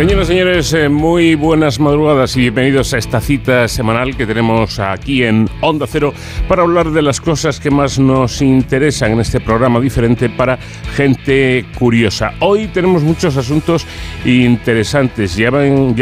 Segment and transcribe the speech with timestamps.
[0.00, 4.78] Señoras y señores, eh, muy buenas madrugadas y bienvenidos a esta cita semanal que tenemos
[4.78, 6.14] aquí en Onda Cero
[6.48, 10.58] para hablar de las cosas que más nos interesan en este programa diferente para
[10.96, 12.32] gente curiosa.
[12.40, 13.86] Hoy tenemos muchos asuntos
[14.24, 15.36] interesantes.
[15.36, 15.50] Ya,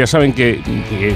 [0.07, 1.13] saben que, eh,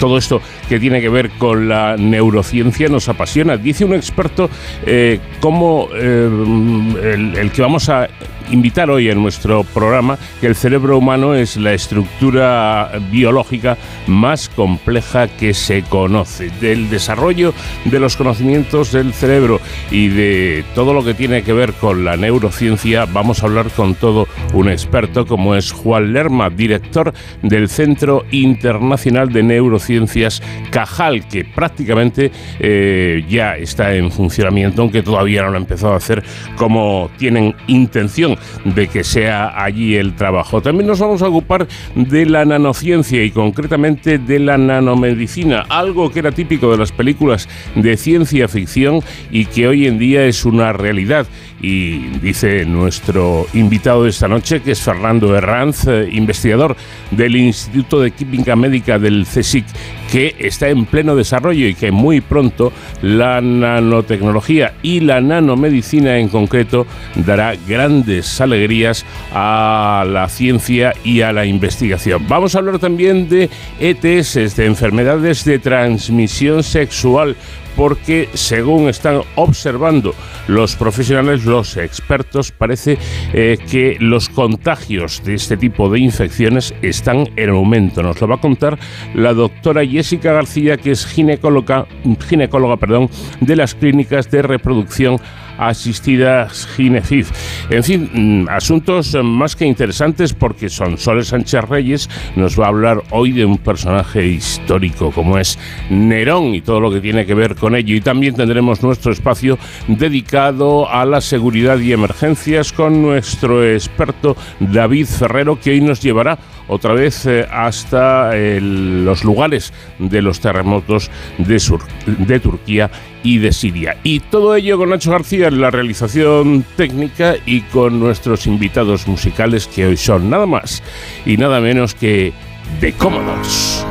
[0.00, 3.56] todo esto que tiene que ver con la neurociencia nos apasiona.
[3.56, 4.50] Dice un experto
[4.84, 8.08] eh, cómo el, el que vamos a
[8.50, 13.76] invitar hoy en nuestro programa que el cerebro humano es la estructura biológica
[14.06, 16.50] más compleja que se conoce.
[16.60, 21.72] Del desarrollo de los conocimientos del cerebro y de todo lo que tiene que ver
[21.74, 27.12] con la neurociencia, vamos a hablar con todo un experto como es Juan Lerma, director
[27.42, 35.42] del Centro Internacional de Neurociencias Cajal, que prácticamente eh, ya está en funcionamiento, aunque todavía
[35.42, 36.22] no lo ha empezado a hacer
[36.56, 40.60] como tienen intención de que sea allí el trabajo.
[40.60, 46.20] También nos vamos a ocupar de la nanociencia y concretamente de la nanomedicina, algo que
[46.20, 49.00] era típico de las películas de ciencia ficción
[49.30, 51.26] y que hoy en día es una realidad.
[51.60, 56.76] Y dice nuestro invitado de esta noche, que es Fernando Herranz, eh, investigador
[57.10, 59.64] del Instituto de Química Médica del CSIC,
[60.10, 66.28] que está en pleno desarrollo y que muy pronto la nanotecnología y la nanomedicina en
[66.28, 72.26] concreto dará grandes alegrías a la ciencia y a la investigación.
[72.28, 73.50] Vamos a hablar también de
[73.80, 77.36] ETS, de enfermedades de transmisión sexual
[77.78, 80.12] porque según están observando
[80.48, 82.98] los profesionales, los expertos, parece
[83.32, 88.02] eh, que los contagios de este tipo de infecciones están en aumento.
[88.02, 88.80] Nos lo va a contar
[89.14, 91.86] la doctora Jessica García, que es ginecóloga,
[92.28, 93.10] ginecóloga perdón,
[93.40, 95.20] de las clínicas de reproducción
[95.58, 97.30] asistidas Ginefif.
[97.70, 102.68] En fin, mm, asuntos más que interesantes porque son Soles Sánchez Reyes nos va a
[102.68, 105.58] hablar hoy de un personaje histórico como es
[105.90, 107.94] Nerón y todo lo que tiene que ver con ello.
[107.94, 115.06] Y también tendremos nuestro espacio dedicado a la seguridad y emergencias con nuestro experto David
[115.06, 121.60] Ferrero que hoy nos llevará otra vez eh, hasta los lugares de los terremotos de,
[122.06, 122.90] de Turquía
[123.22, 123.96] y de Siria.
[124.04, 129.66] Y todo ello con Nacho García en la realización técnica y con nuestros invitados musicales
[129.66, 130.82] que hoy son nada más
[131.26, 132.32] y nada menos que
[132.80, 133.84] de cómodos.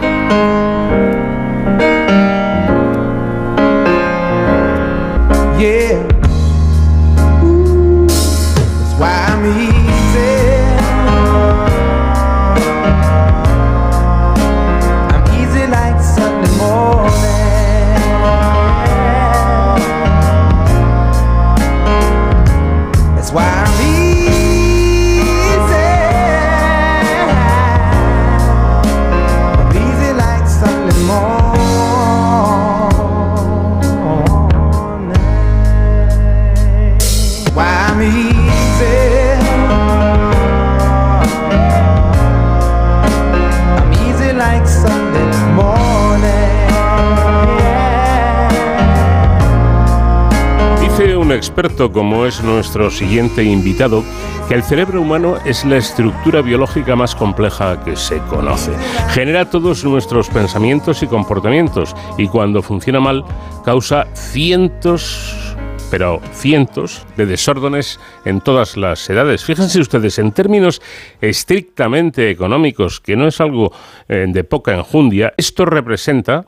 [51.35, 54.03] Experto como es nuestro siguiente invitado
[54.47, 58.71] que el cerebro humano es la estructura biológica más compleja que se conoce.
[59.09, 63.25] Genera todos nuestros pensamientos y comportamientos y cuando funciona mal
[63.65, 65.55] causa cientos
[65.89, 69.45] pero cientos de desórdenes en todas las edades.
[69.45, 70.81] Fíjense ustedes, en términos
[71.21, 73.71] estrictamente económicos, que no es algo
[74.09, 76.45] eh, de poca enjundia, esto representa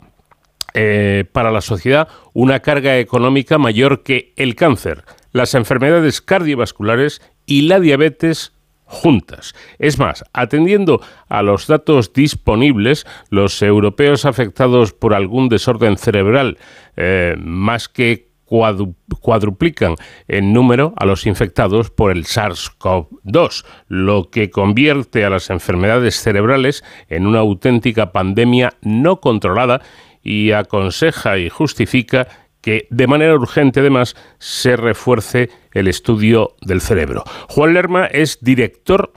[0.74, 7.64] eh, para la sociedad una carga económica mayor que el cáncer, las enfermedades cardiovasculares y
[7.64, 8.54] la diabetes
[8.90, 9.54] juntas.
[9.78, 11.00] Es más, atendiendo
[11.30, 16.58] a los datos disponibles, los europeos afectados por algún desorden cerebral
[16.98, 19.94] eh, más que cuadruplican
[20.28, 26.84] en número a los infectados por el SARS-CoV-2, lo que convierte a las enfermedades cerebrales
[27.10, 29.82] en una auténtica pandemia no controlada
[30.24, 32.28] y aconseja y justifica
[32.62, 37.24] que de manera urgente además se refuerce el estudio del cerebro.
[37.48, 39.14] Juan Lerma es director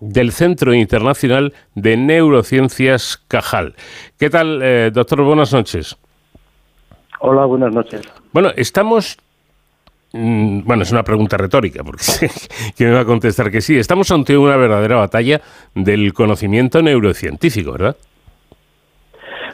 [0.00, 3.76] del Centro Internacional de Neurociencias Cajal.
[4.18, 5.22] ¿Qué tal, eh, doctor?
[5.22, 5.96] Buenas noches.
[7.20, 8.02] Hola, buenas noches.
[8.32, 9.16] Bueno, estamos...
[10.12, 12.04] Mm, bueno, es una pregunta retórica, porque
[12.76, 13.78] ¿quién me va a contestar que sí?
[13.78, 15.40] Estamos ante una verdadera batalla
[15.74, 17.96] del conocimiento neurocientífico, ¿verdad?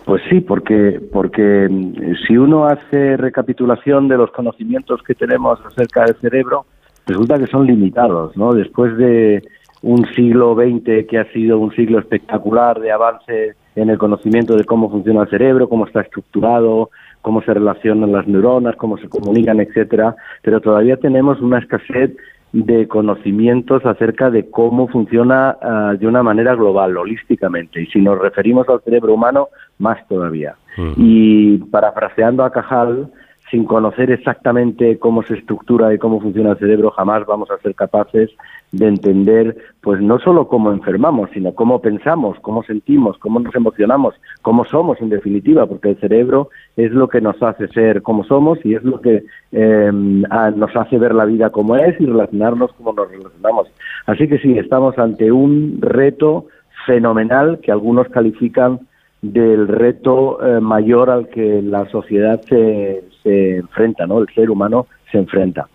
[0.09, 6.07] Pues sí, porque, porque mm, si uno hace recapitulación de los conocimientos que tenemos acerca
[6.07, 6.65] del cerebro,
[7.07, 8.55] resulta que son limitados, ¿no?
[8.55, 9.43] Después de
[9.83, 14.65] un siglo XX que ha sido un siglo espectacular de avance en el conocimiento de
[14.65, 16.89] cómo funciona el cerebro, cómo está estructurado,
[17.21, 22.17] cómo se relacionan las neuronas, cómo se comunican, etcétera, pero todavía tenemos una escasez
[22.53, 27.83] de conocimientos acerca de cómo funciona ah, de una manera global, holísticamente.
[27.83, 29.49] Y si nos referimos al cerebro humano,
[29.79, 30.57] más todavía.
[30.97, 33.11] Y parafraseando a Cajal,
[33.51, 37.75] sin conocer exactamente cómo se estructura y cómo funciona el cerebro, jamás vamos a ser
[37.75, 38.31] capaces
[38.73, 44.15] de entender, pues no solo cómo enfermamos, sino cómo pensamos, cómo sentimos, cómo nos emocionamos,
[44.43, 48.59] cómo somos en definitiva, porque el cerebro es lo que nos hace ser como somos
[48.65, 52.93] y es lo que eh, nos hace ver la vida como es y relacionarnos como
[52.93, 53.69] nos relacionamos.
[54.07, 56.47] Así que sí, estamos ante un reto
[56.87, 58.81] fenomenal que algunos califican
[59.23, 64.21] del reto eh, mayor al que la sociedad se, se enfrenta, ¿no?
[64.21, 65.69] El ser humano se enfrenta.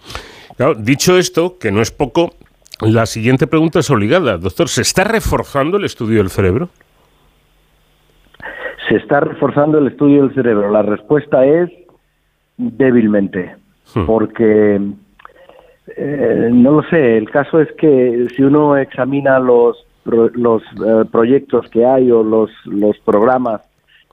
[0.78, 2.32] dicho esto, que no es poco,
[2.82, 4.38] la siguiente pregunta es obligada.
[4.38, 6.70] Doctor, ¿se está reforzando el estudio del cerebro?
[8.90, 10.72] Se está reforzando el estudio del cerebro.
[10.72, 11.70] La respuesta es
[12.58, 13.56] débilmente,
[13.96, 14.06] hmm.
[14.06, 14.82] porque
[15.96, 17.18] eh, no lo sé.
[17.18, 22.52] El caso es que si uno examina los los eh, proyectos que hay o los
[22.66, 23.62] los programas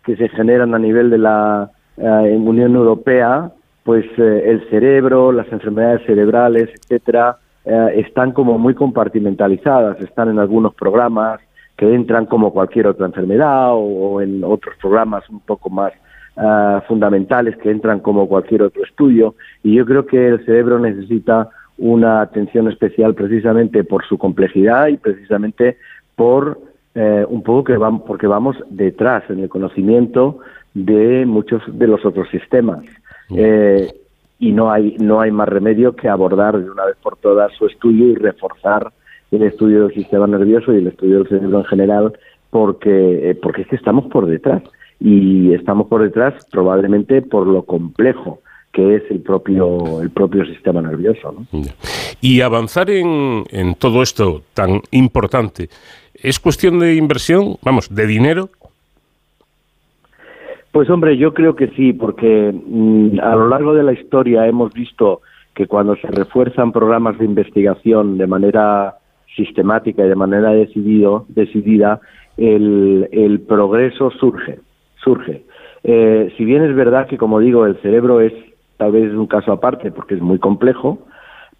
[0.04, 1.70] que se generan a nivel de la
[2.00, 3.52] eh, Unión Europea,
[3.84, 10.74] pues el cerebro, las enfermedades cerebrales, etcétera, eh, están como muy compartimentalizadas, están en algunos
[10.74, 11.40] programas
[11.76, 15.92] que entran como cualquier otra enfermedad o, en otros programas un poco más
[16.36, 21.48] eh, fundamentales que entran como cualquier otro estudio y yo creo que el cerebro necesita
[21.78, 25.76] una atención especial precisamente por su complejidad y precisamente
[26.16, 26.60] por
[26.94, 30.40] eh, un poco que vamos porque vamos detrás en el conocimiento
[30.74, 32.84] de muchos de los otros sistemas.
[33.34, 33.92] Eh,
[34.38, 37.66] y no hay, no hay más remedio que abordar de una vez por todas su
[37.66, 38.92] estudio y reforzar
[39.30, 42.12] el estudio del sistema nervioso y el estudio del cerebro en general,
[42.50, 44.62] porque, eh, porque es que estamos por detrás
[44.98, 48.40] y estamos por detrás probablemente por lo complejo
[48.72, 51.34] que es el propio el propio sistema nervioso.
[52.20, 55.68] Y avanzar en, en todo esto tan importante,
[56.14, 58.50] ¿es cuestión de inversión, vamos, de dinero?
[60.72, 64.72] Pues hombre, yo creo que sí, porque mm, a lo largo de la historia hemos
[64.72, 65.20] visto
[65.54, 68.94] que cuando se refuerzan programas de investigación de manera
[69.34, 72.00] sistemática y de manera decidido, decidida,
[72.36, 74.60] el, el progreso surge,
[75.02, 75.44] surge.
[75.82, 78.32] Eh, si bien es verdad que, como digo, el cerebro es
[78.76, 81.00] tal vez un caso aparte porque es muy complejo,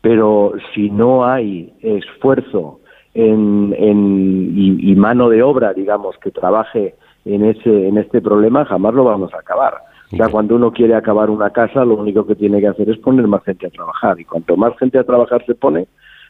[0.00, 2.80] pero si no hay esfuerzo
[3.14, 6.94] en, en, y, y mano de obra, digamos, que trabaje
[7.24, 9.74] en ese en este problema jamás lo vamos a acabar.
[10.12, 12.98] O sea, cuando uno quiere acabar una casa, lo único que tiene que hacer es
[12.98, 14.18] poner más gente a trabajar.
[14.18, 15.86] Y cuanto más gente a trabajar se pone,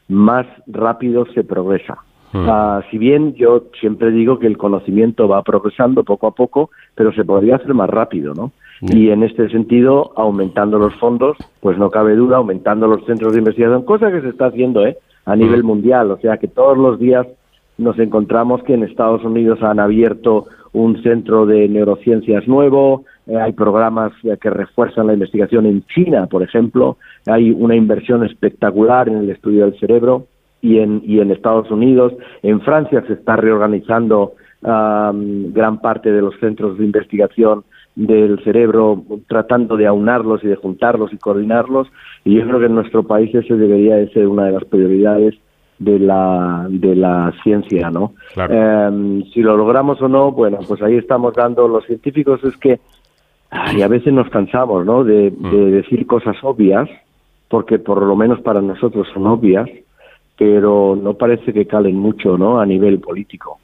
[0.09, 1.97] más rápido se progresa.
[2.33, 2.47] Hmm.
[2.49, 7.13] Ah, si bien yo siempre digo que el conocimiento va progresando poco a poco, pero
[7.13, 8.53] se podría hacer más rápido, ¿no?
[8.83, 13.41] Y en este sentido, aumentando los fondos, pues no cabe duda, aumentando los centros de
[13.41, 14.97] investigación, cosa que se está haciendo, ¿eh?
[15.27, 15.67] A nivel hmm.
[15.67, 17.27] mundial, o sea que todos los días
[17.81, 23.53] nos encontramos que en Estados Unidos han abierto un centro de neurociencias nuevo, eh, hay
[23.53, 26.97] programas que refuerzan la investigación en China, por ejemplo,
[27.27, 30.27] hay una inversión espectacular en el estudio del cerebro
[30.63, 36.39] y en, y en Estados Unidos, en Francia se está reorganizando gran parte de los
[36.39, 37.65] centros de investigación
[37.97, 41.89] del cerebro, tratando de aunarlos y de juntarlos y coordinarlos,
[42.25, 45.35] y yo creo que en nuestro país ese debería de ser una de las prioridades
[45.81, 48.13] de la, de la ciencia, ¿no?
[48.37, 52.79] Em, si lo logramos o no, bueno, pues ahí estamos dando, los científicos es que
[53.75, 55.03] y a veces nos cansamos, ¿no?
[55.03, 55.71] De, de mm.
[55.73, 56.89] decir cosas obvias,
[57.49, 59.69] porque por lo menos para nosotros son obvias,
[60.39, 62.61] pero no parece que calen mucho, ¿no?
[62.61, 63.59] A nivel político.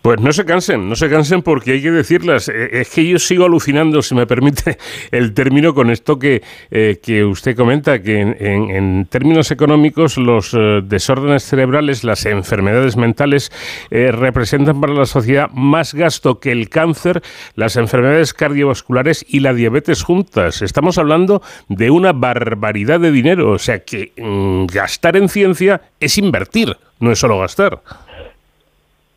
[0.00, 2.48] Pues no se cansen, no se cansen porque hay que decirlas.
[2.48, 4.78] Eh, es que yo sigo alucinando, si me permite
[5.10, 10.80] el término, con esto que, eh, que usted comenta, que en, términos económicos los eh,
[10.82, 13.52] desórdenes cerebrales, las enfermedades mentales,
[13.90, 17.22] representan para la sociedad más gasto que el cáncer,
[17.54, 20.62] las enfermedades cardiovasculares y la diabetes juntas.
[20.62, 26.18] Estamos hablando de una barbaridad de dinero, o sea que mm, gastar en ciencia es
[26.18, 27.82] invertir, no es solo gastar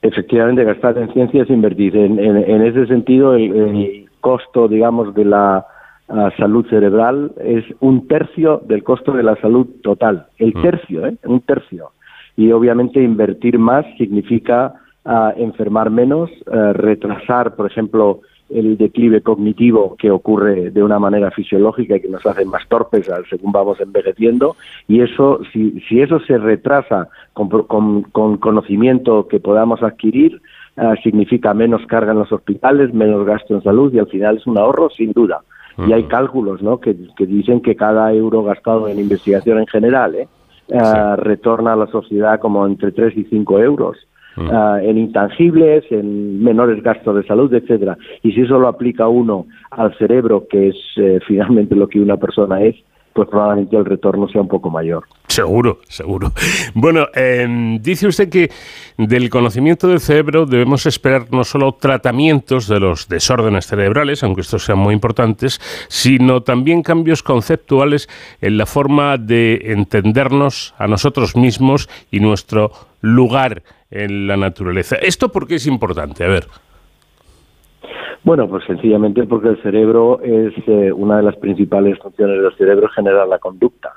[0.08, 1.96] efectivamente gastar en ciencia es invertir.
[1.96, 5.66] En, ese sentido, el, costo, digamos, de la
[6.38, 10.28] salud cerebral es un tercio del costo de la salud total.
[10.38, 10.62] El mm.
[10.62, 11.18] tercio, ¿eh?
[11.26, 11.92] Un tercio.
[12.38, 14.74] Y obviamente invertir más significa
[15.06, 21.32] ah, enfermar menos, eh, retrasar, por ejemplo, el declive cognitivo que ocurre de una manera
[21.32, 24.56] fisiológica y que nos hace más torpes según vamos envejeciendo.
[24.88, 30.42] Y eso si, si eso se retrasa con, con, conocimiento que podamos adquirir
[30.78, 34.48] ah, significa menos carga en los hospitales menos gasto en salud y al final es
[34.48, 35.42] un ahorro sin duda.
[35.78, 36.80] Y hay cálculos ¿no?
[36.80, 40.28] que, que dicen que cada euro gastado en investigación en general ¿eh?
[40.74, 43.98] Ah, retorna a la sociedad como entre 3 y 5 euros
[44.36, 44.50] Mm.
[44.52, 47.98] Ah, en intangibles, en menores gastos de salud, etcétera.
[48.22, 52.18] Y si eso lo aplica uno al cerebro, que es eh, finalmente lo que una
[52.18, 52.76] persona es,
[53.16, 55.06] pues probablemente el retorno sea un poco mayor.
[55.28, 56.34] Seguro, seguro.
[56.74, 58.52] Bueno, em, dice usted que
[58.98, 64.66] del conocimiento del cerebro debemos esperar no solo tratamientos de los desórdenes cerebrales, aunque estos
[64.66, 68.10] sean muy importantes, sino también cambios conceptuales
[68.42, 72.72] en la forma de entendernos a nosotros mismos y nuestro
[73.06, 74.96] lugar en la naturaleza.
[74.96, 76.24] ¿Esto por qué es importante?
[76.24, 76.46] A ver.
[78.24, 82.90] Bueno, pues sencillamente porque el cerebro es eh, una de las principales funciones del cerebro,
[82.90, 83.92] generar la conducta.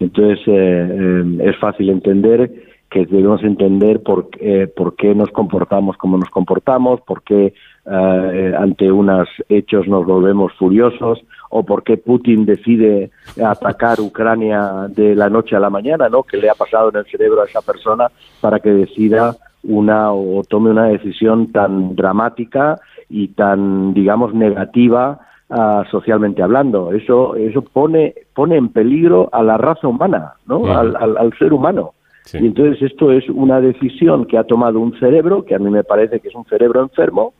[0.00, 2.50] Entonces eh, eh, es fácil entender
[2.90, 4.30] que debemos entender por,
[4.76, 7.52] por qué nos comportamos como nos comportamos, por qué
[7.84, 11.18] ante unos hechos nos volvemos furiosos
[11.50, 13.10] o por qué Putin decide
[13.44, 16.22] atacar Ucrania de la noche a la mañana, ¿no?
[16.22, 18.08] ¿Qué le ha pasado en el cerebro a esa persona
[18.40, 25.84] para que decida una o tome una decisión tan dramática y tan, digamos, negativa uh,
[25.90, 26.92] socialmente hablando.
[26.92, 30.66] Eso, eso pone, pone en peligro a la raza humana, ¿no?
[30.66, 31.92] Al, al, ser humano.
[32.32, 35.84] Y entonces esto es una decisión que ha tomado un cerebro, que a mí me
[35.84, 37.34] parece que es un cerebro enfermo,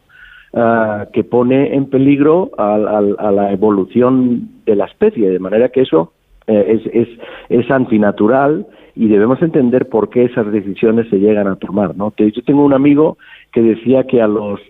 [0.53, 5.83] uh, que pone en peligro a, a, la evolución de la especie, de manera que
[5.83, 6.13] eso
[6.47, 7.09] eh, es, es,
[7.49, 11.97] es antinatural y debemos entender por qué esas decisiones se llegan a tomar.
[11.97, 12.13] ¿no?
[12.17, 13.19] Yo tengo un amigo
[13.53, 14.61] que decía que a los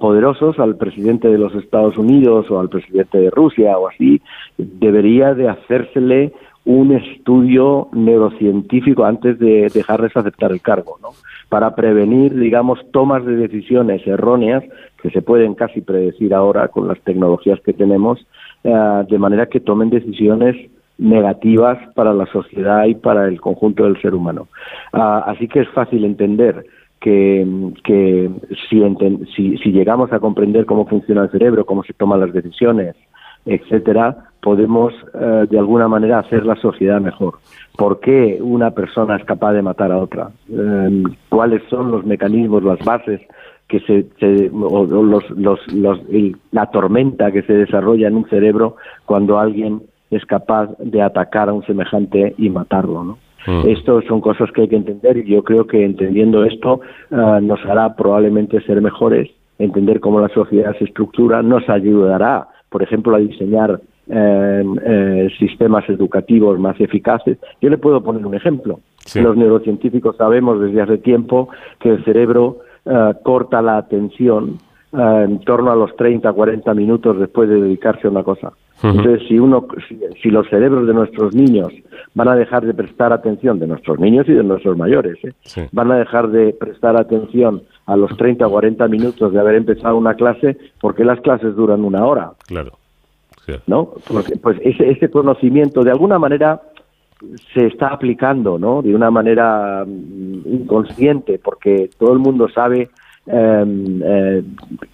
[0.00, 4.22] poderosos, al presidente de los Estados Unidos o al presidente de Rusia o así,
[4.56, 6.32] debería de hacérsele
[6.68, 11.08] un estudio neurocientífico antes de dejarles aceptar el cargo, ¿no?
[11.48, 14.62] Para prevenir, digamos, tomas de decisiones erróneas
[15.02, 18.26] que se pueden casi predecir ahora con las tecnologías que tenemos,
[18.64, 20.56] eh, de manera que tomen decisiones
[20.98, 24.48] negativas para la sociedad y para el conjunto del ser humano.
[24.92, 26.66] Ah, así que es fácil entender
[27.00, 27.46] que,
[27.84, 28.30] que
[28.68, 32.96] si, si, llegamos a comprender cómo funciona el cerebro, cómo se toman las decisiones,
[33.46, 37.38] etcétera, podemos eh, de alguna manera hacer la sociedad mejor.
[37.76, 40.30] ¿Por qué una persona es capaz de matar a otra?
[40.50, 43.20] Eh, ¿Cuáles son los mecanismos, las bases
[43.68, 46.00] que se, o, los, los, los,
[46.52, 51.52] la tormenta que se desarrolla en un cerebro cuando alguien es capaz de atacar a
[51.52, 53.18] un semejante y matarlo, ¿no?
[53.66, 57.64] Esto son cosas que hay que entender y yo creo que entendiendo esto ah, nos
[57.64, 63.20] hará probablemente ser mejores, entender cómo la sociedad se estructura, nos ayudará, por ejemplo, a
[63.20, 67.38] diseñar em, eh, sistemas educativos más eficaces.
[67.62, 68.80] Yo le puedo poner un ejemplo.
[69.14, 71.48] Los neurocientíficos sabemos desde hace tiempo
[71.80, 72.58] que el cerebro
[72.88, 74.58] ah, corta la atención
[74.92, 78.52] ah, en torno a los 30, 40 minutos después de dedicarse a una cosa.
[78.82, 79.66] Entonces, si, uno,
[80.22, 81.72] si, los cerebros de nuestros niños
[82.14, 85.68] van a dejar de prestar atención, de nuestros niños y de nuestros mayores, ¿eh?
[85.72, 89.96] van a dejar de prestar atención a los 30 o 40 minutos de haber empezado
[89.96, 92.32] una clase, porque las clases duran una hora.
[92.46, 92.72] Claro.
[93.66, 93.94] ¿No?
[94.06, 96.60] Porque, pues ese, ese conocimiento, de alguna manera,
[97.54, 98.82] se está aplicando, ¿no?
[98.82, 102.90] De una manera mm, inconsciente, porque todo el mundo sabe
[103.30, 104.42] Em, eh,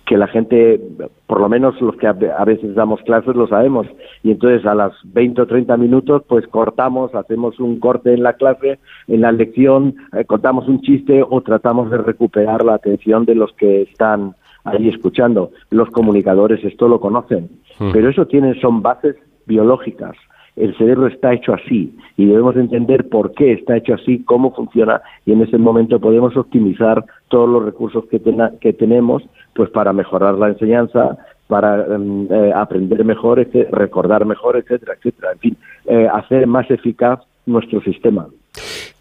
[0.05, 0.81] que la gente,
[1.29, 3.87] por lo menos los que a veces damos clases lo sabemos,
[4.25, 8.33] y entonces a las 20 o 30 minutos pues cortamos, hacemos un corte en la
[8.33, 13.37] clase, en la lección, eh, contamos un chiste o tratamos de recuperar la atención de
[13.37, 15.53] los que están ahí escuchando.
[15.71, 17.93] Los comunicadores esto lo conocen, hmm.
[17.93, 19.15] pero eso tiene, son bases
[19.47, 20.17] biológicas
[20.57, 25.03] el cerebro está hecho así y debemos entender por qué está hecho así, cómo funciona
[25.27, 28.21] y en ese momento podemos optimizar todos los recursos que,
[28.61, 29.23] que tenemos
[29.55, 31.19] pues para mejorar la enseñanza,
[31.49, 35.33] para em, eh, aprender mejor, recordar mejor, etcétera, etcétera.
[35.33, 35.57] En fin,
[35.87, 38.27] eh, hacer más eficaz nuestro sistema.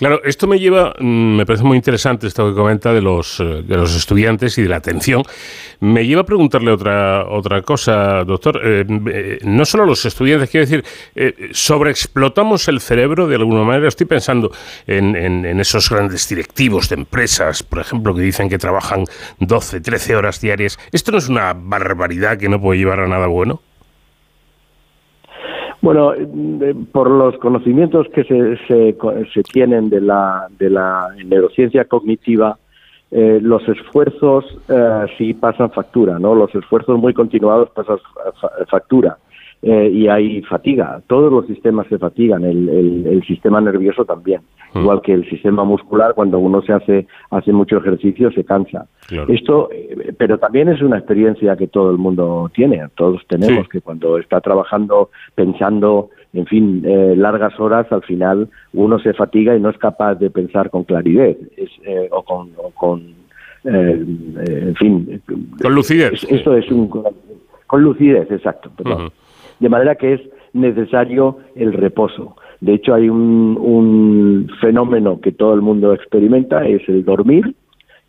[0.04, 3.64] Claro, esto me lleva, mm, me parece muy interesante esto que comenta de los, eh,
[3.66, 5.24] de los estudiantes y de la atención.
[5.80, 8.60] Me lleva a preguntarle otra, otra cosa, doctor.
[8.62, 10.84] Eh, eh, no solo los estudiantes, quiero decir,
[11.54, 13.88] sobreexplotamos el cerebro de alguna manera.
[13.88, 14.52] Estoy pensando
[14.88, 19.06] en, en, esos grandes directivos de empresas, por ejemplo, que dicen que trabajan
[19.40, 20.78] 12, 13 horas diarias.
[20.92, 23.62] ¿Esto no es una barbaridad que no puede llevar a nada bueno?
[25.84, 26.14] Bueno,
[26.94, 28.96] por los conocimientos que se, se,
[29.34, 32.58] se, tienen de la, de la neurociencia cognitiva,
[33.12, 36.36] eh, los esfuerzos eh, sí pasan factura, ¿no?
[36.36, 37.98] Los esfuerzos muy continuados pasan
[38.70, 39.18] factura.
[39.66, 41.02] Eh, y hay fatiga.
[41.08, 44.42] Todos los sistemas se fatigan, el, sistema nervioso también,
[44.74, 44.80] mm.
[44.80, 48.88] igual que el sistema muscular, cuando uno se hace, hace mucho ejercicio se cansa.
[49.30, 53.80] Esto, eh, pero también es una experiencia que todo el mundo tiene, todos tenemos, que
[53.80, 59.62] cuando está trabajando, pensando, en fin, eh, largas horas, al final uno se fatiga y
[59.62, 61.38] no es capaz de pensar con claridad
[62.12, 63.16] o con, con
[63.64, 65.22] en fin.
[65.62, 66.22] Con lucidez.
[66.30, 66.90] Esto es un.
[66.90, 68.70] Con lucidez, exacto.
[68.76, 69.10] Perdón.
[69.64, 72.36] De manera que es necesario el reposo.
[72.60, 77.56] De hecho, hay un, fenómeno que todo el mundo experimenta, es el dormir,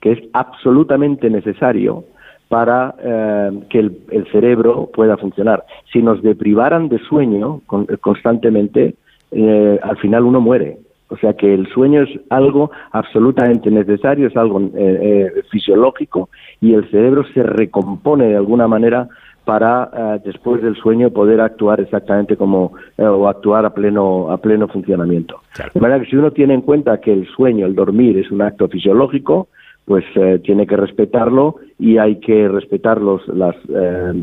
[0.00, 2.02] que es absolutamente necesario
[2.48, 5.62] para eh, que el, cerebro pueda funcionar.
[5.92, 7.60] Si nos deprivaran de sueño
[8.00, 8.96] constantemente,
[9.30, 10.78] eh, al final uno muere.
[11.06, 16.30] O sea que el sueño es algo absolutamente necesario, es algo eh, fisiológico
[16.60, 19.08] y el cerebro se recompone de alguna manera
[19.44, 24.38] para eh, después del sueño poder actuar exactamente como eh, o actuar a pleno a
[24.38, 25.40] pleno funcionamiento.
[25.72, 28.42] De manera que si uno tiene en cuenta que el sueño, el dormir es un
[28.42, 29.48] acto fisiológico,
[29.84, 33.54] pues eh, tiene que respetarlo y hay que respetar los, las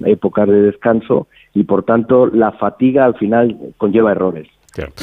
[0.05, 4.47] épocas de descanso y por tanto la fatiga al final conlleva errores.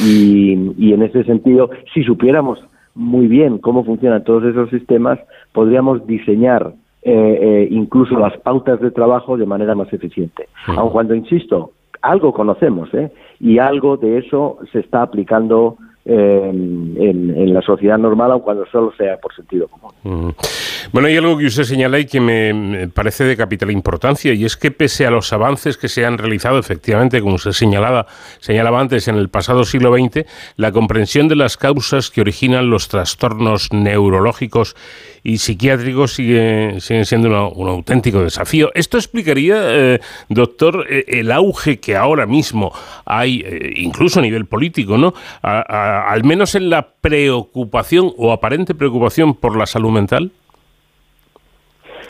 [0.02, 2.58] Y, y en ese sentido, si supiéramos
[2.94, 5.20] muy bien cómo funcionan todos esos sistemas,
[5.52, 6.72] podríamos diseñar
[7.02, 10.48] eh, eh, incluso las pautas de trabajo de manera más eficiente.
[10.66, 13.12] Aun cuando, insisto, algo conocemos ¿eh?
[13.40, 19.18] y algo de eso se está aplicando en, la sociedad normal, aun cuando solo sea
[19.18, 20.34] por sentido común.
[20.90, 24.56] Bueno, hay algo que usted señala y que me parece de capital importancia, y es
[24.56, 28.06] que pese a los avances que se han realizado, efectivamente, como usted señalaba,
[28.40, 30.24] señalaba antes, en el pasado siglo XX,
[30.56, 34.76] la comprensión de las causas que originan los trastornos neurológicos
[35.22, 38.70] y psiquiátricos sigue, siguen siendo un auténtico desafío.
[38.74, 42.72] ¿Esto explicaría, eh, doctor, eh, el auge que ahora mismo
[43.04, 45.12] hay, eh, incluso a nivel político, ¿no?
[45.42, 50.30] al menos en la preocupación o aparente preocupación por la salud mental?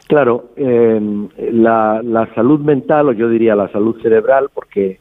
[0.06, 4.98] Claro, la, la, salud mental, o yo diría la salud cerebral, porque,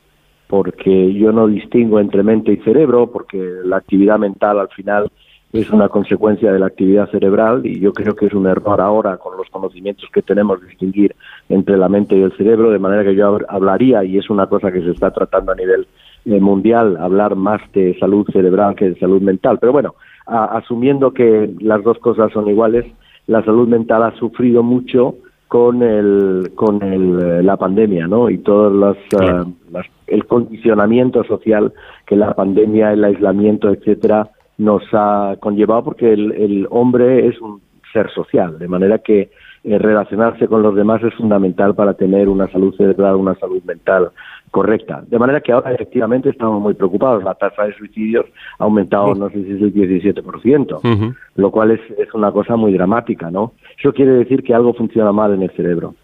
[0.48, 5.10] porque yo no distingo entre mente y cerebro, porque la actividad mental al final
[5.54, 9.18] es una consecuencia de la actividad cerebral y yo creo que es un error ahora
[9.18, 11.16] con los conocimientos que tenemos distinguir
[11.50, 14.72] entre la mente y el cerebro, de manera que yo hablaría, y es una cosa
[14.72, 15.88] que se está tratando a nivel
[16.26, 19.58] eh, mundial, hablar más de salud cerebral que de salud mental.
[19.60, 22.86] Pero bueno, asumiendo que las dos cosas son iguales,
[23.28, 25.16] la salud mental ha sufrido mucho
[25.48, 31.24] con el con el, eh, la pandemia no y todo las, eh, las, el condicionamiento
[31.24, 31.72] social
[32.06, 37.62] que la pandemia el aislamiento etcétera nos ha conllevado porque el, hombre es un
[37.94, 39.30] ser social, de manera que
[39.64, 44.10] eh, relacionarse con los demás es fundamental para tener una salud cerebral, una salud mental
[44.52, 45.04] correcta.
[45.08, 47.24] De manera que ahora efectivamente estamos muy preocupados.
[47.24, 48.26] La tasa de suicidios
[48.60, 52.74] ha aumentado, no sé si es el 17%, lo cual es, es, una cosa muy
[52.74, 53.54] dramática, ¿no?
[53.78, 55.96] Eso quiere decir que algo funciona mal en el cerebro.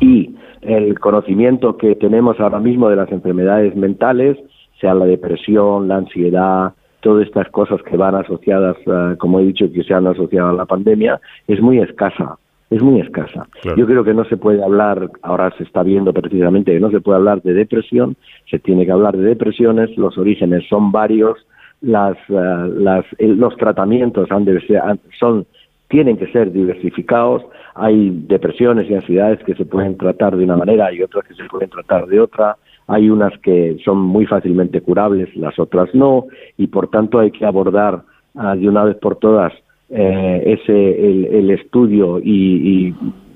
[0.00, 4.36] Y el conocimiento que tenemos ahora mismo de las enfermedades mentales,
[4.80, 9.70] sea la depresión, la ansiedad, todas estas cosas que van asociadas, eh, como he dicho,
[9.72, 12.38] que se han asociado a la pandemia, es muy escasa.
[12.70, 13.46] Es muy escasa.
[13.78, 17.00] Yo creo que no se puede hablar, ahora se está viendo precisamente que no se
[17.00, 18.14] puede hablar de depresión,
[18.50, 21.46] se tiene que hablar de depresiones, los orígenes son varios,
[21.80, 24.82] las, eh, las, los tratamientos han de ser,
[25.18, 25.46] son,
[25.88, 27.42] tienen que ser diversificados,
[27.74, 31.44] hay depresiones y ansiedades que se pueden tratar de una manera y otras que se
[31.44, 36.24] pueden tratar de otra, hay unas que son muy fácilmente curables, las otras no,
[36.56, 38.02] y por tanto hay que abordar
[38.34, 39.52] ah, de una vez por todas
[39.90, 42.94] eh, ese el, estudio y,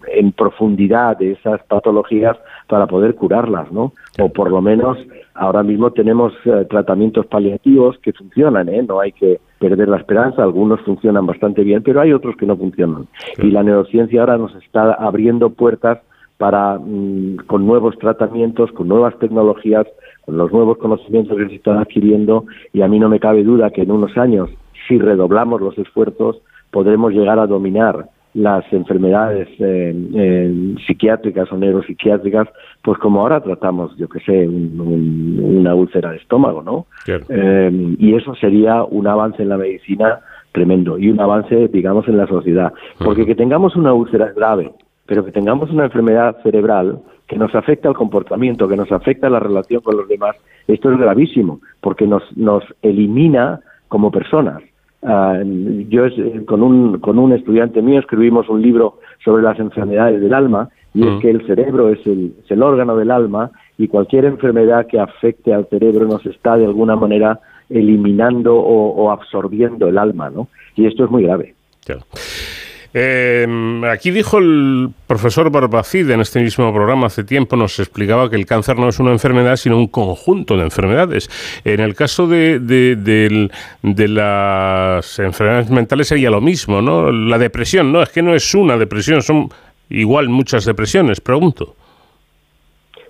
[0.08, 2.36] en profundidad de esas patologías
[2.66, 3.92] para poder curarlas, ¿no?
[4.20, 4.98] O por lo menos
[5.34, 8.82] ahora mismo tenemos eh, tratamientos paliativos que funcionan, ¿eh?
[8.82, 12.56] No hay que perder la esperanza, algunos funcionan bastante bien, pero hay otros que no
[12.56, 13.06] funcionan.
[13.38, 16.00] Y la neurociencia ahora nos está abriendo puertas
[16.42, 19.86] para mm, con nuevos tratamientos, con nuevas tecnologías,
[20.24, 23.70] con los nuevos conocimientos que se están adquiriendo y a mí no me cabe duda
[23.70, 24.50] que en unos años,
[24.88, 32.48] si redoblamos los esfuerzos, podremos llegar a dominar las enfermedades eh, psiquiátricas o neuropsiquiátricas,
[32.82, 36.86] pues como ahora tratamos, yo que sé, una úlcera de estómago, ¿no?
[37.06, 40.18] Eh, y eso sería un avance en la medicina
[40.50, 42.72] tremendo y un avance, digamos, en la sociedad.
[42.98, 44.72] Porque que tengamos una úlcera grave
[45.12, 49.30] pero que tengamos una enfermedad cerebral que nos afecta al comportamiento, que nos afecta a
[49.30, 54.62] la relación con los demás, esto es gravísimo, porque nos, nos elimina como personas.
[55.02, 56.04] Ah, yo
[56.46, 61.06] con, un, con un estudiante mío escribimos un libro sobre las enfermedades del alma y
[61.06, 61.18] es mm.
[61.18, 65.52] que el cerebro es el, es el órgano del alma y cualquier enfermedad que afecte
[65.52, 70.48] al cerebro nos está de alguna manera eliminando o, absorbiendo el alma, ¿no?
[70.74, 71.54] Y esto es muy grave.
[72.94, 73.46] Eh,
[73.90, 78.44] aquí dijo el profesor Barbacid en este mismo programa hace tiempo, nos explicaba que el
[78.44, 81.30] cáncer no es una enfermedad, sino un conjunto de enfermedades.
[81.64, 82.60] En el caso de,
[83.82, 87.10] las enfermedades mentales sería lo mismo, ¿no?
[87.10, 89.48] La depresión, no, es que no es una depresión, son
[89.88, 91.74] igual muchas depresiones, pregunto.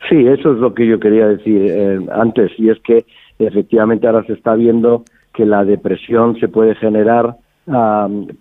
[0.09, 3.05] Sí, eso es lo que yo quería decir eh, antes, y es que
[3.38, 7.37] efectivamente ahora se está viendo que la depresión se puede generar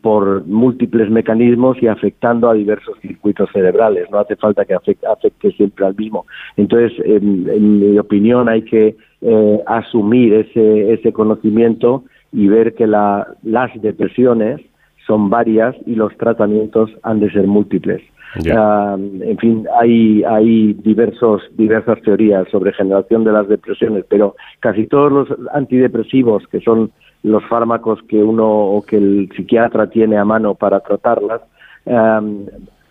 [0.02, 4.10] por múltiples mecanismos y afectando a diversos circuitos cerebrales.
[4.10, 6.26] No hace falta que afecte, siempre al mismo.
[6.58, 12.04] Entonces, en, mi opinión, hay que eh, asumir ese, ese conocimiento
[12.34, 14.62] y ver que la, las depresiones
[15.06, 18.02] son varias y los tratamientos han de ser múltiples.
[18.46, 25.12] en fin, hay, hay diversos, diversas teorías sobre generación de las depresiones, pero casi todos
[25.12, 26.92] los antidepresivos, que son
[27.24, 31.42] los fármacos que uno o que el psiquiatra tiene a mano para tratarlas,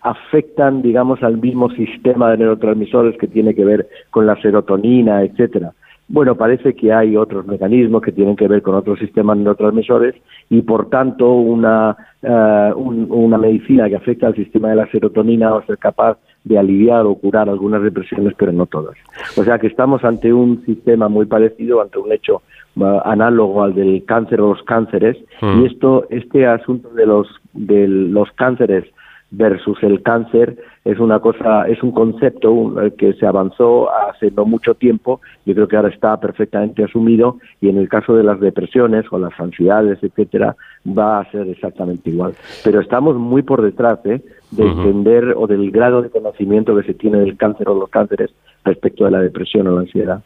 [0.01, 5.73] afectan, digamos, al mismo sistema de neurotransmisores que tiene que ver con la serotonina, etcétera.
[6.07, 10.15] Bueno, parece que hay otros mecanismos que tienen que ver con otros sistemas neurotransmisores
[10.49, 15.59] y, por tanto, una, eh, una medicina que afecta al sistema de la serotonina va
[15.59, 18.95] a ser capaz de aliviar o curar algunas depresiones, pero no todas.
[19.37, 22.41] O sea que estamos ante un sistema muy parecido, ante un hecho
[22.75, 25.61] uh, análogo al del cáncer o los cánceres, mm.
[25.61, 28.85] y esto, este asunto de los, de los cánceres
[29.31, 34.75] versus el cáncer es una cosa, es un concepto que se avanzó hace no mucho
[34.75, 39.05] tiempo, yo creo que ahora está perfectamente asumido y en el caso de las depresiones
[39.11, 42.33] o las ansiedades, etcétera, va a ser exactamente igual.
[42.63, 44.21] Pero estamos muy por detrás ¿eh?
[44.51, 48.31] de entender o del grado de conocimiento que se tiene del cáncer o los cánceres
[48.65, 50.21] respecto de la depresión o la ansiedad.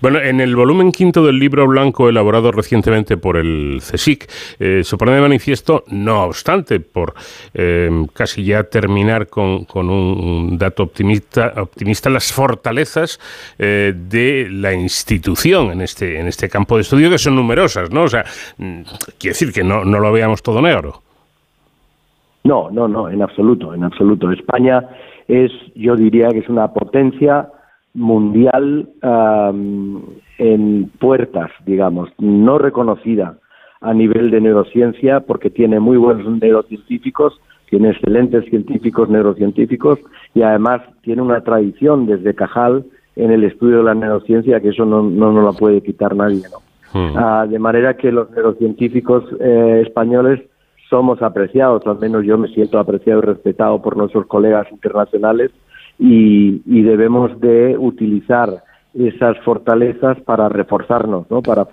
[0.00, 4.96] Bueno, en el volumen quinto del libro blanco elaborado recientemente por el CSIC, eh, se
[4.98, 7.14] pone de manifiesto, no obstante, por
[7.54, 13.18] em, casi ya terminar con, un dato optimista, optimista las fortalezas
[13.58, 18.02] eh, de la institución en este, en este campo de estudio, que son numerosas, ¿no?
[18.02, 18.24] O sea,
[18.58, 18.82] mm,
[19.18, 21.02] quiere decir que no, no lo veamos todo negro.
[22.44, 24.30] No, no, no, en absoluto, en absoluto.
[24.30, 24.86] España
[25.28, 27.48] es, yo diría que es una potencia
[27.94, 28.88] mundial
[30.38, 33.36] en puertas, digamos, no reconocida
[33.80, 39.98] a nivel de neurociencia porque tiene muy buenos neurocientíficos, tiene excelentes científicos neurocientíficos
[40.34, 42.84] y además tiene una tradición desde Cajal
[43.16, 46.42] en el estudio de la neurociencia que eso no, no nos la puede quitar nadie,
[46.50, 46.58] ¿no?
[46.92, 47.16] Hmm.
[47.16, 50.40] Ah, de manera que los neurocientíficos eh, españoles
[50.88, 55.52] somos apreciados, al menos yo me siento apreciado y respetado por nuestros colegas internacionales
[56.00, 58.62] y, debemos de utilizar
[58.94, 61.42] esas fortalezas para reforzarnos, ¿no?
[61.42, 61.66] Para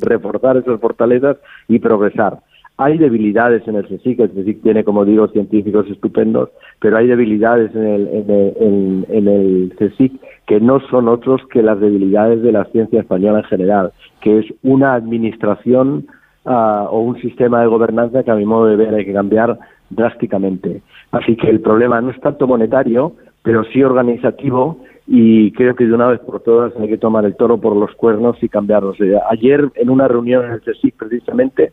[0.00, 1.36] reforzar esas fortalezas
[1.68, 2.38] y progresar.
[2.76, 7.74] Hay debilidades en el CSIC, el CSIC tiene, como digo, científicos estupendos, pero hay debilidades
[7.74, 12.64] en el, en el, en CSIC que no son otros que las debilidades de la
[12.66, 16.06] ciencia española en general, que es una administración
[16.44, 19.58] ah, o un sistema de gobernanza que a mi modo de ver hay que cambiar
[19.90, 20.82] drásticamente.
[21.12, 23.12] Así que el problema no es tanto monetario,
[23.44, 27.36] pero sí organizativo y creo que de una vez por todas hay que tomar el
[27.36, 28.98] toro por los cuernos y cambiarlos.
[29.00, 31.72] Eh, ayer en una reunión en el CSIC precisamente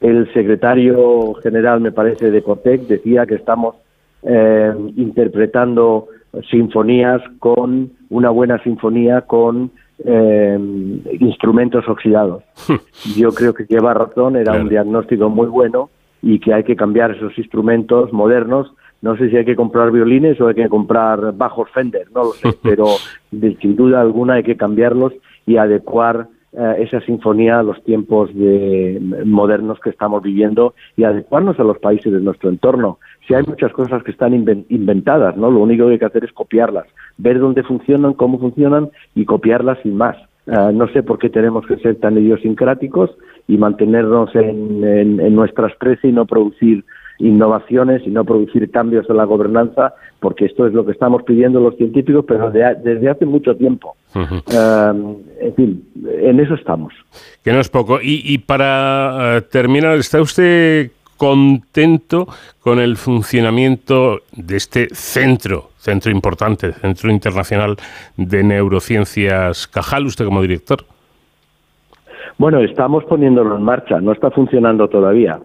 [0.00, 3.76] el secretario general, me parece, de Cotec decía que estamos
[4.22, 6.08] eh, interpretando
[6.50, 9.70] sinfonías con una buena sinfonía con
[10.04, 10.58] eh,
[11.20, 12.42] instrumentos oxidados.
[13.16, 15.90] Yo creo que lleva razón, era un diagnóstico muy bueno
[16.22, 18.72] y que hay que cambiar esos instrumentos modernos
[19.02, 22.32] no sé si hay que comprar violines o hay que comprar bajos Fender, no lo
[22.32, 22.86] sé, pero
[23.30, 25.12] sin duda alguna hay que cambiarlos
[25.46, 31.60] y adecuar eh, esa sinfonía a los tiempos de, modernos que estamos viviendo y adecuarnos
[31.60, 32.98] a los países de nuestro entorno.
[33.26, 35.50] Si hay muchas cosas que están inventadas, ¿no?
[35.50, 36.86] Lo único que hay que hacer es copiarlas,
[37.18, 40.16] ver dónde funcionan, cómo funcionan y copiarlas sin más.
[40.46, 45.34] Eh, no sé por qué tenemos que ser tan idiosincráticos y mantenernos en, en, en
[45.36, 46.84] nuestras trece y no producir
[47.20, 51.60] innovaciones y no producir cambios en la gobernanza, porque esto es lo que estamos pidiendo
[51.60, 53.96] los científicos, pero desde hace mucho tiempo.
[54.14, 56.92] Eh, en fin, en eso estamos.
[57.44, 57.98] Que no es poco.
[58.02, 62.28] Y, para eh, terminar, ¿está usted contento
[62.60, 67.76] con el funcionamiento de este centro, centro importante, Centro Internacional
[68.16, 70.84] de Neurociencias Cajal, usted como director?
[72.40, 75.40] Bueno, estamos poniéndolo en marcha, no está funcionando todavía.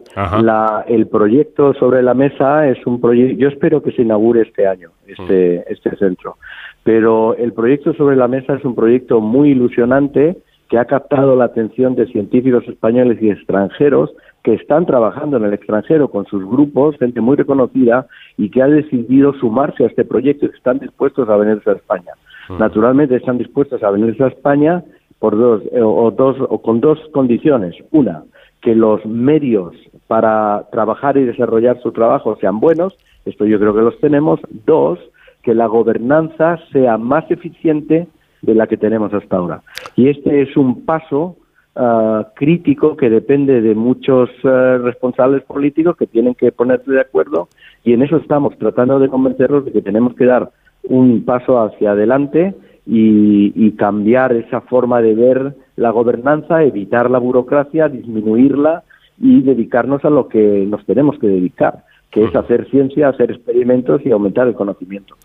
[0.87, 4.91] el proyecto sobre la mesa es un proyecto, yo espero que se inaugure este año,
[5.05, 5.73] este, mm.
[5.73, 6.37] este centro,
[6.85, 10.37] pero el proyecto sobre la mesa es un proyecto muy ilusionante
[10.69, 15.53] que ha captado la atención de científicos españoles y extranjeros que están trabajando en el
[15.53, 20.45] extranjero con sus grupos, gente muy reconocida y que ha decidido sumarse a este proyecto
[20.45, 22.13] y que están dispuestos a venirse a España.
[22.47, 22.57] Mm.
[22.57, 24.81] Naturalmente están dispuestos a venirse a España
[25.25, 27.73] por dos eh, o dos o con dos condiciones.
[27.89, 28.25] Una,
[28.61, 29.73] que los medios
[30.05, 34.39] para trabajar y desarrollar su trabajo sean buenos, esto yo creo que los tenemos.
[34.67, 34.99] Dos,
[35.41, 38.07] que la gobernanza sea más eficiente
[38.43, 39.63] de la que tenemos hasta ahora.
[39.95, 41.37] Y este es un paso
[41.75, 47.47] ah, crítico que depende de muchos ah, responsables políticos que tienen que ponerse de acuerdo
[47.83, 50.51] y en eso estamos tratando de convencerlos de que tenemos que dar
[50.83, 52.53] un paso hacia adelante
[52.85, 58.83] y, cambiar esa forma de ver la gobernanza, evitar la burocracia, disminuirla
[59.19, 64.01] y dedicarnos a lo que nos tenemos que dedicar, que es hacer ciencia, hacer experimentos
[64.05, 65.15] y aumentar el conocimiento.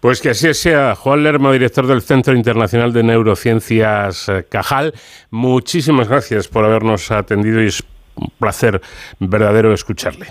[0.00, 0.94] Pues que así sea.
[0.94, 4.92] Juan Lerma, director del Centro Internacional de Neurociencias eh, Cajal,
[5.30, 7.82] muchísimas gracias por habernos atendido y es
[8.16, 8.80] un placer
[9.18, 10.26] verdadero escucharle.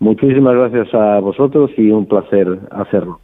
[0.00, 3.20] Muchísimas gracias a vosotros y un placer hacerlo.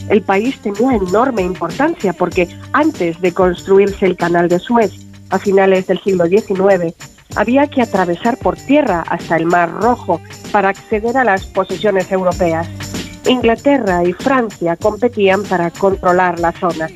[0.10, 4.91] El país tenía enorme importancia porque antes de construirse el canal de Suez
[5.30, 6.93] a finales del siglo XIX,
[7.36, 12.67] había que atravesar por tierra hasta el Mar Rojo para acceder a las posesiones europeas.
[13.28, 16.88] Inglaterra y Francia competían para controlar la zona.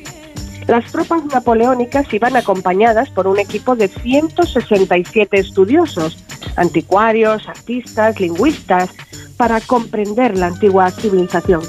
[0.66, 6.22] Las tropas napoleónicas iban acompañadas por un equipo de 167 estudiosos,
[6.56, 8.90] anticuarios, artistas, lingüistas,
[9.38, 11.62] para comprender la antigua civilización.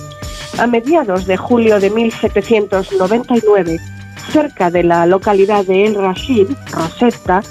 [0.57, 3.79] A mediados de julio de 1799,
[4.33, 7.41] cerca de la localidad de El Rashid, Rosetta,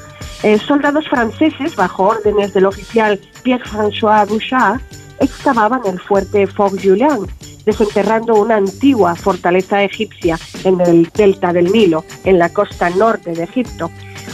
[0.43, 4.81] eh, soldados franceses, bajo órdenes del oficial Pierre-François Bouchard,
[5.21, 7.27] excavaban el fuerte Fort Julien,
[7.65, 13.45] desenterrando una antigua fortaleza egipcia en el delta del Nilo, en la costa norte de
[13.45, 13.91] Egipto.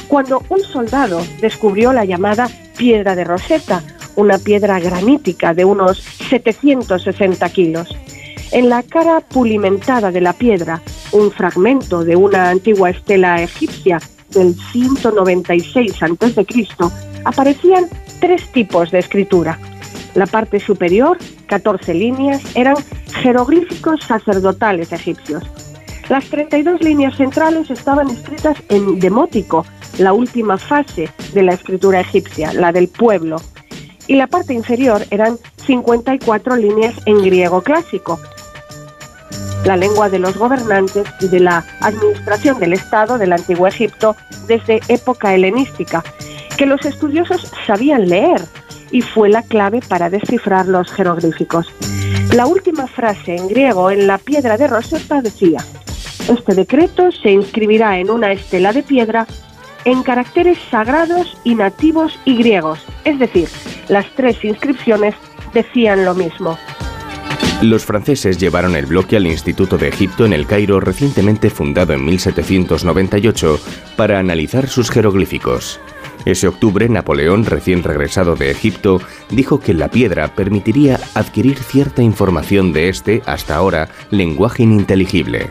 [0.09, 3.83] cuando un soldado descubrió la llamada piedra de Rosetta,
[4.17, 7.89] una piedra granítica de unos 760 kilos.
[8.53, 14.01] En la cara pulimentada de la piedra, un fragmento de una antigua estela egipcia
[14.35, 16.47] del 196 a.C.,
[17.25, 17.87] aparecían
[18.21, 19.59] tres tipos de escritura.
[20.15, 22.77] La parte superior, 14 líneas, eran
[23.23, 25.43] jeroglíficos sacerdotales egipcios.
[26.09, 29.65] Las 32 líneas centrales estaban escritas en demótico,
[29.99, 33.41] la última fase de la escritura egipcia, la del pueblo.
[34.07, 38.21] Y la parte inferior eran 54 líneas en griego clásico,
[39.65, 44.81] la lengua de los gobernantes y de la administración del Estado del antiguo Egipto desde
[44.89, 46.05] época helenística,
[46.57, 48.41] que los estudiosos sabían leer
[48.91, 51.67] y fue la clave para descifrar los jeroglíficos.
[52.33, 55.65] La última frase en griego en la piedra de Rosetta decía,
[56.29, 59.27] este decreto se inscribirá en una estela de piedra
[59.85, 63.49] en caracteres sagrados y nativos y griegos, es decir,
[63.89, 65.15] las tres inscripciones
[65.53, 66.59] decían lo mismo.
[67.65, 72.05] Los franceses llevaron el bloque al Instituto de Egipto en el Cairo recientemente fundado en
[72.05, 73.59] 1798
[73.97, 75.81] para analizar sus jeroglíficos.
[76.27, 79.01] Ese octubre, Napoleón, recién regresado de Egipto,
[79.31, 85.51] dijo que la piedra permitiría adquirir cierta información de este, hasta ahora, lenguaje ininteligible.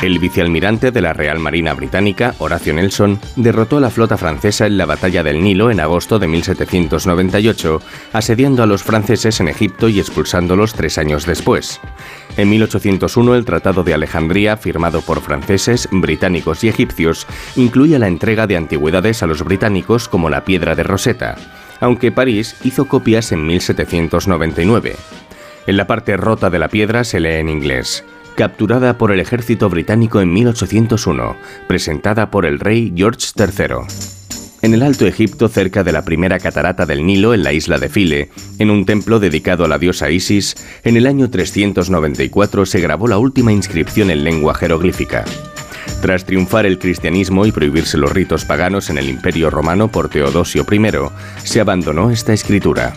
[0.00, 4.78] El vicealmirante de la Real Marina Británica, Horacio Nelson, derrotó a la flota francesa en
[4.78, 7.82] la Batalla del Nilo en agosto de 1798,
[8.12, 11.80] asediando a los franceses en Egipto y expulsándolos tres años después.
[12.36, 18.46] En 1801 el Tratado de Alejandría, firmado por franceses, británicos y egipcios, incluía la entrega
[18.46, 21.34] de antigüedades a los británicos como la piedra de Rosetta,
[21.80, 24.94] aunque París hizo copias en 1799.
[25.66, 28.04] En la parte rota de la piedra se lee en inglés
[28.38, 33.78] capturada por el ejército británico en 1801, presentada por el rey George III.
[34.62, 37.88] En el Alto Egipto, cerca de la primera catarata del Nilo, en la isla de
[37.88, 43.08] File, en un templo dedicado a la diosa Isis, en el año 394 se grabó
[43.08, 45.24] la última inscripción en lengua jeroglífica.
[46.00, 50.64] Tras triunfar el cristianismo y prohibirse los ritos paganos en el Imperio Romano por Teodosio
[50.70, 50.80] I,
[51.42, 52.92] se abandonó esta escritura.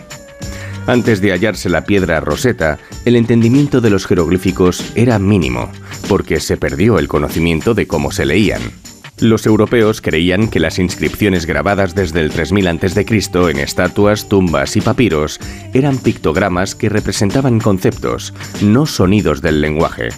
[0.86, 5.70] Antes de hallarse la piedra roseta, el entendimiento de los jeroglíficos era mínimo,
[6.08, 8.62] porque se perdió el conocimiento de cómo se leían.
[9.20, 13.06] Los europeos creían que las inscripciones grabadas desde el 3000 a.C.
[13.50, 15.38] en estatuas, tumbas y papiros
[15.72, 20.08] eran pictogramas que representaban conceptos, no sonidos del lenguaje.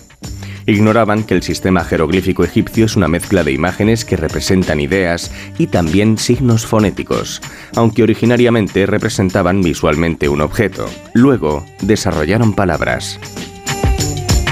[0.67, 5.67] Ignoraban que el sistema jeroglífico egipcio es una mezcla de imágenes que representan ideas y
[5.67, 7.43] también signos fonéticos,
[7.77, 10.89] aunque originariamente representaban visualmente un objeto.
[11.13, 13.21] Luego desarrollaron palabras.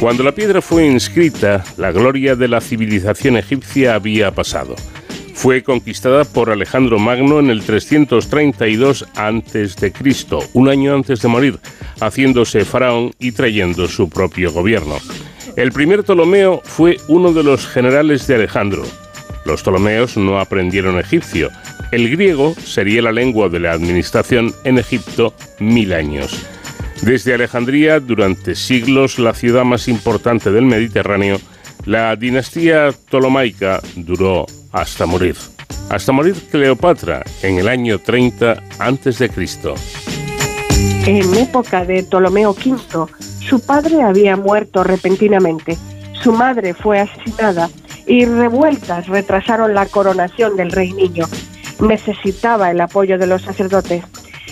[0.01, 4.75] Cuando la piedra fue inscrita, la gloria de la civilización egipcia había pasado.
[5.43, 9.93] Fue conquistada por Alejandro Magno en el 332 a.C.,
[10.53, 11.59] un año antes de morir,
[11.99, 14.99] haciéndose faraón y trayendo su propio gobierno.
[15.57, 18.85] El primer Ptolomeo fue uno de los generales de Alejandro.
[19.45, 21.51] Los Ptolomeos no aprendieron egipcio.
[21.91, 26.41] El griego sería la lengua de la administración en Egipto mil años.
[27.03, 31.41] Desde Alejandría, durante siglos la ciudad más importante del Mediterráneo,
[31.85, 35.37] la dinastía ptolomaica duró hasta morir.
[35.91, 39.31] Hasta morir Cleopatra en el año 30 a.C.
[41.07, 45.77] En época de Ptolomeo V, su padre había muerto repentinamente,
[46.13, 47.69] su madre fue asesinada
[48.07, 51.27] y revueltas retrasaron la coronación del rey niño.
[51.81, 54.05] Necesitaba el apoyo de los sacerdotes.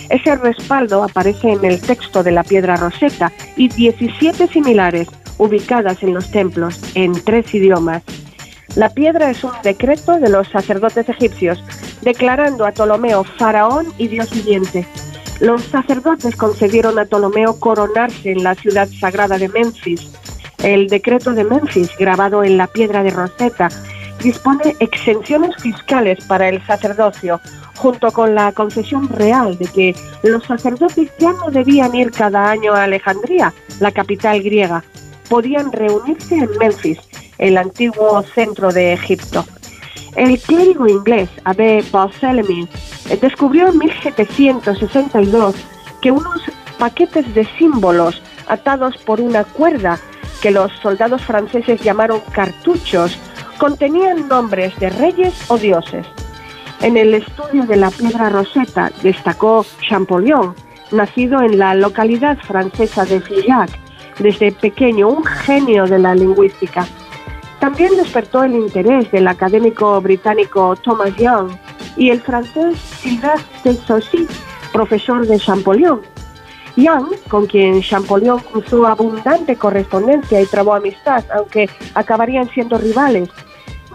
[0.09, 5.07] Ese respaldo aparece en el texto de la piedra roseta y 17 similares
[5.41, 8.03] ubicadas en los templos en tres idiomas.
[8.75, 11.61] La piedra es un decreto de los sacerdotes egipcios,
[12.03, 14.85] declarando a Ptolomeo faraón y dios viviente.
[15.39, 20.11] Los sacerdotes concedieron a Ptolomeo coronarse en la ciudad sagrada de Memphis.
[20.59, 23.69] El decreto de Memphis, grabado en la piedra de Rosetta,
[24.21, 27.41] dispone exenciones fiscales para el sacerdocio,
[27.77, 32.73] junto con la concesión real de que los sacerdotes ya no debían ir cada año
[32.75, 34.83] a Alejandría, la capital griega,
[35.31, 36.99] podían reunirse en Memphis,
[37.37, 39.45] el antiguo centro de Egipto.
[40.17, 42.67] El clérigo inglés Abbé Barthélemy
[43.21, 45.55] descubrió en 1762
[46.01, 46.41] que unos
[46.77, 49.97] paquetes de símbolos atados por una cuerda
[50.41, 53.17] que los soldados franceses llamaron cartuchos
[53.57, 56.05] contenían nombres de reyes o dioses.
[56.81, 60.53] En el estudio de la piedra roseta destacó Champollion,
[60.91, 66.85] nacido en la localidad francesa de Fillac, desde pequeño un genio de la lingüística.
[67.59, 71.51] También despertó el interés del académico británico Thomas Young
[71.95, 74.27] y el francés Sylvestre Saucy,
[74.71, 76.01] profesor de Champollion.
[76.75, 83.29] Young, con quien Champollion cruzó abundante correspondencia y trabó amistad, aunque acabarían siendo rivales,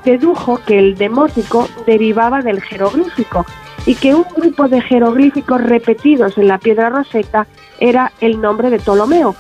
[0.05, 3.45] dedujo que el demótico derivaba del jeroglífico
[3.87, 7.47] y que un grupo de jeroglíficos repetidos en la piedra roseta
[7.79, 9.35] era el nombre de Ptolomeo.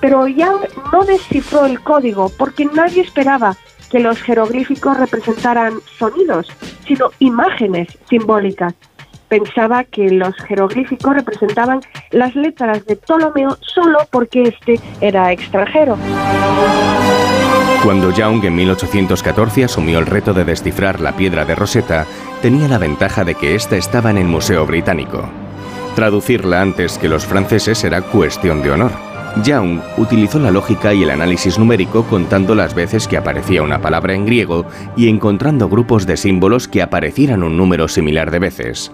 [0.00, 0.60] Pero Young
[0.92, 3.56] no descifró el código porque nadie esperaba
[3.90, 6.48] que los jeroglíficos representaran sonidos,
[6.86, 8.74] sino imágenes simbólicas.
[9.28, 11.80] Pensaba que los jeroglíficos representaban
[12.10, 15.98] las letras de Ptolomeo solo porque éste era extranjero.
[17.84, 22.06] Cuando Young en 1814 asumió el reto de descifrar la piedra de Rosetta,
[22.42, 25.28] tenía la ventaja de que ésta estaba en el Museo Británico.
[25.94, 28.92] Traducirla antes que los franceses era cuestión de honor.
[29.44, 34.14] Young utilizó la lógica y el análisis numérico contando las veces que aparecía una palabra
[34.14, 34.66] en griego
[34.96, 38.90] y encontrando grupos de símbolos que aparecieran un número similar de veces.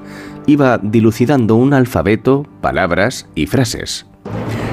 [0.46, 4.06] Iba dilucidando un alfabeto, palabras y frases.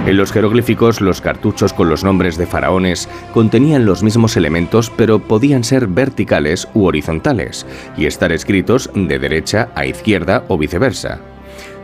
[0.05, 5.19] En los jeroglíficos, los cartuchos con los nombres de faraones contenían los mismos elementos, pero
[5.19, 11.19] podían ser verticales u horizontales, y estar escritos de derecha a izquierda o viceversa.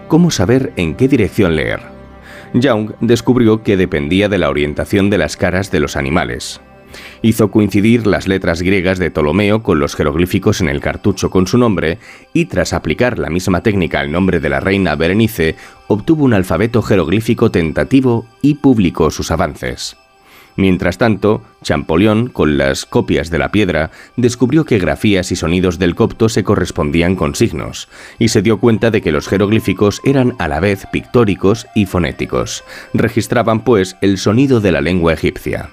[0.08, 1.97] ¿Cómo saber en qué dirección leer?
[2.54, 6.62] Young descubrió que dependía de la orientación de las caras de los animales.
[7.22, 11.58] Hizo coincidir las letras griegas de Ptolomeo con los jeroglíficos en el cartucho con su
[11.58, 11.98] nombre
[12.34, 15.56] y tras aplicar la misma técnica al nombre de la reina Berenice,
[15.88, 19.98] obtuvo un alfabeto jeroglífico tentativo y publicó sus avances.
[20.58, 25.94] Mientras tanto, Champollion, con las copias de la piedra, descubrió que grafías y sonidos del
[25.94, 27.88] copto se correspondían con signos,
[28.18, 32.64] y se dio cuenta de que los jeroglíficos eran a la vez pictóricos y fonéticos.
[32.96, 35.70] Registraban, pues, el sonido de la lengua egipcia.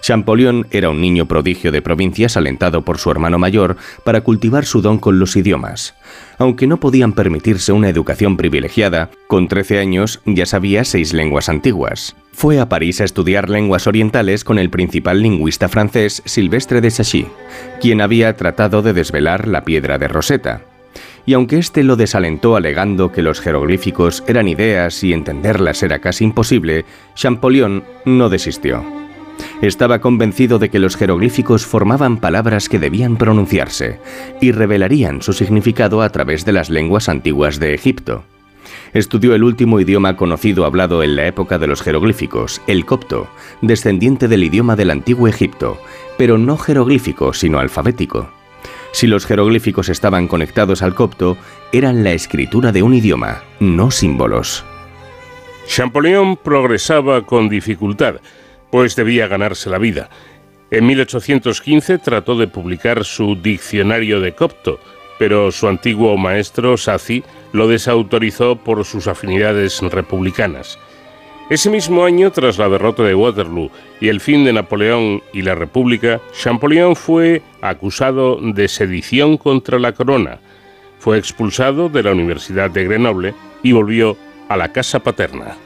[0.00, 4.80] Champollion era un niño prodigio de provincias alentado por su hermano mayor para cultivar su
[4.80, 5.94] don con los idiomas.
[6.38, 12.16] Aunque no podían permitirse una educación privilegiada, con 13 años ya sabía seis lenguas antiguas.
[12.32, 17.26] Fue a París a estudiar lenguas orientales con el principal lingüista francés Silvestre de Sachy,
[17.80, 20.62] quien había tratado de desvelar la piedra de Rosetta.
[21.26, 26.24] Y aunque éste lo desalentó alegando que los jeroglíficos eran ideas y entenderlas era casi
[26.24, 28.99] imposible, Champollion no desistió.
[29.62, 34.00] Estaba convencido de que los jeroglíficos formaban palabras que debían pronunciarse
[34.40, 38.24] y revelarían su significado a través de las lenguas antiguas de Egipto.
[38.92, 43.28] Estudió el último idioma conocido hablado en la época de los jeroglíficos, el copto,
[43.62, 45.78] descendiente del idioma del antiguo Egipto,
[46.18, 48.30] pero no jeroglífico, sino alfabético.
[48.92, 51.36] Si los jeroglíficos estaban conectados al copto,
[51.72, 54.64] eran la escritura de un idioma, no símbolos.
[55.66, 58.16] Champollion progresaba con dificultad
[58.70, 60.08] pues debía ganarse la vida.
[60.70, 64.78] En 1815 trató de publicar su Diccionario de Copto,
[65.18, 70.78] pero su antiguo maestro, Sazi, lo desautorizó por sus afinidades republicanas.
[71.50, 75.56] Ese mismo año, tras la derrota de Waterloo y el fin de Napoleón y la
[75.56, 80.38] República, Champollion fue acusado de sedición contra la corona.
[81.00, 84.16] Fue expulsado de la Universidad de Grenoble y volvió
[84.48, 85.56] a la casa paterna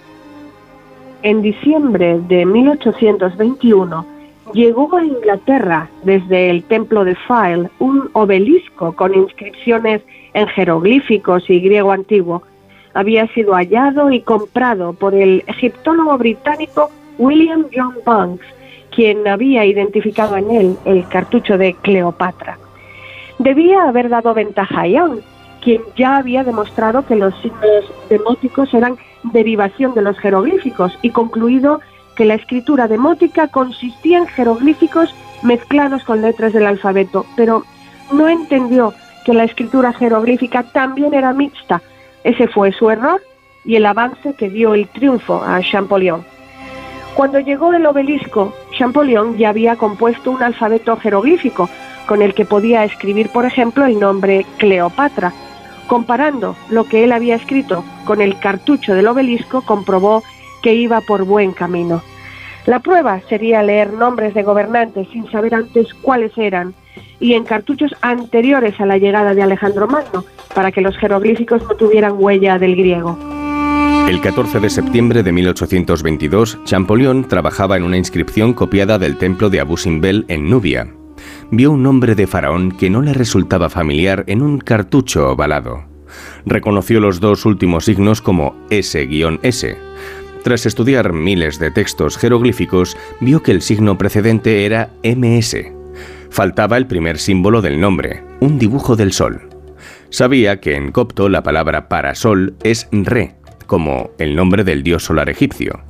[1.25, 4.07] en diciembre de 1821
[4.53, 10.03] llegó a Inglaterra desde el templo de File un obelisco con inscripciones
[10.35, 12.43] en jeroglíficos y griego antiguo.
[12.93, 18.45] Había sido hallado y comprado por el egiptólogo británico William John Banks,
[18.95, 22.59] quien había identificado en él el cartucho de Cleopatra.
[23.39, 25.21] Debía haber dado ventaja a Young,
[25.63, 28.99] quien ya había demostrado que los signos demóticos eran
[29.33, 31.81] derivación de los jeroglíficos y concluido
[32.17, 37.65] que la escritura demótica consistía en jeroglíficos mezclados con letras del alfabeto, pero
[38.13, 38.95] no entendió
[39.25, 41.83] que la escritura jeroglífica también era mixta.
[42.23, 43.21] Ese fue su error
[43.65, 46.25] y el avance que dio el triunfo a Champollion.
[47.15, 51.69] Cuando llegó el obelisco, Champollion ya había compuesto un alfabeto jeroglífico
[52.07, 55.33] con el que podía escribir, por ejemplo, el nombre Cleopatra,
[55.87, 60.23] Comparando lo que él había escrito con el cartucho del obelisco, comprobó
[60.63, 62.03] que iba por buen camino.
[62.67, 66.75] La prueba sería leer nombres de gobernantes sin saber antes cuáles eran
[67.21, 70.25] y en cartuchos anteriores a la llegada de Alejandro Magno,
[70.55, 73.19] para que los jeroglíficos no tuvieran huella del griego.
[74.09, 79.61] El 14 de septiembre de 1822, Champollion trabajaba en una inscripción copiada del templo de
[79.61, 80.89] Abu Simbel en Nubia,
[81.51, 85.85] vio un nombre de faraón que no le resultaba familiar en un cartucho ovalado.
[86.47, 89.77] Reconoció los dos últimos signos como S-S.
[90.43, 95.57] Tras estudiar miles de textos jeroglíficos, vio que el signo precedente era MS.
[96.31, 99.49] Faltaba el primer símbolo del nombre, un dibujo del sol.
[100.11, 105.05] Sabía que en copto la palabra para sol es re, como el nombre del dios
[105.05, 105.81] solar egipcio.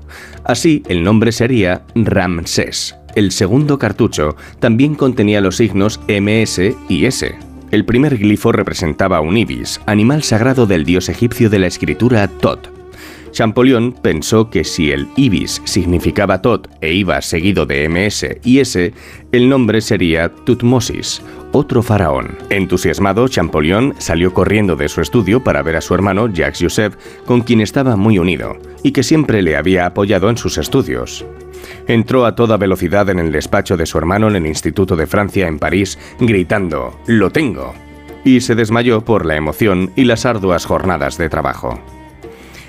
[0.44, 2.96] Así, el nombre sería Ramsés.
[3.14, 7.36] El segundo cartucho también contenía los signos MS y S.
[7.70, 12.83] El primer glifo representaba un ibis, animal sagrado del dios egipcio de la escritura Tot.
[13.34, 18.94] Champollion pensó que si el ibis significaba Tot e iba seguido de MS y S,
[19.32, 21.20] el nombre sería Tutmosis,
[21.50, 22.38] otro faraón.
[22.48, 26.94] Entusiasmado, Champollion salió corriendo de su estudio para ver a su hermano Jacques Joseph,
[27.26, 31.26] con quien estaba muy unido y que siempre le había apoyado en sus estudios.
[31.88, 35.48] Entró a toda velocidad en el despacho de su hermano en el Instituto de Francia
[35.48, 37.74] en París, gritando ¡Lo tengo!
[38.24, 41.80] y se desmayó por la emoción y las arduas jornadas de trabajo.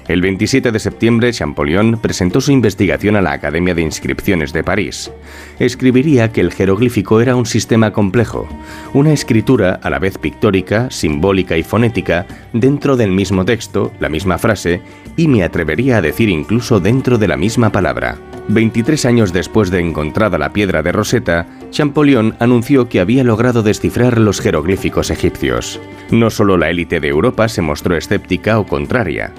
[0.08, 5.12] El 27 de septiembre, Champollion presentó su investigación a la Academia de Inscripciones de París.
[5.58, 8.48] Escribiría que el jeroglífico era un sistema complejo,
[8.94, 14.38] una escritura a la vez pictórica, simbólica y fonética dentro del mismo texto, la misma
[14.38, 14.82] frase,
[15.18, 18.20] y me atrevería a decir incluso dentro de la misma palabra.
[18.48, 24.20] 23 años después de encontrada la piedra de Rosetta, Champollion anunció que había logrado descifrar
[24.20, 25.80] los jeroglíficos egipcios.
[26.12, 29.34] No solo la élite de Europa se mostró escéptica o contraria,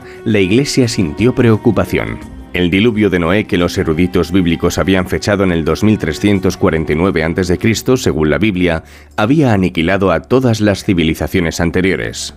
[0.65, 2.19] sintió preocupación.
[2.53, 8.31] El diluvio de Noé que los eruditos bíblicos habían fechado en el 2349 a.C., según
[8.31, 8.83] la Biblia,
[9.17, 12.35] había aniquilado a todas las civilizaciones anteriores.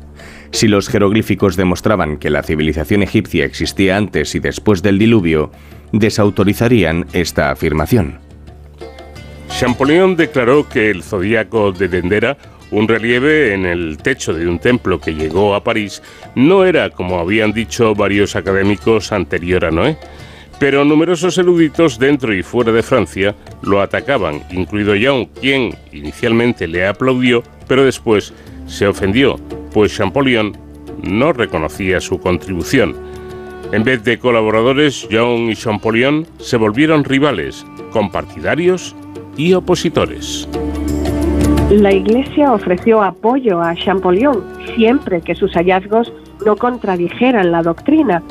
[0.51, 5.51] Si los jeroglíficos demostraban que la civilización egipcia existía antes y después del diluvio,
[5.93, 8.19] desautorizarían esta afirmación.
[9.47, 12.37] Champollion declaró que el zodíaco de Dendera,
[12.71, 16.01] un relieve en el techo de un templo que llegó a París,
[16.35, 19.97] no era, como habían dicho varios académicos, anterior a Noé.
[20.59, 26.85] Pero numerosos eruditos dentro y fuera de Francia lo atacaban, incluido Young, quien inicialmente le
[26.85, 28.33] aplaudió, pero después
[28.67, 29.37] se ofendió,
[29.73, 30.57] pues Champollion
[31.01, 32.95] no reconocía su contribución.
[33.71, 38.95] En vez de colaboradores, Young y Champollion se volvieron rivales, compartidarios
[39.37, 40.47] y opositores.
[41.69, 44.43] La Iglesia ofreció apoyo a Champollion
[44.75, 46.11] siempre que sus hallazgos
[46.43, 48.23] no contradijeran la doctrina.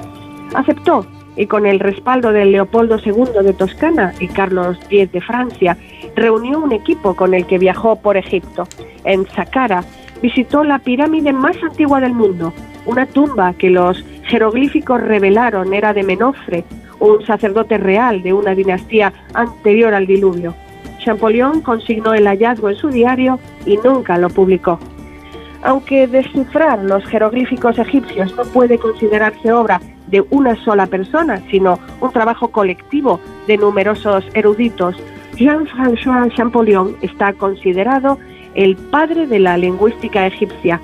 [0.54, 5.78] Aceptó y con el respaldo de Leopoldo II de Toscana y Carlos X de Francia,
[6.16, 8.64] reunió un equipo con el que viajó por Egipto.
[9.04, 9.84] En Saqqara
[10.20, 12.52] visitó la pirámide más antigua del mundo,
[12.86, 16.64] una tumba que los jeroglíficos revelaron era de Menofre,
[16.98, 20.56] un sacerdote real de una dinastía anterior al diluvio.
[21.08, 24.78] Champollion consignó el hallazgo en su diario y nunca lo publicó.
[25.62, 32.12] Aunque descifrar los jeroglíficos egipcios no puede considerarse obra de una sola persona, sino un
[32.12, 34.96] trabajo colectivo de numerosos eruditos,
[35.36, 38.18] Jean-François Champollion está considerado
[38.54, 40.78] el padre de la lingüística egipcia,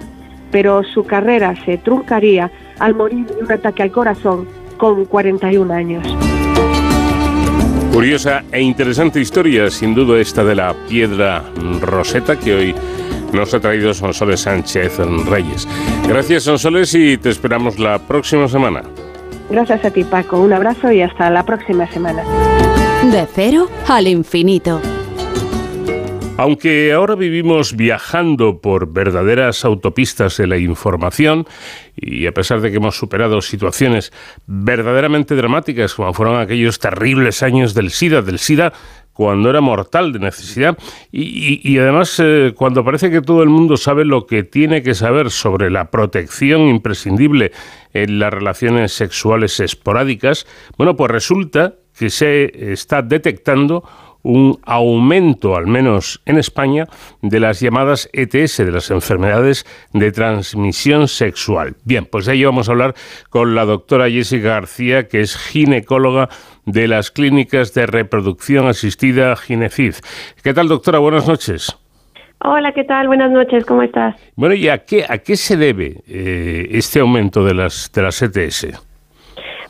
[0.51, 4.49] pero su carrera se truncaría al morir de un ataque al corazón
[4.79, 6.16] con 41 años.
[7.95, 11.45] Curiosa e interesante historia, sin duda, esta de la piedra
[11.80, 12.74] roseta que hoy
[13.32, 15.68] nos ha traído Sonsoles Sánchez Reyes.
[16.09, 18.82] Gracias, Sonsoles, y te esperamos la próxima semana.
[19.49, 20.40] Gracias a ti, Paco.
[20.40, 22.24] Un abrazo y hasta la próxima semana.
[23.12, 24.80] De cero al infinito.
[26.37, 31.47] Aunque ahora vivimos viajando por verdaderas autopistas de la información,
[31.95, 34.12] y a pesar de que hemos superado situaciones
[34.47, 38.72] verdaderamente dramáticas, como fueron aquellos terribles años del SIDA, del SIDA
[39.12, 40.76] cuando era mortal de necesidad
[41.12, 45.30] y, además eh, cuando parece que todo el mundo sabe lo que tiene que saber
[45.30, 47.53] sobre la protección imprescindible
[47.93, 53.85] en las relaciones sexuales esporádicas, bueno, pues resulta que se está detectando
[54.25, 56.87] un aumento, al menos en España,
[57.22, 61.77] de las llamadas ETS, de las enfermedades de transmisión sexual.
[61.85, 62.95] Bien, pues de ello vamos a hablar
[63.31, 66.29] con la doctora Jessica García, que es ginecóloga
[66.64, 69.95] de las clínicas de reproducción asistida Ginefid.
[70.43, 70.99] ¿Qué tal, doctora?
[70.99, 71.79] Buenas noches.
[72.47, 73.07] Hola, ¿qué tal?
[73.07, 74.16] Buenas noches, ¿cómo estás?
[74.37, 78.20] Bueno, ¿y a qué, a qué se debe eh, este aumento de las, de las
[78.22, 78.68] ETS?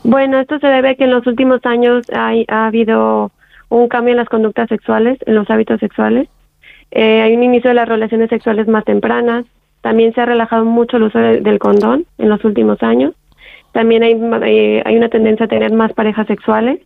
[0.03, 3.31] Bueno, esto se debe a que en los últimos años hay, ha habido
[3.75, 6.29] un cambio en las conductas sexuales, en los hábitos sexuales.
[6.91, 9.45] Eh, hay un inicio de las relaciones sexuales más tempranas.
[9.81, 13.13] También se ha relajado mucho el uso del condón en los últimos años.
[13.73, 16.79] También hay, eh, hay una tendencia a tener más parejas sexuales.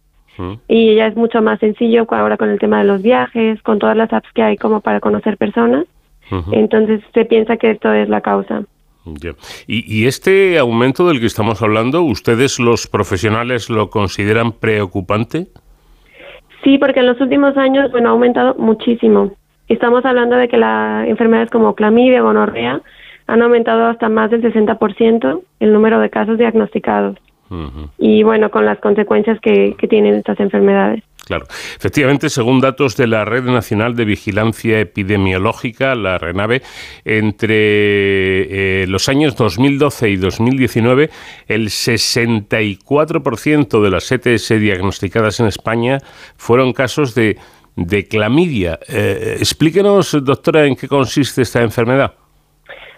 [0.69, 3.97] Y ya es mucho más sencillo ahora con el tema de los viajes, con todas
[3.97, 5.85] las apps que hay como para conocer personas.
[6.53, 8.63] Entonces se piensa que esto es la causa.
[9.67, 15.47] ¿Y, ¿Y, este aumento del que estamos hablando, ustedes los profesionales lo consideran preocupante?
[16.63, 19.31] Sí, porque en los últimos años, bueno, ha aumentado muchísimo.
[19.67, 22.81] Estamos hablando de que las enfermedades como clamidia, gonorrea,
[23.27, 27.17] han aumentado hasta más del 60% el número de casos diagnosticados.
[27.97, 31.03] Y bueno, con las consecuencias que, que tienen estas enfermedades.
[31.29, 31.45] Claro.
[31.77, 36.63] Efectivamente, según datos de la Red Nacional de Vigilancia Epidemiológica, la RENAVE,
[37.05, 41.11] entre eh, los años 2012 y 2019,
[41.47, 45.99] el 64% de las ETS diagnosticadas en España
[46.35, 47.37] fueron casos de,
[48.09, 48.79] clamidia.
[48.89, 52.15] Eh, explíquenos, doctora, en qué consiste esta enfermedad.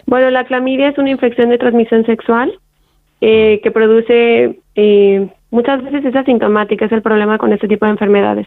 [0.06, 2.58] Bueno, la clamidia es una infección de transmisión sexual
[3.20, 4.61] eh, que produce
[5.50, 8.46] Muchas veces es asintomática, es el problema con este tipo de enfermedades.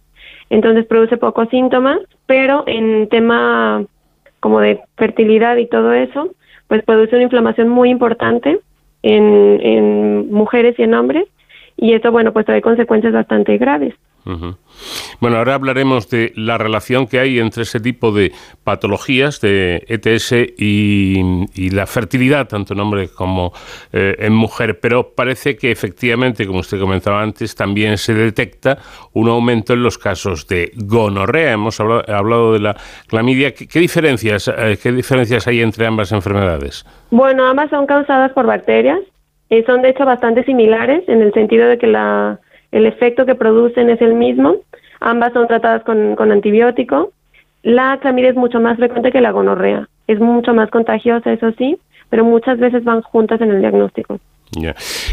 [0.49, 3.83] Entonces produce pocos síntomas, pero en tema
[4.39, 6.29] como de fertilidad y todo eso,
[6.67, 8.59] pues produce una inflamación muy importante
[9.03, 11.27] en, en mujeres y en hombres,
[11.77, 13.93] y esto, bueno, pues trae consecuencias bastante graves.
[15.21, 18.31] Bueno, ahora hablaremos de la relación que hay entre ese tipo de
[18.63, 23.53] patologías de ETS y, la fertilidad, tanto en hombre como
[23.93, 28.79] eh, en mujer, pero parece que efectivamente, como usted comentaba antes, también se detecta
[29.13, 31.53] un aumento en los casos de gonorrea.
[31.53, 32.75] Hemos hablado, de la
[33.07, 33.53] clamidia.
[33.53, 36.85] ¿Qué, diferencias, eh, ¿Qué diferencias hay entre ambas enfermedades?
[37.11, 38.99] Bueno, ambas son causadas por bacterias.
[39.49, 42.39] Eh, son de hecho bastante similares en el sentido de que la
[42.75, 44.57] el efecto que producen es el mismo.
[44.99, 47.13] Ambas son tratadas con, antibiótico.
[47.63, 49.87] La clamidia es mucho más frecuente que la gonorrea.
[50.07, 51.77] Es mucho más contagiosa, eso sí,
[52.09, 54.19] pero muchas veces van juntas en el diagnóstico.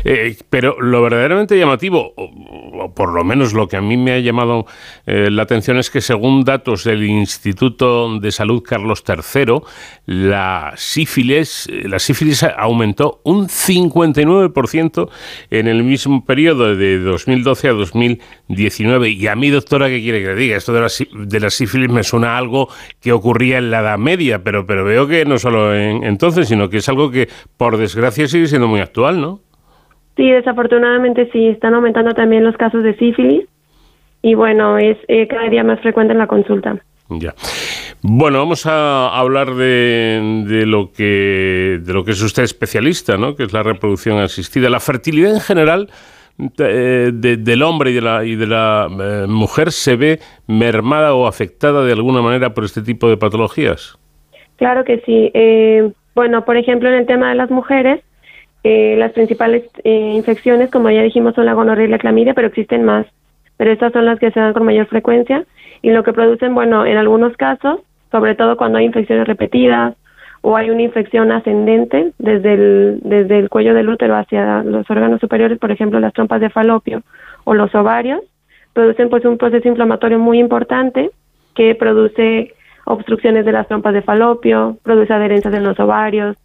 [0.04, 4.18] Eh, pero lo verdaderamente llamativo, o, por lo menos lo que a mí me ha
[4.18, 4.66] llamado
[5.06, 9.60] eh, la atención, es que según datos del Instituto de Salud Carlos III,
[10.06, 15.10] la sífilis, la sífilis aumentó un 59%
[15.50, 19.10] en el mismo periodo de 2012 a 2019.
[19.10, 20.56] Y a mí, doctora, ¿qué quiere que le diga?
[20.56, 20.88] Esto de la,
[21.26, 22.68] de la sífilis me suena a algo
[23.00, 26.68] que ocurría en la Edad Media, pero, pero veo que no solo en, entonces, sino
[26.68, 29.31] que es algo que, por desgracia, sigue siendo muy actual, ¿no?
[30.16, 33.48] Sí, desafortunadamente sí, están aumentando también los casos de sífilis
[34.22, 36.76] y bueno, es eh, cada día más frecuente en la consulta.
[37.08, 37.34] Ya.
[38.02, 43.34] Bueno, vamos a hablar de, de, lo que de lo que es usted especialista, ¿no?
[43.34, 45.88] Que es la reproducción asistida, la fertilidad en general.
[46.58, 51.26] Eh, del hombre y de la, y de la eh, mujer se ve mermada o
[51.26, 53.98] afectada de alguna manera por este tipo de patologías?
[54.56, 55.30] Claro que sí.
[56.14, 58.02] bueno, por ejemplo, en el tema de las mujeres,
[58.64, 62.48] eh, las principales eh, infecciones, como ya dijimos, son la gonorrea y la clamidia, pero
[62.48, 63.06] existen más.
[63.56, 65.44] Pero estas son las que se dan con mayor frecuencia
[65.82, 69.94] y lo que producen, bueno, en algunos casos, sobre todo cuando hay infecciones repetidas
[70.42, 75.20] o hay una infección ascendente desde el, desde el cuello del útero hacia los órganos
[75.20, 77.02] superiores, por ejemplo, las trompas de falopio
[77.44, 78.20] o los ovarios,
[78.72, 81.10] producen pues un proceso inflamatorio muy importante
[81.54, 82.54] que produce
[82.84, 86.36] obstrucciones de las trompas de falopio, produce adherencias en los ovarios,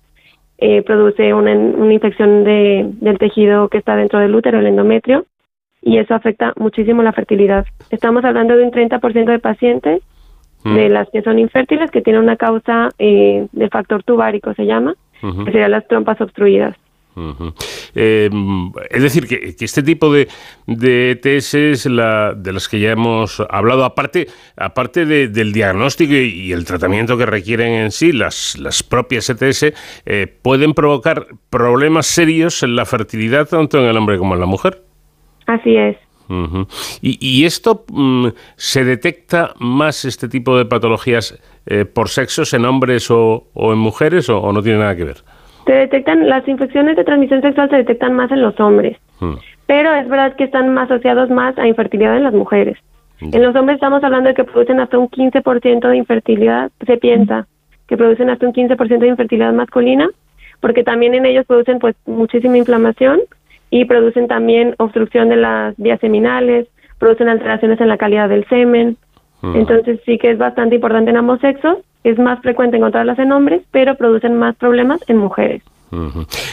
[0.57, 5.25] eh, produce una, una infección de, del tejido que está dentro del útero, el endometrio,
[5.81, 7.65] y eso afecta muchísimo la fertilidad.
[7.89, 10.01] Estamos hablando de un 30% de pacientes
[10.63, 10.75] mm.
[10.75, 14.95] de las que son infértiles que tienen una causa eh, de factor tubárico, se llama,
[15.21, 16.75] que serían las trompas obstruidas.
[17.95, 18.29] Eh,
[18.89, 20.27] es decir, que, este tipo de,
[20.67, 26.65] de ETS la, de las que ya hemos hablado, aparte, aparte del diagnóstico y, el
[26.65, 29.73] tratamiento que requieren en sí, las, las propias ETS,
[30.05, 34.45] eh, pueden provocar problemas serios en la fertilidad tanto en el hombre como en la
[34.45, 34.83] mujer.
[35.45, 35.97] Así es.
[37.01, 43.09] y, esto mm, se detecta más este tipo de patologías eh, por sexos en hombres
[43.09, 45.23] o, en mujeres o no tiene nada que ver?
[45.67, 49.33] Se detectan, las infecciones de transmisión sexual se detectan más en los hombres, hmm.
[49.67, 52.77] pero es verdad que están más asociados más a infertilidad en las mujeres.
[53.19, 57.47] En los hombres estamos hablando de que producen hasta un 15% de infertilidad, se piensa
[57.87, 60.09] que producen hasta un 15% de infertilidad masculina,
[60.59, 63.21] porque también en ellos producen pues muchísima inflamación
[63.69, 66.67] y producen también obstrucción de las vías seminales,
[66.99, 68.97] producen alteraciones en la calidad del semen.
[69.41, 69.55] Hmm.
[69.55, 71.77] Entonces sí que es bastante importante en ambos sexos
[72.09, 75.61] es más frecuente encontrarlas en hombres, pero producen más problemas en mujeres.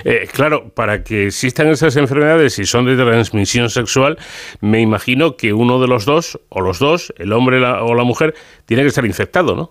[0.05, 4.17] Eh, claro, para que existan esas enfermedades y son de transmisión sexual,
[4.61, 8.35] me imagino que uno de los dos, o los dos, el hombre o la mujer,
[8.65, 9.71] tiene que estar infectado, ¿no?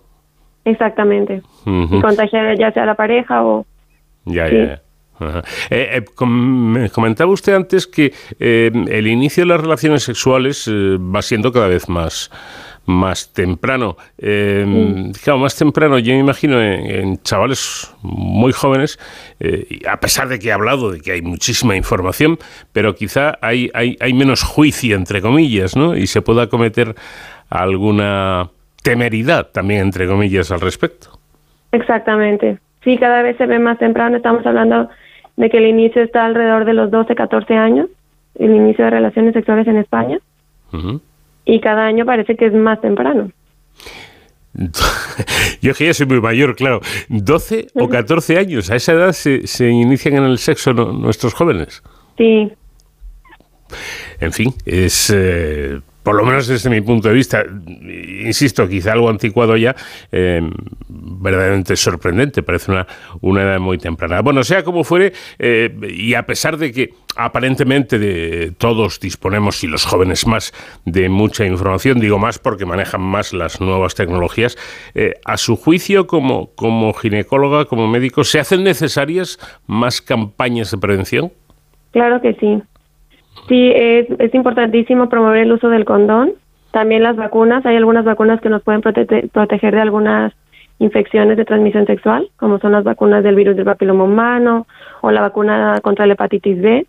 [0.64, 1.42] Exactamente.
[1.66, 3.66] Y contagiar ya sea la pareja o...
[4.24, 4.80] Ya, ya.
[5.70, 6.04] Eh, eh,
[6.92, 12.30] comentaba usted antes que el inicio de las relaciones sexuales va siendo cada vez más,
[12.86, 13.96] más temprano.
[14.18, 18.98] Eh, Claro, más temprano, yo me imagino en, chavales muy jóvenes,
[19.40, 22.38] eh, a pesar de que he hablado de que hay muchísima información,
[22.72, 25.96] pero quizá hay, hay, hay menos juicio, entre comillas, ¿no?
[25.96, 26.94] Y se pueda cometer
[27.48, 28.50] alguna
[28.82, 31.08] temeridad también, entre comillas, al respecto.
[31.72, 32.58] Exactamente.
[32.84, 34.16] Sí, cada vez se ve más temprano.
[34.16, 34.88] Estamos hablando
[35.36, 37.88] de que el inicio está alrededor de los 12, 14 años,
[38.38, 40.18] el inicio de relaciones sexuales en España.
[41.44, 43.30] Y cada año parece que es más temprano.
[45.62, 46.80] Yo que ya soy muy mayor, claro.
[47.08, 51.82] 12 o 14 años, a esa edad se, se inician en el sexo nuestros jóvenes.
[52.16, 52.52] Sí.
[54.20, 55.12] En fin, es...
[55.14, 59.74] Eh, por lo menos desde mi punto de vista, insisto, quizá algo anticuado ya,
[60.12, 60.40] eh,
[60.86, 62.86] verdaderamente sorprendente, parece una,
[63.22, 64.20] una edad muy temprana.
[64.20, 69.66] Bueno, sea como fuere, eh, y a pesar de que aparentemente de, todos disponemos, y
[69.66, 70.52] los jóvenes más,
[70.84, 74.58] de mucha información, digo más porque manejan más las nuevas tecnologías,
[74.94, 80.76] eh, a su juicio como, como ginecóloga, como médico, ¿se hacen necesarias más campañas de
[80.76, 81.32] prevención?
[81.92, 82.62] Claro que sí.
[83.48, 86.32] Sí, es, es importantísimo promover el uso del condón.
[86.70, 87.64] También las vacunas.
[87.66, 90.32] Hay algunas vacunas que nos pueden proteger de algunas
[90.78, 94.66] infecciones de transmisión sexual, como son las vacunas del virus del papiloma humano
[95.02, 96.86] o la vacuna contra la hepatitis B.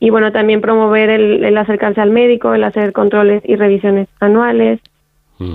[0.00, 4.80] Y bueno, también promover el, acercarse al médico, el hacer controles y revisiones anuales.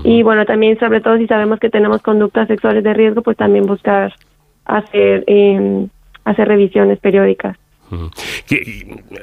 [0.05, 3.65] Y bueno, también sobre todo si sabemos que tenemos conductas sexuales de riesgo, pues también
[3.65, 4.13] buscar
[4.63, 5.87] hacer, eh,
[6.23, 7.57] hacer revisiones periódicas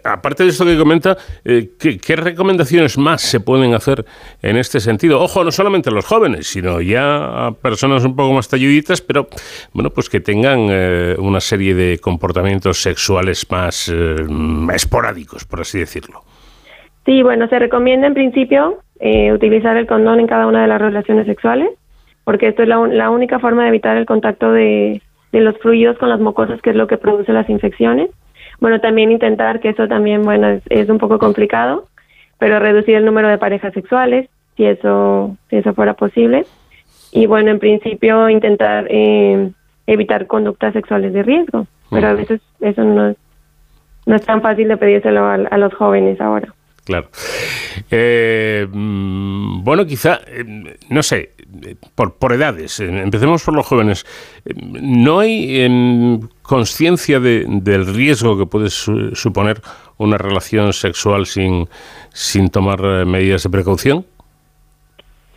[0.05, 4.05] aparte de esto que comenta, eh, ¿qué, recomendaciones más se pueden hacer
[4.43, 5.21] en este sentido?
[5.21, 9.29] Ojo, no solamente a los jóvenes, sino ya a personas un poco más talluditas, pero
[9.73, 14.17] bueno, pues que tengan eh, una serie de comportamientos sexuales más eh,
[14.75, 16.23] esporádicos, por así decirlo.
[17.07, 18.79] Sí, bueno, se recomienda en principio
[19.33, 21.71] utilizar el condón en cada una de las relaciones sexuales,
[22.25, 25.01] porque esto es la, la única forma de evitar el contacto de,
[25.33, 28.11] de los fluidos con las mucosas, que es lo que produce las infecciones.
[28.61, 31.87] Bueno, también intentar, que eso también, bueno, es, un poco complicado,
[32.39, 36.45] pero reducir el número de parejas sexuales, si eso, si eso fuera posible.
[37.13, 39.51] Y bueno, en principio intentar eh,
[39.87, 43.17] evitar conductas sexuales de riesgo, pero a veces eso no es,
[44.07, 46.55] no es tan fácil de pedírselo a los jóvenes ahora.
[46.91, 47.09] Claro.
[47.89, 50.45] Eh, mm, bueno, quizá, eh,
[50.89, 51.31] no sé,
[51.95, 54.05] por, por edades, eh, empecemos por los jóvenes.
[54.57, 59.61] ¿No hay conciencia de, del riesgo que puede suponer
[59.99, 61.69] una relación sexual sin,
[62.13, 64.05] sin tomar medidas de precaución?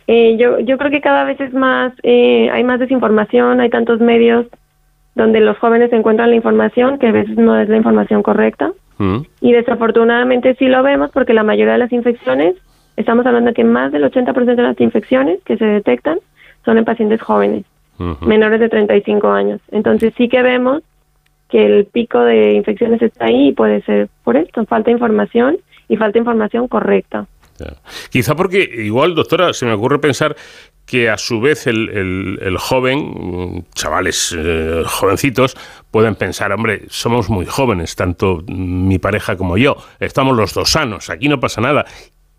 [0.08, 4.46] yo, yo creo que cada vez es más, hay más desinformación, hay tantos medios
[5.14, 8.72] donde los jóvenes encuentran la información que a veces no es la información correcta.
[8.98, 9.18] Mm.
[9.40, 12.56] Y desafortunadamente sí lo vemos porque la mayoría de las infecciones,
[12.96, 16.18] estamos hablando de que más del 80% de las infecciones que se detectan
[16.64, 17.64] son en pacientes jóvenes,
[18.22, 19.60] menores de 35 años.
[19.70, 20.82] Entonces sí que vemos
[21.48, 25.58] que el pico de infecciones está ahí y puede ser por esto, falta información
[25.88, 27.26] y falta información correcta.
[28.10, 30.34] Quizá porque igual, doctora, se me ocurre pensar
[30.86, 35.56] que a su vez el, el, joven, chavales eh, jovencitos,
[35.90, 41.10] pueden pensar, hombre, somos muy jóvenes, tanto mi pareja como yo, estamos los dos sanos,
[41.10, 41.86] aquí no pasa nada.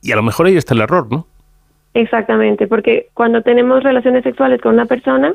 [0.01, 1.27] Y a lo mejor ahí está el error, ¿no?
[1.95, 5.33] Exactamente, porque cuando tenemos relaciones sexuales con una persona,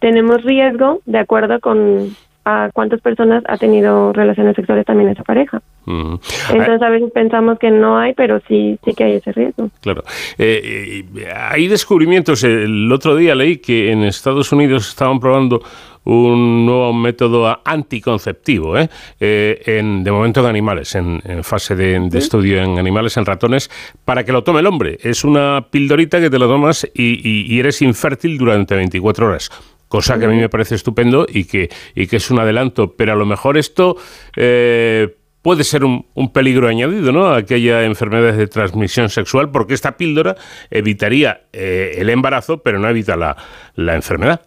[0.00, 2.14] tenemos riesgo de acuerdo con
[2.44, 5.62] a cuántas personas ha tenido relaciones sexuales también esa pareja.
[5.86, 9.70] Entonces a veces pensamos que no hay, pero sí, sí que hay ese riesgo.
[9.80, 10.02] Claro.
[10.38, 12.42] Eh, eh, hay descubrimientos.
[12.44, 15.62] El otro día leí que en Estados Unidos estaban probando
[16.04, 18.88] un nuevo método anticonceptivo, ¿eh?
[19.20, 23.70] en, de momento en animales, en, fase de, estudio en animales, en ratones,
[24.04, 24.98] para que lo tome el hombre.
[25.00, 29.50] Es una pildorita que te lo tomas y, y eres infértil durante 24 horas
[29.92, 33.12] cosa que a mí me parece estupendo y que, y que es un adelanto, pero
[33.12, 33.96] a lo mejor esto
[34.34, 37.26] eh, puede ser un, peligro añadido, ¿no?
[37.26, 40.34] A que haya enfermedades de transmisión sexual, porque esta píldora
[40.70, 43.36] evitaría eh, el embarazo, pero no evita la,
[43.74, 44.40] la enfermedad.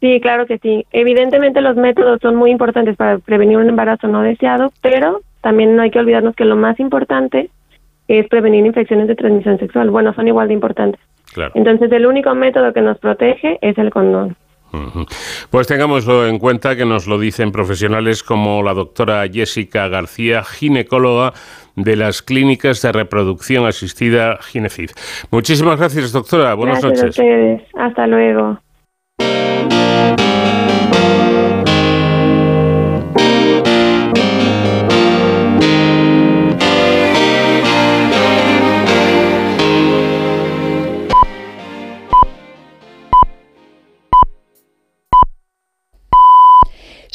[0.00, 0.86] Sí, claro que sí.
[0.92, 5.82] Evidentemente los métodos son muy importantes para prevenir un embarazo no deseado, pero también no
[5.82, 7.50] hay que olvidarnos que lo más importante
[8.06, 9.90] es prevenir infecciones de transmisión sexual.
[9.90, 11.00] Bueno, son igual de importantes.
[11.34, 11.50] Claro.
[11.56, 14.36] Entonces el único método que nos protege es el condón.
[15.50, 21.32] Pues tengámoslo en cuenta que nos lo dicen profesionales como la doctora Jessica García, ginecóloga
[21.76, 24.90] de las clínicas de reproducción asistida Ginefid.
[25.30, 26.54] Muchísimas gracias, doctora.
[26.54, 27.18] Buenas noches.
[27.74, 28.58] Hasta luego.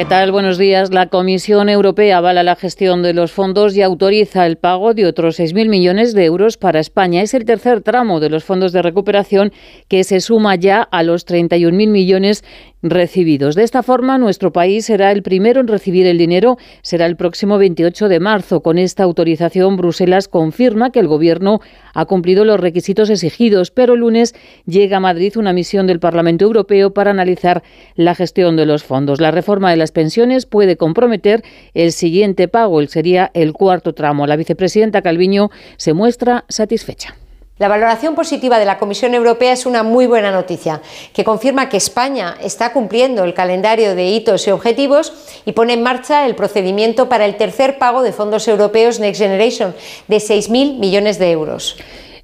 [0.00, 0.32] ¿Qué tal?
[0.32, 0.94] Buenos días.
[0.94, 5.38] La Comisión Europea avala la gestión de los fondos y autoriza el pago de otros
[5.38, 7.20] 6.000 millones de euros para España.
[7.20, 9.52] Es el tercer tramo de los fondos de recuperación
[9.88, 12.44] que se suma ya a los 31.000 millones
[12.82, 13.54] recibidos.
[13.54, 16.56] De esta forma, nuestro país será el primero en recibir el dinero.
[16.80, 18.62] Será el próximo 28 de marzo.
[18.62, 21.60] Con esta autorización, Bruselas confirma que el Gobierno
[21.92, 24.34] ha cumplido los requisitos exigidos, pero el lunes
[24.64, 27.62] llega a Madrid una misión del Parlamento Europeo para analizar
[27.96, 29.20] la gestión de los fondos.
[29.20, 31.42] La reforma de las pensiones puede comprometer
[31.74, 34.26] el siguiente pago, el sería el cuarto tramo.
[34.26, 37.16] La vicepresidenta Calviño se muestra satisfecha.
[37.60, 40.80] La valoración positiva de la Comisión Europea es una muy buena noticia,
[41.12, 45.12] que confirma que España está cumpliendo el calendario de hitos y objetivos
[45.44, 49.74] y pone en marcha el procedimiento para el tercer pago de fondos europeos Next Generation
[50.08, 51.76] de 6.000 millones de euros.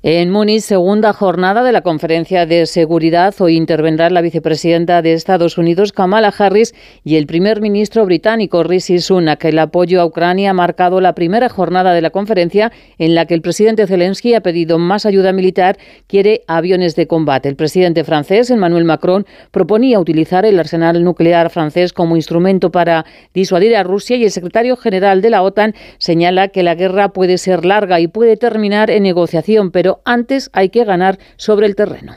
[0.08, 5.58] En Múnich, segunda jornada de la conferencia de seguridad, hoy intervendrá la vicepresidenta de Estados
[5.58, 9.44] Unidos, Kamala Harris, y el primer ministro británico, Rishi Sunak.
[9.44, 13.34] El apoyo a Ucrania ha marcado la primera jornada de la conferencia en la que
[13.34, 15.76] el presidente Zelensky ha pedido más ayuda militar,
[16.06, 17.48] quiere aviones de combate.
[17.48, 23.74] El presidente francés, Emmanuel Macron, proponía utilizar el arsenal nuclear francés como instrumento para disuadir
[23.74, 27.64] a Rusia y el secretario general de la OTAN señala que la guerra puede ser
[27.64, 32.16] larga y puede terminar en negociación, pero antes hay que ganar sobre el terreno.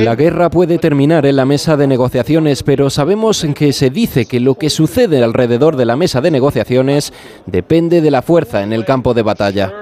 [0.00, 4.40] La guerra puede terminar en la mesa de negociaciones, pero sabemos que se dice que
[4.40, 7.12] lo que sucede alrededor de la mesa de negociaciones
[7.46, 9.72] depende de la fuerza en el campo de batalla.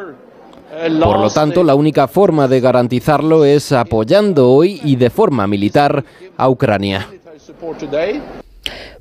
[1.03, 6.05] Por lo tanto, la única forma de garantizarlo es apoyando hoy y de forma militar
[6.37, 7.09] a Ucrania.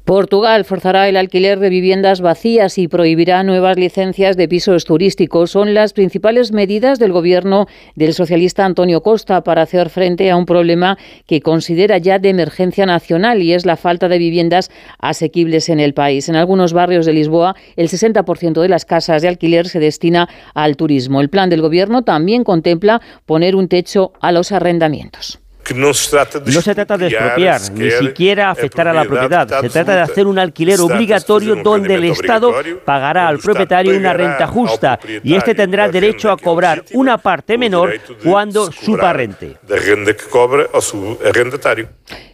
[0.05, 5.51] Portugal forzará el alquiler de viviendas vacías y prohibirá nuevas licencias de pisos turísticos.
[5.51, 10.45] Son las principales medidas del gobierno del socialista Antonio Costa para hacer frente a un
[10.45, 10.97] problema
[11.27, 15.93] que considera ya de emergencia nacional y es la falta de viviendas asequibles en el
[15.93, 16.29] país.
[16.29, 20.77] En algunos barrios de Lisboa, el 60% de las casas de alquiler se destina al
[20.77, 21.21] turismo.
[21.21, 25.40] El plan del gobierno también contempla poner un techo a los arrendamientos.
[25.73, 29.61] No se trata de expropiar, ni siquiera afectar a la propiedad.
[29.61, 32.53] Se trata de hacer un alquiler obligatorio donde el Estado
[32.85, 37.93] pagará al propietario una renta justa y este tendrá derecho a cobrar una parte menor
[38.23, 39.57] cuando subarrente.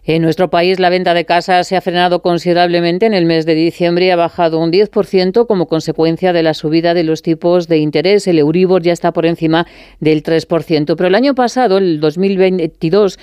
[0.04, 3.56] En nuestro país la venta de casas se ha frenado considerablemente en el mes de
[3.56, 7.80] diciembre y ha bajado un 10% como consecuencia de la subida de los tipos de
[7.80, 8.26] interés.
[8.26, 9.68] El Euribor ya está por encima
[10.00, 10.96] del 3%.
[10.96, 13.20] Pero el año pasado, el 2022,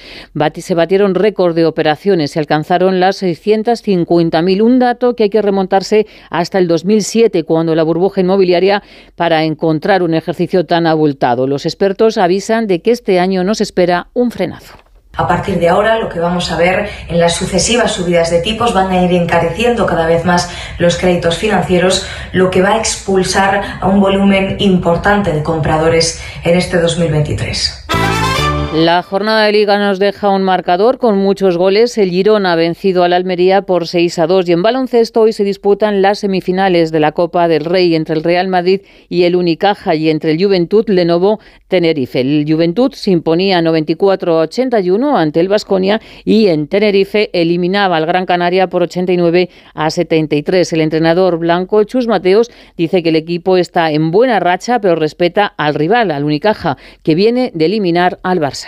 [0.57, 2.33] se batieron récord de operaciones.
[2.33, 4.63] Se alcanzaron las 650.000.
[4.63, 8.83] Un dato que hay que remontarse hasta el 2007, cuando la burbuja inmobiliaria,
[9.17, 11.47] para encontrar un ejercicio tan abultado.
[11.47, 14.85] Los expertos avisan de que este año nos espera un frenazo.
[15.17, 18.75] A partir de ahora, lo que vamos a ver en las sucesivas subidas de tipos
[18.75, 23.79] van a ir encareciendo cada vez más los créditos financieros, lo que va a expulsar
[23.81, 27.85] a un volumen importante de compradores en este 2023.
[28.75, 31.97] La jornada de liga nos deja un marcador con muchos goles.
[31.97, 35.45] El Girona ha vencido al Almería por 6 a 2 y en baloncesto hoy se
[35.45, 39.95] disputan las semifinales de la Copa del Rey entre el Real Madrid y el Unicaja
[39.95, 42.21] y entre el Juventud Lenovo Tenerife.
[42.21, 48.07] El Juventud se imponía 94 a 81 ante el Vasconia y en Tenerife eliminaba al
[48.07, 50.73] Gran Canaria por 89 a 73.
[50.73, 55.47] El entrenador blanco Chus Mateos dice que el equipo está en buena racha pero respeta
[55.47, 58.64] al rival, al Unicaja, que viene de eliminar al Barça.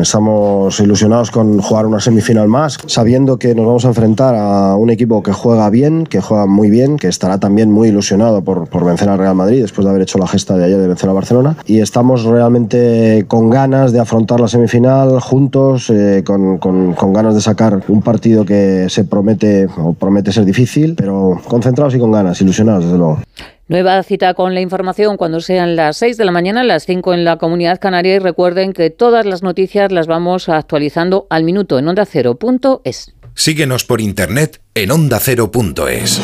[0.00, 4.90] Estamos ilusionados con jugar una semifinal más, sabiendo que nos vamos a enfrentar a un
[4.90, 8.84] equipo que juega bien, que juega muy bien, que estará también muy ilusionado por, por
[8.84, 11.12] vencer al Real Madrid después de haber hecho la gesta de ayer de vencer a
[11.12, 11.56] Barcelona.
[11.66, 17.34] Y estamos realmente con ganas de afrontar la semifinal juntos, eh, con, con, con ganas
[17.34, 22.12] de sacar un partido que se promete o promete ser difícil, pero concentrados y con
[22.12, 23.18] ganas, ilusionados desde luego.
[23.66, 27.24] Nueva cita con la información cuando sean las 6 de la mañana, las 5 en
[27.24, 31.88] la comunidad canaria y recuerden que todas las noticias las vamos actualizando al minuto en
[31.88, 33.14] ondacero.es.
[33.34, 36.20] Síguenos por internet en ondacero.es.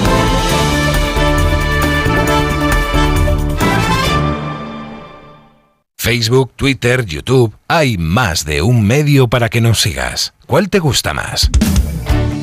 [5.97, 10.35] Facebook, Twitter, YouTube, hay más de un medio para que nos sigas.
[10.47, 11.51] ¿Cuál te gusta más?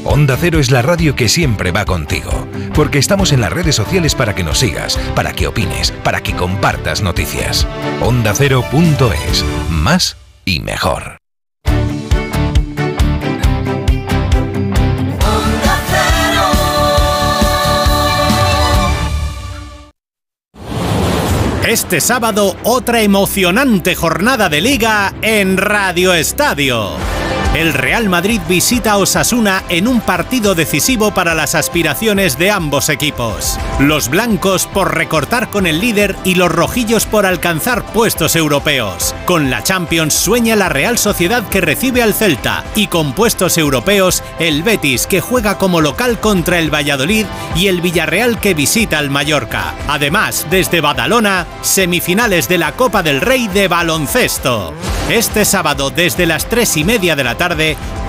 [0.10, 4.16] Onda Cero es la radio que siempre va contigo, porque estamos en las redes sociales
[4.16, 7.68] para que nos sigas, para que opines, para que compartas noticias.
[8.02, 11.18] Onda Cero.es, más y mejor.
[21.68, 26.92] Este sábado, otra emocionante jornada de liga en Radio Estadio.
[27.58, 32.88] El Real Madrid visita a Osasuna en un partido decisivo para las aspiraciones de ambos
[32.88, 33.58] equipos.
[33.80, 39.16] Los blancos por recortar con el líder y los rojillos por alcanzar puestos europeos.
[39.26, 44.24] Con la Champions sueña la Real Sociedad que recibe al Celta y con puestos europeos
[44.38, 49.10] el Betis que juega como local contra el Valladolid y el Villarreal que visita al
[49.10, 49.74] Mallorca.
[49.88, 54.76] Además, desde Badalona, semifinales de la Copa del Rey de baloncesto.
[55.10, 57.47] Este sábado desde las 3 y media de la tarde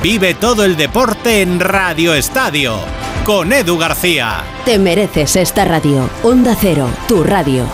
[0.02, 2.80] vive todo el deporte en Radio Estadio
[3.24, 4.42] con Edu García.
[4.64, 6.08] Te mereces esta radio.
[6.22, 7.66] Onda Cero, tu radio.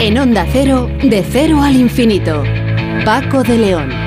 [0.00, 2.44] En Onda Cero, de cero al infinito.
[3.04, 4.05] Paco de León.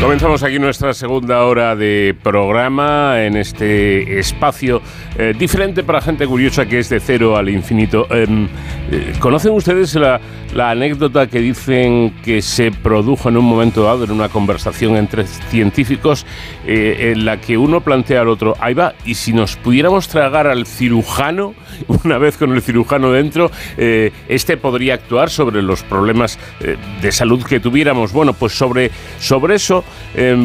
[0.00, 4.82] Comenzamos aquí nuestra segunda hora de programa en este espacio
[5.18, 8.06] eh, diferente para gente curiosa que es de cero al infinito.
[8.10, 8.46] Em,
[8.90, 10.20] eh, ¿Conocen ustedes la,
[10.56, 15.26] la anécdota que dicen que se produjo en un momento dado en una conversación entre
[15.26, 16.24] científicos
[16.66, 20.46] eh, en la que uno plantea al otro, ahí va, y si nos pudiéramos tragar
[20.46, 21.54] al cirujano,
[22.04, 26.38] una vez con el cirujano dentro, este podría actuar sobre los problemas
[27.02, 28.12] de salud que tuviéramos.
[28.12, 29.84] Bueno, pues sobre, sobre eso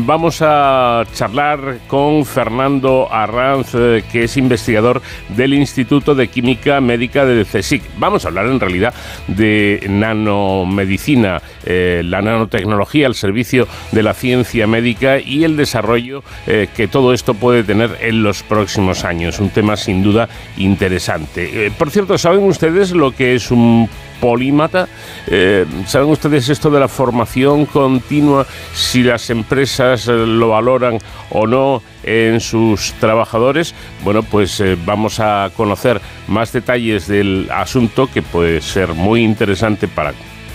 [0.06, 3.72] vamos a charlar con Fernando Arranz,
[4.12, 7.84] que es investigador del Instituto de Química Médica del CSIC.
[7.98, 8.94] Vamos a hablar en realidad
[9.28, 16.68] de nanomedicina, eh, la nanotecnología al servicio de la ciencia médica y el desarrollo eh,
[16.76, 19.40] que todo esto puede tener en los próximos años.
[19.40, 20.28] Un tema sin duda
[20.58, 21.68] interesante.
[21.68, 23.90] Eh, por cierto, ¿saben ustedes lo que es un
[24.22, 24.88] polímata.
[25.28, 31.00] Eh, ¿Saben ustedes esto de la formación continua, si las empresas eh, lo valoran
[31.32, 33.74] o no en sus trabajadores?
[34.04, 39.88] Bueno, pues eh, vamos a conocer más detalles del asunto que puede ser muy interesante
[39.88, 40.14] para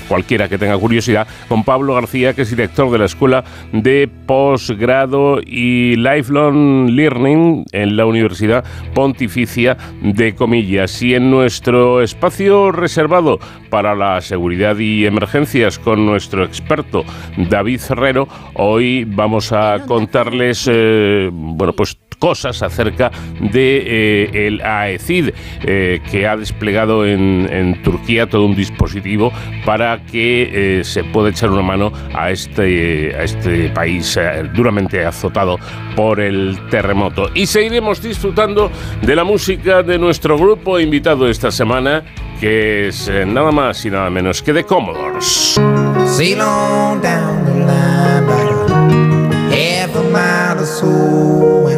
[0.09, 5.41] cualquiera que tenga curiosidad, con Pablo García, que es director de la Escuela de Postgrado
[5.45, 11.03] y Lifelong Learning en la Universidad Pontificia de Comillas.
[11.03, 13.39] Y en nuestro espacio reservado
[13.71, 17.05] para la seguridad y emergencias con nuestro experto
[17.37, 23.11] David Ferrero, hoy vamos a contarles, eh, bueno, pues cosas acerca
[23.41, 25.31] de eh, el AECID
[25.63, 27.47] eh, que ha desplegado en,
[27.83, 29.33] Turquía todo un dispositivo
[29.65, 34.19] para que eh, se pueda echar una mano a este, a este país
[34.55, 35.59] duramente azotado
[35.95, 37.31] por el terremoto.
[37.35, 38.71] Y seguiremos disfrutando
[39.03, 42.05] de la música de nuestro grupo invitado esta semana,
[42.41, 45.61] que es nada más y nada menos que de Commodores.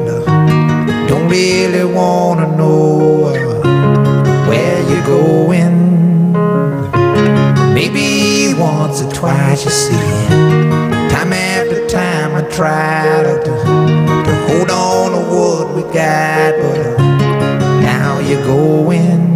[0.06, 0.17] Don't
[1.28, 3.32] really wanna know
[4.48, 6.32] where you're going.
[7.74, 10.28] Maybe once or twice you see.
[11.10, 16.98] Time after time I try to, to hold on to what we got, but
[17.82, 19.28] now you're going.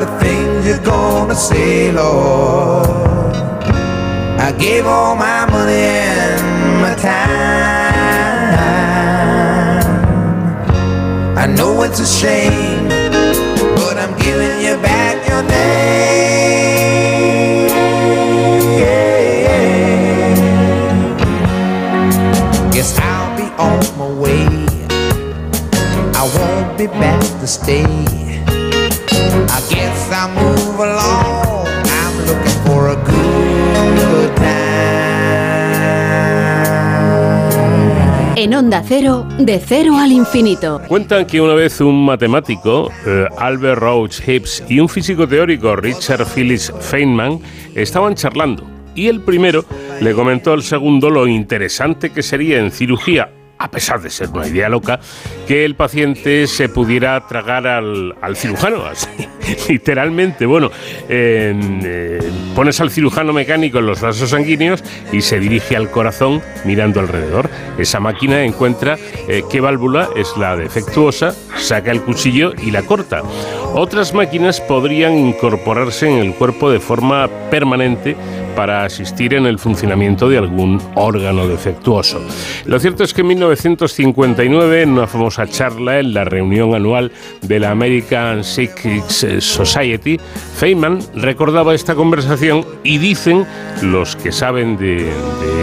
[0.00, 3.09] The things you're gonna say, Lord.
[4.42, 7.10] I gave all my money and my time.
[11.36, 12.88] I know it's a shame,
[13.76, 15.60] but I'm giving you back your name.
[22.72, 24.46] Guess I'll be on my way.
[26.14, 27.84] I won't be back to stay.
[28.46, 31.29] I guess I'll move along.
[38.40, 40.80] En Onda Cero, de cero al infinito.
[40.88, 46.24] Cuentan que una vez un matemático, eh, Albert Roach Hibbs, y un físico teórico, Richard
[46.24, 47.38] Phillips Feynman,
[47.74, 48.64] estaban charlando.
[48.94, 49.66] Y el primero
[50.00, 53.30] le comentó al segundo lo interesante que sería en cirugía
[53.60, 55.00] a pesar de ser una idea loca,
[55.46, 58.82] que el paciente se pudiera tragar al, cirujano,
[59.68, 60.46] literalmente.
[60.46, 60.70] Bueno,
[61.10, 62.18] eh,
[62.56, 64.82] pones al cirujano mecánico en los vasos sanguíneos
[65.12, 67.50] y se dirige al corazón mirando alrededor.
[67.76, 68.96] Esa máquina encuentra
[69.28, 73.22] eh, qué válvula es la defectuosa, saca el cuchillo y la corta.
[73.74, 78.16] Otras máquinas podrían incorporarse en el cuerpo de forma permanente
[78.54, 82.20] para asistir en el funcionamiento de algún órgano defectuoso.
[82.66, 87.60] Lo cierto es que en 1959, en una famosa charla en la reunión anual de
[87.60, 90.18] la American Psychic Society,
[90.56, 93.46] Feynman recordaba esta conversación y dicen
[93.82, 95.10] los que saben de,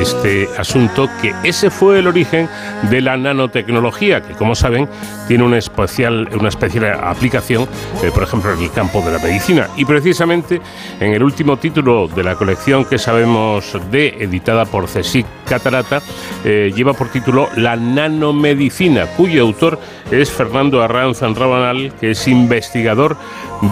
[0.02, 2.50] este asunto que ese fue el origen
[2.90, 4.88] de la nanotecnología, que como saben
[5.28, 7.68] tiene una especial, una especial aplicación,
[8.04, 9.68] eh, por ejemplo, en el campo de la medicina.
[9.76, 10.62] Y precisamente
[11.00, 16.02] en el último título de la colección que sabemos de, editada por CSIC Catarata,
[16.44, 19.80] eh, lleva por título La nanomedicina, cuyo autor
[20.12, 23.18] es Fernando Arranz Rabanal, que es investigador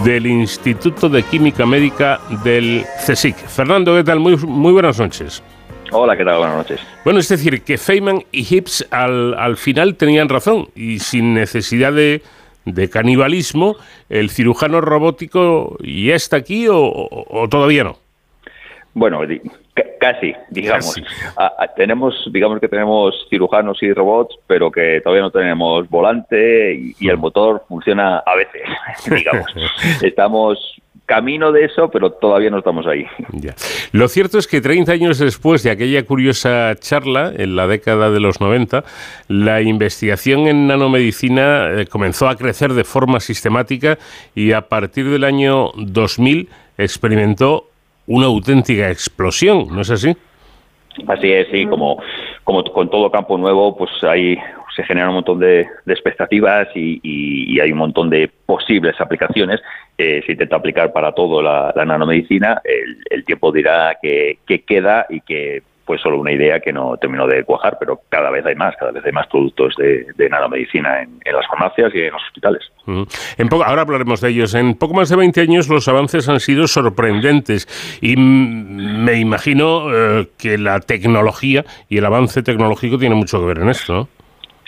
[0.04, 3.36] del Instituto de Química Médica del CSIC.
[3.36, 4.20] Fernando, ¿qué tal?
[4.20, 5.42] Muy, muy buenas noches.
[5.92, 6.38] Hola, ¿qué tal?
[6.38, 6.80] Buenas noches.
[7.04, 11.92] Bueno, es decir, que Feynman y Hips al, al final tenían razón y sin necesidad
[11.92, 12.22] de,
[12.66, 13.76] de canibalismo,
[14.10, 17.98] el cirujano robótico ya está aquí o, todavía no.
[18.96, 19.20] Bueno,
[20.00, 20.96] casi, digamos.
[21.76, 27.18] tenemos, digamos que tenemos cirujanos y robots, pero que todavía no tenemos volante y el
[27.18, 28.62] motor funciona a veces,
[29.10, 29.54] digamos.
[30.02, 33.04] Estamos camino de eso, pero todavía no estamos ahí.
[33.92, 38.18] Lo cierto es que 30 años después de aquella curiosa charla, en la década de
[38.18, 38.82] los 90,
[39.28, 43.98] la investigación en nanomedicina eh, comenzó a crecer de forma sistemática
[44.34, 47.68] y a partir del año 2000 experimentó
[48.06, 50.16] una auténtica explosión, ¿no es así?
[51.06, 52.02] Así es, sí, como,
[52.44, 54.38] como con todo campo nuevo, pues hay
[54.76, 59.60] se generan un montón de, expectativas y, hay un montón de posibles aplicaciones.
[59.96, 62.60] Eh, se intenta aplicar para todo la, nanomedicina,
[63.10, 67.44] el, tiempo dirá que, queda y que pues solo una idea que no terminó de
[67.44, 71.46] cuajar, pero cada vez hay más, cada vez hay más productos de, nanomedicina en, las
[71.46, 72.62] farmacias y en los hospitales.
[73.38, 74.54] En ahora hablaremos de ellos.
[74.54, 77.68] En poco más de 20 años los avances han sido sorprendentes
[78.02, 83.58] y me imagino eh, que la tecnología y el avance tecnológico tiene mucho que ver
[83.58, 84.08] en esto.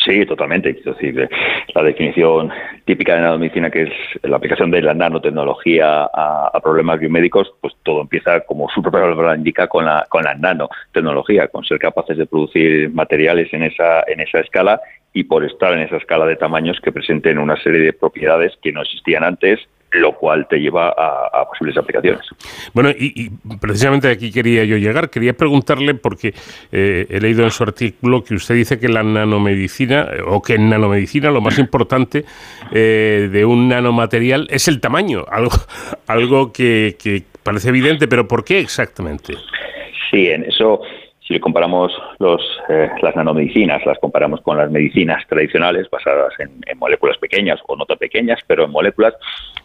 [0.09, 0.70] Sí, totalmente.
[0.70, 1.28] Es decir,
[1.74, 2.50] la definición
[2.86, 3.90] típica de nanomedicina, que es
[4.22, 9.36] la aplicación de la nanotecnología a, problemas biomédicos, pues todo empieza, como su propia palabra
[9.36, 14.20] indica, con la, con la nanotecnología, con ser capaces de producir materiales en esa, en
[14.20, 14.80] esa escala
[15.12, 18.72] y por estar en esa escala de tamaños que presenten una serie de propiedades que
[18.72, 19.61] no existían antes
[19.93, 22.26] lo cual te lleva a, posibles aplicaciones.
[22.74, 23.30] Bueno, y,
[23.61, 25.11] precisamente aquí quería yo llegar.
[25.11, 26.34] Quería preguntarle, porque
[26.72, 30.68] eh, he leído en su artículo que usted dice que la nanomedicina, o que en
[30.68, 32.24] nanomedicina lo más importante
[32.72, 35.57] eh, de un nanomaterial es el tamaño, algo,
[36.07, 39.34] algo que, que parece evidente, pero ¿por qué exactamente?
[40.11, 40.80] Sí, en eso
[41.29, 47.18] si comparamos los, eh, las nanomedicinas, las comparamos con las medicinas tradicionales basadas en, moléculas
[47.18, 49.14] pequeñas o no tan pequeñas, pero en moléculas,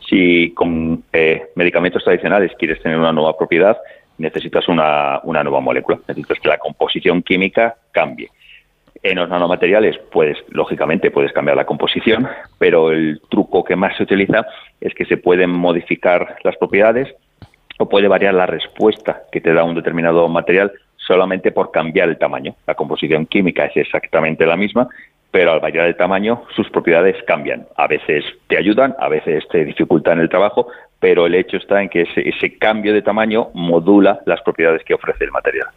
[0.10, 3.78] si con eh, medicamentos tradicionales quieres tener una nueva propiedad,
[4.18, 8.30] necesitas una, nueva molécula, necesitas que la composición química cambie.
[9.02, 14.04] En los nanomateriales, puedes, lógicamente, puedes cambiar la composición, pero el truco que más se
[14.04, 14.46] utiliza
[14.82, 17.14] es que se pueden modificar las propiedades
[17.80, 20.72] o puede variar la respuesta que te da un determinado material
[21.08, 22.56] solamente por cambiar el tamaño.
[22.68, 24.88] La composición química es exactamente la misma,
[25.32, 27.66] pero al variar el tamaño sus propiedades cambian.
[27.76, 30.68] A veces te ayudan, a veces te dificultan el trabajo,
[31.04, 35.26] pero el hecho está en que ese, cambio de tamaño modula las propiedades que ofrece
[35.26, 35.68] el material.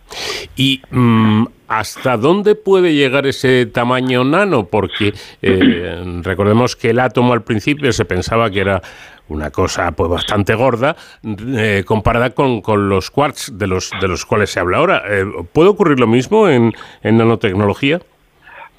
[0.54, 4.68] ¿Y mm, hasta dónde puede llegar ese tamaño nano?
[4.68, 8.80] Porque eh, recordemos que el átomo al principio se pensaba que era
[9.26, 14.50] una cosa pues bastante gorda eh, comparada con, los quarks de los, de los cuales
[14.50, 15.02] se habla ahora.
[15.08, 16.72] Eh, ¿Puede ocurrir lo mismo en,
[17.02, 17.98] en nanotecnología?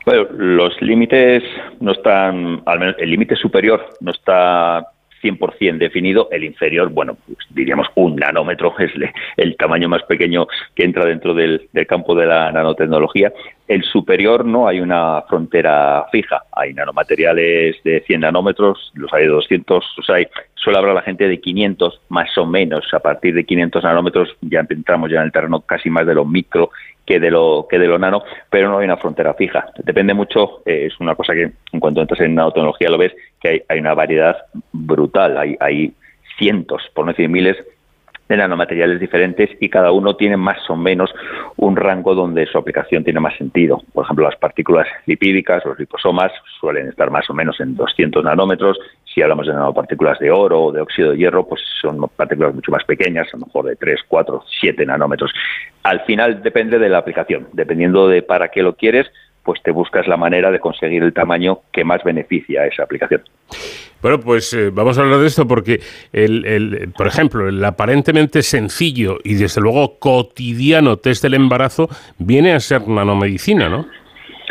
[0.06, 1.44] Bueno, los límites
[1.82, 4.88] no están, al menos el límite superior no está
[5.22, 8.92] 100% definido, el inferior, bueno, pues diríamos un nanómetro, es
[9.38, 13.32] el tamaño más pequeño que entra dentro del, campo de la nanotecnología.
[13.68, 19.30] El superior no hay una frontera fija, hay nanomateriales de 100 nanómetros, los hay de
[19.30, 23.44] 200, los hay, suele hablar la gente de 500 más o menos, a partir de
[23.44, 26.72] 500 nanómetros ya entramos ya en el terreno casi más de lo micro
[27.08, 28.22] que de lo que de lo nano,
[28.52, 29.66] pero no hay una frontera fija.
[29.78, 33.64] Depende mucho, eh, es una cosa que en cuanto entras en nanotecnología lo ves, que
[33.68, 34.36] hay, una variedad
[34.74, 35.94] brutal, hay, hay
[36.38, 37.58] cientos, por no decir miles,
[38.28, 41.10] de nanomateriales diferentes y cada uno tiene más o menos
[41.56, 43.82] un rango donde su aplicación tiene más sentido.
[43.94, 48.78] Por ejemplo, las partículas lipídicas, los liposomas, suelen estar más o menos en 200 nanómetros.
[49.18, 52.72] Si hablamos de nanopartículas de oro o de óxido de hierro, pues son partículas mucho
[52.72, 55.32] más pequeñas, a lo mejor de 3, 4, 7 nanómetros.
[55.82, 57.48] Al final depende de la aplicación.
[57.52, 59.08] Dependiendo de para qué lo quieres,
[59.42, 63.24] pues te buscas la manera de conseguir el tamaño que más beneficia a esa aplicación.
[64.04, 65.80] Bueno, pues eh, vamos a hablar de esto porque,
[66.14, 71.90] el, el, por ejemplo, el aparentemente sencillo y desde luego cotidiano test del embarazo
[72.20, 73.88] viene a ser nanomedicina, ¿no?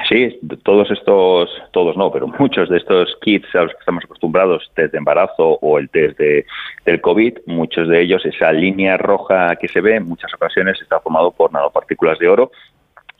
[0.08, 4.70] Sí, todos estos, todos no, pero muchos de estos kits a los que estamos acostumbrados,
[4.74, 6.46] test de embarazo o el test de,
[6.84, 11.00] del COVID, muchos de ellos, esa línea roja que se ve en muchas ocasiones está
[11.00, 12.52] formado por nanopartículas de oro,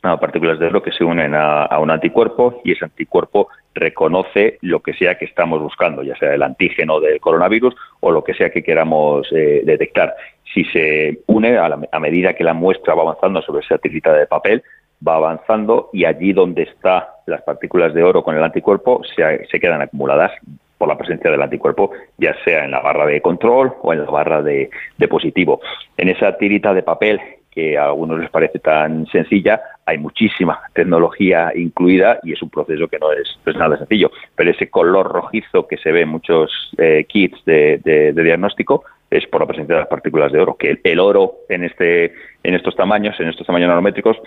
[0.03, 4.93] nanopartículas de oro que se unen a, un anticuerpo y ese anticuerpo reconoce lo que
[4.93, 8.63] sea que estamos buscando, ya sea el antígeno del coronavirus o lo que sea que
[8.63, 10.15] queramos eh, detectar.
[10.53, 14.25] Si se une a, a medida que la muestra va avanzando sobre esa tirita de
[14.25, 14.63] papel,
[15.05, 19.81] va avanzando y allí donde están las partículas de oro con el anticuerpo se, quedan
[19.81, 20.31] acumuladas
[20.77, 24.09] por la presencia del anticuerpo, ya sea en la barra de control o en la
[24.09, 24.69] barra de,
[25.09, 25.59] positivo.
[25.97, 27.19] En esa tirita de papel
[27.51, 32.87] que a algunos les parece tan sencilla, hay muchísima tecnología incluida y es un proceso
[32.87, 34.11] que no es, nada sencillo.
[34.35, 39.41] Pero ese color rojizo que se ve en muchos eh, kits de, diagnóstico es por
[39.41, 42.13] la presencia de las partículas de oro, que el, oro en, este,
[42.43, 44.17] en estos tamaños, en estos tamaños nanométricos,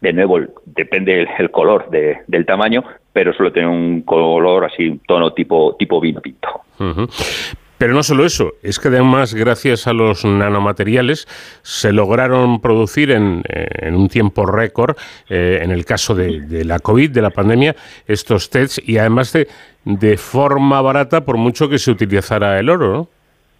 [0.00, 5.32] de nuevo, depende el, color del tamaño, pero suele tener un color así, un tono
[5.32, 6.48] tipo, tipo vino tinto.
[7.78, 11.28] Pero no solo eso, es que además gracias a los nanomateriales
[11.62, 13.44] se lograron producir en,
[13.92, 14.96] un tiempo récord,
[15.28, 17.76] eh, en el caso de, la COVID, de la pandemia,
[18.06, 19.46] estos tests y además de,
[19.84, 23.17] de forma barata por mucho que se utilizara el oro, ¿no?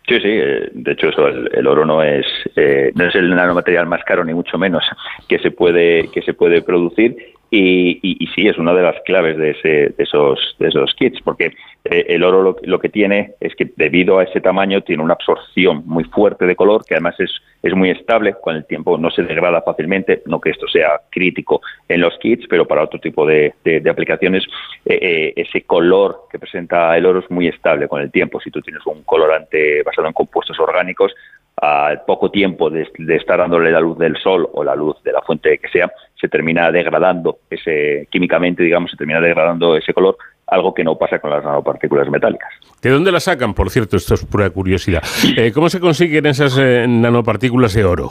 [0.09, 2.25] Sí, sí, eh, de hecho eso, el, oro no es
[2.57, 4.83] eh, no es el nanomaterial más caro ni mucho menos
[5.29, 9.39] que se puede que se puede producir y, y, sí, es una de las claves
[9.39, 11.53] de, ese, de, esos, de esos kits, porque
[11.85, 15.83] eh, el oro lo, que tiene es que debido a ese tamaño tiene una absorción
[15.87, 17.31] muy fuerte de color, que además es,
[17.75, 22.01] muy estable, con el tiempo no se degrada fácilmente, no que esto sea crítico en
[22.01, 24.45] los kits, pero para otro tipo de, de, aplicaciones
[24.85, 28.41] eh, eh, ese color que presenta el oro es muy estable con el tiempo.
[28.41, 31.15] Si tú tienes un colorante basado en compuestos orgánicos,
[31.61, 35.23] al poco tiempo de, estar dándole la luz del sol o la luz de la
[35.23, 35.91] fuente que sea,
[36.21, 40.17] se termina degradando ese químicamente, digamos, se termina degradando ese color,
[40.47, 42.51] algo que no pasa con las nanopartículas metálicas.
[42.83, 43.97] ¿De dónde las sacan, por cierto?
[43.97, 45.03] Esto es pura curiosidad.
[45.37, 48.11] Eh, ¿Cómo se consiguen esas eh, nanopartículas de oro?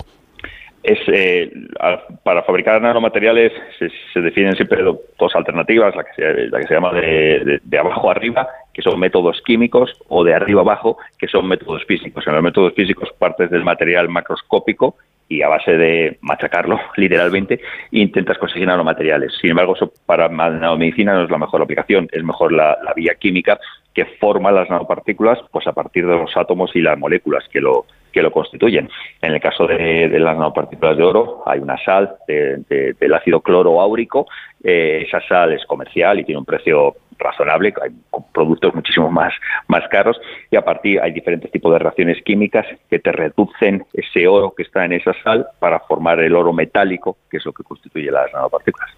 [0.87, 1.51] es eh,
[2.23, 6.93] para fabricar nanomateriales se, definen siempre dos alternativas, la que se, la que se llama
[6.93, 8.47] de, de, abajo arriba,
[8.77, 12.27] que son métodos químicos, o de arriba abajo, que son métodos físicos.
[12.27, 14.97] En los métodos físicos partes del material macroscópico
[15.27, 17.59] y a base de machacarlo literalmente
[17.89, 19.33] intentas conseguir nanomateriales.
[19.41, 23.15] Sin embargo, eso para nanomedicina no es la mejor aplicación, es mejor la, la vía
[23.15, 23.59] química
[23.95, 27.87] que forma las nanopartículas pues a partir de los átomos y las moléculas que lo
[28.11, 28.89] que lo constituyen.
[29.21, 34.27] En el caso de, las nanopartículas de oro, hay una sal del ácido cloroáurico.
[34.63, 37.91] Eh, esa sal es comercial y tiene un precio razonable, hay
[38.33, 39.33] productos muchísimo más,
[39.67, 40.19] más caros
[40.51, 44.63] y a partir hay diferentes tipos de reacciones químicas que te reducen ese oro que
[44.63, 48.31] está en esa sal para formar el oro metálico, que es lo que constituye las
[48.33, 48.89] nanopartículas.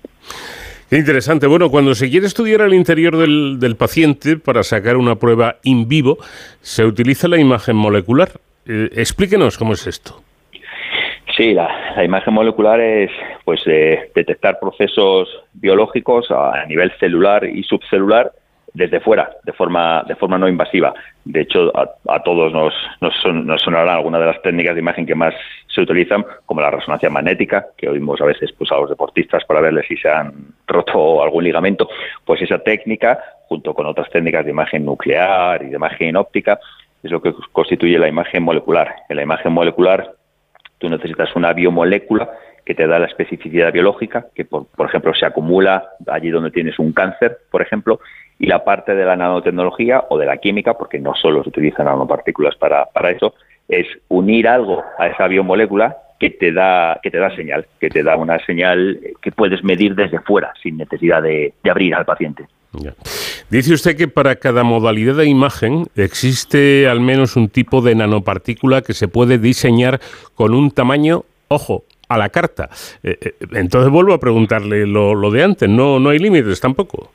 [0.90, 1.46] Qué interesante.
[1.46, 5.88] Bueno, cuando se quiere estudiar el interior del, del paciente para sacar una prueba in
[5.88, 6.18] vivo,
[6.62, 8.30] se utiliza la imagen molecular.
[8.66, 10.22] Eh, explíquenos cómo es esto.
[11.40, 13.12] Sí, la, imagen molecular es
[13.46, 18.32] pues eh, detectar procesos biológicos a, nivel celular y subcelular
[18.74, 20.94] desde fuera, de forma, de forma no invasiva.
[21.24, 25.16] De hecho, a, todos nos, nos, son, sonarán algunas de las técnicas de imagen que
[25.16, 25.34] más
[25.68, 29.62] se utilizan, como la resonancia magnética, que oímos a veces pues, a los deportistas para
[29.62, 30.34] verles si se han
[30.68, 31.90] roto algún ligamento.
[32.26, 33.18] Pues esa técnica,
[33.48, 36.60] junto con otras técnicas de imagen nuclear y de imagen óptica,
[37.04, 38.96] es lo que constituye la imagen molecular.
[39.10, 40.14] En la imagen molecular
[40.78, 42.30] tú necesitas una biomolécula
[42.66, 46.94] que te da la especificidad biológica, que por, ejemplo se acumula allí donde tienes un
[46.94, 48.00] cáncer, por ejemplo,
[48.38, 51.88] y la parte de la nanotecnología o de la química, porque no solo se utilizan
[51.88, 53.34] nanopartículas para, para eso,
[53.68, 58.04] es unir algo a esa biomolécula que te da que te da señal, que te
[58.04, 62.46] da una señal que puedes medir desde fuera sin necesidad de abrir al paciente.
[63.50, 68.82] Dice usted que para cada modalidad de imagen existe al menos un tipo de nanopartícula
[68.82, 70.00] que se puede diseñar
[70.36, 72.70] con un tamaño, ojo, a la carta.
[73.04, 77.12] Eh, eh, entonces vuelvo a preguntarle lo, lo de antes, no, no hay límites tampoco.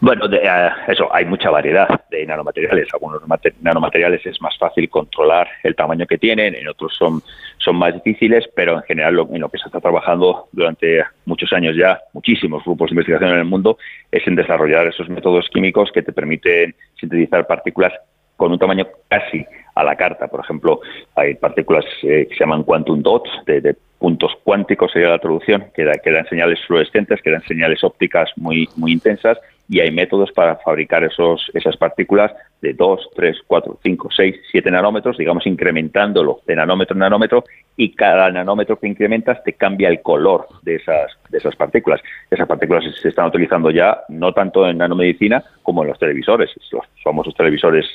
[0.00, 2.88] Bueno, eh, eso, hay mucha variedad de nanomateriales.
[2.92, 3.22] Algunos
[3.60, 7.22] nanomateriales es más fácil controlar el tamaño que tienen, en otros son,
[7.58, 11.52] son más difíciles, pero en general lo, en lo que se está trabajando durante muchos
[11.52, 13.78] años ya, muchísimos grupos de investigación en el mundo,
[14.10, 17.92] es en desarrollar esos métodos químicos que te permiten sintetizar partículas
[18.36, 19.44] con un tamaño casi
[19.74, 20.28] a la carta.
[20.28, 20.80] Por ejemplo,
[21.14, 25.90] hay partículas eh, que se llaman quantum dots, de, puntos cuánticos sería la traducción, que,
[26.02, 29.38] que dan señales fluorescentes, que dan señales ópticas muy, muy intensas
[29.68, 34.70] y hay métodos para fabricar esos, esas partículas de 2, 3, 4, 5, 6, 7
[34.70, 37.44] nanómetros, digamos incrementándolo de nanómetro en nanómetro
[37.76, 42.00] y cada nanómetro que incrementas te cambia el color de esas, de esas partículas.
[42.30, 46.84] Esas partículas se están utilizando ya no tanto en nanomedicina como en los televisores, los
[47.02, 47.86] famosos televisores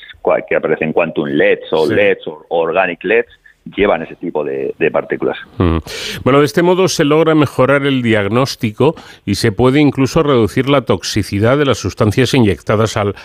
[0.47, 5.37] que aparecen Quantum LEDs o LEDs o Organic LEDs llevan ese tipo de, partículas.
[5.57, 5.77] Mm.
[6.23, 8.95] Bueno, de este modo se logra mejorar el diagnóstico
[9.25, 13.15] y se puede incluso reducir la toxicidad de las sustancias inyectadas al,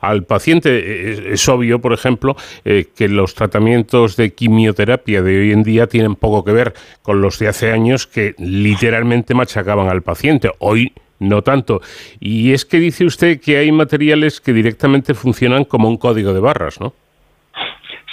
[0.00, 1.32] al paciente.
[1.32, 6.14] Es, obvio, por ejemplo, eh, que los tratamientos de quimioterapia de hoy en día tienen
[6.14, 10.50] poco que ver con los de hace años que literalmente machacaban al paciente.
[10.58, 11.80] Hoy no tanto.
[12.20, 16.40] Y es que dice usted que hay materiales que directamente funcionan como un código de
[16.40, 16.94] barras, ¿no?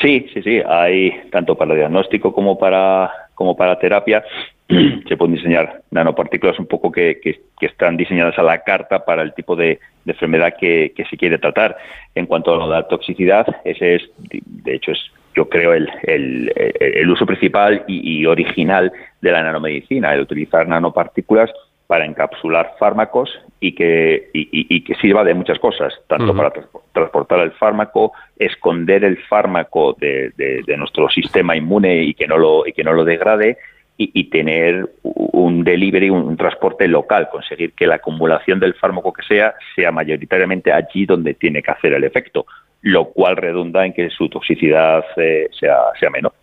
[0.02, 0.62] Sí, sí, sí.
[0.68, 4.24] Hay tanto para diagnóstico como para como para terapia
[5.08, 9.34] se pueden diseñar nanopartículas un poco que, que, están diseñadas a la carta para el
[9.34, 11.78] tipo de, enfermedad que, se quiere tratar.
[12.16, 15.00] En cuanto a la toxicidad, ese es, de hecho, es
[15.36, 18.92] yo creo el, el, el uso principal y, y, original
[19.22, 21.52] de la nanomedicina, el utilizar nanopartículas
[21.88, 23.30] para encapsular fármacos
[23.60, 26.52] y que, y, que sirva de muchas cosas, tanto para
[26.92, 32.68] transportar el fármaco, esconder el fármaco de, de, nuestro sistema inmune y que no lo,
[32.68, 33.58] y que no lo degrade,
[33.98, 39.56] y, tener un delivery, un, transporte local, conseguir que la acumulación del fármaco que sea
[39.74, 42.46] sea mayoritariamente allí donde tiene que hacer el efecto,
[42.82, 46.34] lo cual redunda en que su toxicidad eh, sea, sea menor.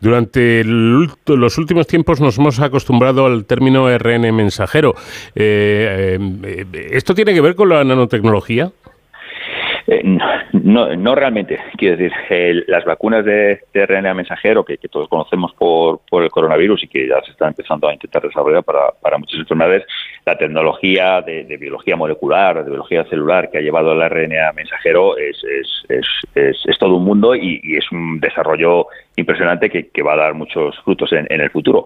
[0.00, 4.94] Durante los últimos tiempos nos hemos acostumbrado al término RN mensajero.
[5.34, 8.70] Eh, eh, ¿Esto tiene que ver con la nanotecnología?
[9.86, 10.02] Eh,
[10.52, 11.58] no, no realmente.
[11.76, 17.08] Quiero decir, las vacunas de, RNA mensajero que, todos conocemos por, el coronavirus y que
[17.08, 19.84] ya se están empezando a intentar desarrollar para, muchas enfermedades,
[20.24, 25.42] la tecnología de, biología molecular, de biología celular que ha llevado el RNA mensajero es,
[25.88, 28.86] es todo un mundo y, es un desarrollo
[29.20, 31.84] impresionante que, que, va a dar muchos frutos en, en, el futuro.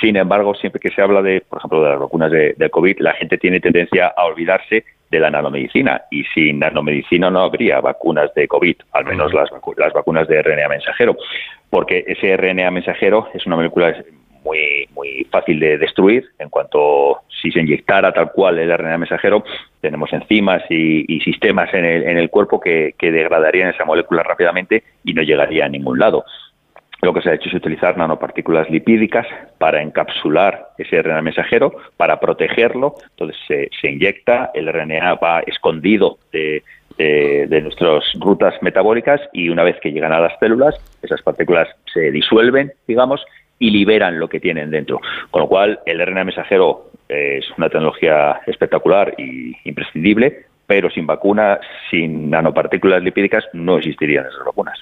[0.00, 3.14] Sin embargo, siempre que se habla de, por ejemplo, de las vacunas de, COVID, la
[3.14, 8.48] gente tiene tendencia a olvidarse de la nanomedicina y sin nanomedicina no habría vacunas de
[8.48, 11.16] COVID, al menos las, las vacunas de RNA mensajero,
[11.70, 13.94] porque ese RNA mensajero es una molécula
[14.44, 19.44] muy, muy fácil de destruir en cuanto si se inyectara tal cual el RNA mensajero,
[19.80, 24.82] tenemos enzimas y, sistemas en el, en el cuerpo que, que degradarían esa molécula rápidamente
[25.04, 26.24] y no llegaría a ningún lado.
[27.04, 29.26] Lo que se ha hecho es utilizar nanopartículas lipídicas
[29.58, 32.94] para encapsular ese RNA mensajero, para protegerlo.
[33.10, 36.62] Entonces se, inyecta, el RNA va escondido de,
[37.62, 42.72] nuestras rutas metabólicas y una vez que llegan a las células, esas partículas se disuelven,
[42.86, 43.22] digamos,
[43.58, 45.00] y liberan lo que tienen dentro.
[45.30, 51.60] Con lo cual, el RNA mensajero es una tecnología espectacular y imprescindible, pero sin vacuna,
[51.88, 54.76] sin nanopartículas lipídicas, no existirían esas vacunas.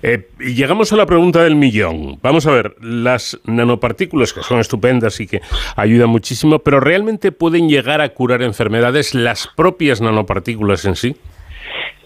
[0.00, 2.20] Eh, y llegamos a la pregunta del millón.
[2.22, 5.40] Vamos a ver, las nanopartículas, que son estupendas y que
[5.74, 11.16] ayudan muchísimo, pero ¿realmente pueden llegar a curar enfermedades las propias nanopartículas en sí?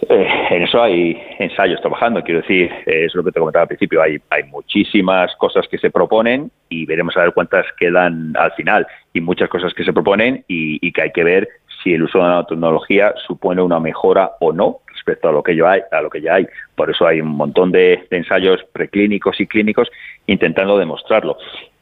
[0.09, 4.01] Eh, en eso hay ensayos trabajando, quiero decir, es lo que te comentaba al principio,
[4.01, 8.87] hay, hay muchísimas cosas que se proponen y veremos a ver cuántas quedan al final,
[9.13, 11.49] y muchas cosas que se proponen y, y que hay que ver
[11.89, 15.57] si el uso de la nanotecnología supone una mejora o no respecto a lo que
[15.57, 16.47] ya hay, a lo que ya hay.
[16.75, 19.89] Por eso hay un montón de, ensayos preclínicos y clínicos
[20.27, 21.39] intentando demostrarlo.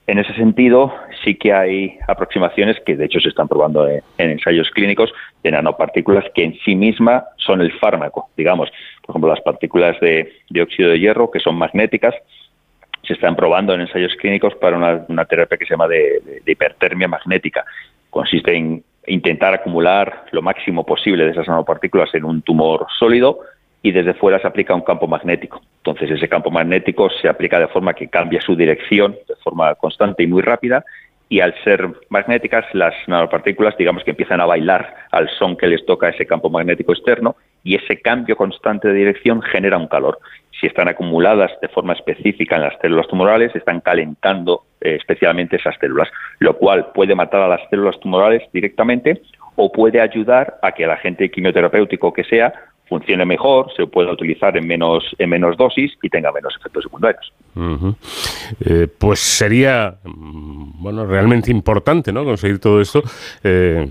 [0.06, 4.70] En ese sentido, sí que hay aproximaciones que de hecho se están probando en, ensayos
[4.70, 5.12] clínicos
[5.42, 8.28] de nanopartículas que en sí misma son el fármaco.
[8.36, 8.70] Digamos,
[9.04, 12.14] por ejemplo, las partículas de dióxido de hierro, que son magnéticas,
[13.02, 17.64] se están probando en ensayos clínicos para una, terapia que se llama de hipertermia magnética.
[18.10, 23.40] Consiste en intentar acumular lo máximo posible de esas nanopartículas en un tumor sólido
[23.82, 25.60] y desde fuera se aplica un campo magnético.
[25.78, 30.22] Entonces ese campo magnético se aplica de forma que cambia su dirección de forma constante
[30.22, 30.84] y muy rápida
[31.28, 35.84] y al ser magnéticas las nanopartículas digamos que empiezan a bailar al son que les
[35.84, 37.36] toca ese campo magnético externo
[37.66, 40.20] y ese cambio constante de dirección genera un calor.
[40.60, 45.74] Si están acumuladas de forma específica en las células tumorales, están calentando eh, especialmente esas
[45.80, 49.20] células, lo cual puede matar a las células tumorales directamente
[49.56, 52.52] o puede ayudar a que el agente quimioterapéutico que sea
[52.88, 57.32] funcione mejor, se pueda utilizar en menos, en menos dosis y tenga menos efectos secundarios.
[58.64, 62.24] Eh, pues sería mm, bueno realmente importante ¿no?
[62.24, 63.02] conseguir todo esto.
[63.42, 63.88] Eh,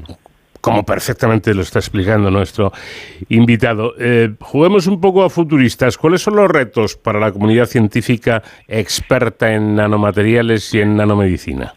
[0.66, 2.72] como perfectamente lo está explicando nuestro
[3.30, 3.94] invitado.
[4.00, 5.98] Eh, juguemos un poco a futuristas.
[5.98, 11.74] ¿Cuáles son los retos para la comunidad científica experta en nanomateriales y en nanomedicina?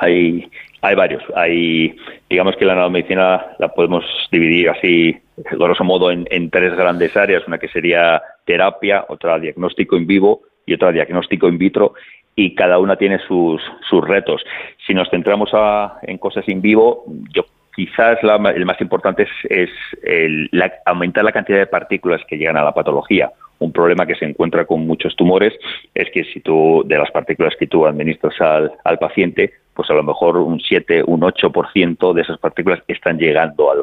[0.00, 0.50] hay,
[0.82, 1.22] hay varios.
[1.34, 1.96] Hay,
[2.28, 5.16] digamos que la nanomedicina la podemos dividir así,
[5.52, 7.46] grosso modo, en, tres grandes áreas.
[7.46, 11.94] Una que sería terapia, otra diagnóstico en vivo y otra diagnóstico in vitro
[12.36, 14.42] y cada una tiene sus, sus retos.
[14.86, 17.44] Si nos centramos a, en cosas in vivo, yo
[17.80, 19.70] quizás el más importante es,
[20.02, 20.50] el,
[20.84, 23.32] aumentar la cantidad de partículas que llegan a la patología.
[23.58, 25.54] Un problema que se encuentra con muchos tumores
[25.94, 29.94] es que si tú, de las partículas que tú administras al, al paciente, pues a
[29.94, 33.82] lo mejor un 7, un 8% de esas partículas están llegando al,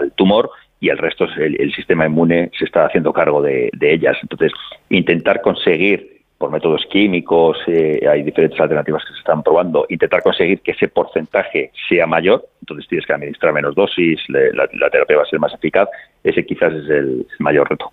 [0.00, 0.48] al, tumor
[0.78, 4.16] y el resto, el, el, sistema inmune se está haciendo cargo de ellas.
[4.22, 4.52] Entonces,
[4.88, 10.60] intentar conseguir por métodos químicos, eh, hay diferentes alternativas que se están probando, intentar conseguir
[10.60, 15.26] que ese porcentaje sea mayor, entonces tienes que administrar menos dosis, la, terapia va a
[15.26, 15.88] ser más eficaz,
[16.22, 17.90] ese quizás es el, mayor reto.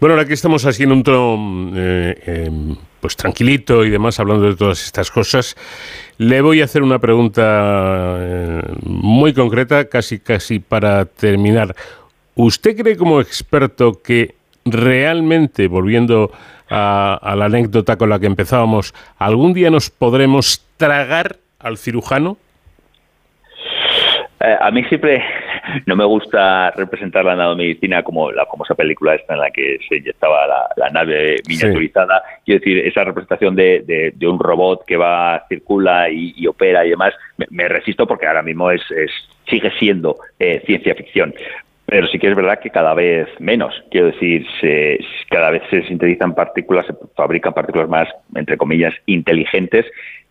[0.00, 4.48] Bueno, ahora que estamos así en un tono eh, em, pues tranquilito y demás, hablando
[4.48, 5.56] de todas estas cosas,
[6.18, 11.74] le voy a hacer una pregunta eh, muy concreta, casi casi para terminar.
[12.34, 14.34] ¿Usted cree como experto que
[14.64, 16.30] realmente, volviendo
[16.70, 22.36] a, la anécdota con la que empezábamos, ¿algún día nos podremos tragar al cirujano?
[24.40, 25.22] Eh, a mí siempre
[25.86, 29.96] no me gusta representar la nanomedicina como la famosa película esta en la que se
[29.96, 32.22] inyectaba la, nave miniaturizada.
[32.44, 37.12] Quiero decir, esa representación de, un robot que va, circula y, opera y demás,
[37.50, 38.82] me, resisto porque ahora mismo es,
[39.48, 41.34] sigue siendo eh, ciencia ficción
[41.90, 43.74] pero sí que es verdad que cada vez menos.
[43.90, 49.84] Quiero decir, se, cada vez se sintetizan partículas, se fabrican partículas más, entre comillas, inteligentes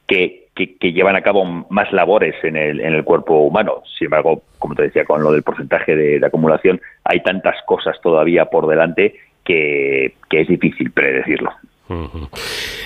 [0.08, 3.84] que, que, llevan a cabo más labores en el, en el cuerpo humano.
[3.98, 8.46] Sin embargo, como te decía, con lo del porcentaje de, acumulación, hay tantas cosas todavía
[8.46, 11.52] por delante que, que es difícil predecirlo.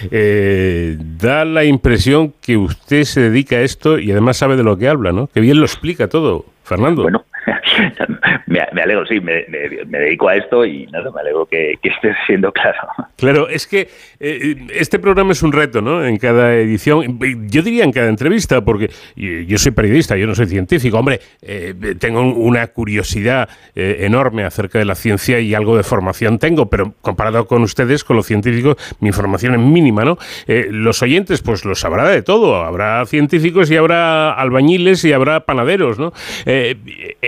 [0.09, 4.77] Eh, da la impresión que usted se dedica a esto y además sabe de lo
[4.77, 5.27] que habla, ¿no?
[5.27, 7.03] Que bien lo explica todo, Fernando.
[7.03, 7.23] Bueno,
[8.47, 9.45] me, alegro, sí, me,
[9.87, 12.77] dedico a esto y nada, me alegro que, esté siendo claro.
[13.17, 13.89] Claro, es que
[14.19, 16.05] eh, este programa es un reto, ¿no?
[16.05, 20.47] En cada edición, yo diría en cada entrevista, porque yo soy periodista, yo no soy
[20.47, 20.97] científico.
[20.97, 26.39] Hombre, eh, tengo una curiosidad eh, enorme acerca de la ciencia y algo de formación
[26.39, 30.17] tengo, pero comparado con ustedes, con los científicos, mi información es mínima, ¿no?
[30.47, 32.63] los oyentes, pues lo sabrá de todo.
[32.63, 36.13] Habrá científicos y habrá albañiles y habrá panaderos, ¿no?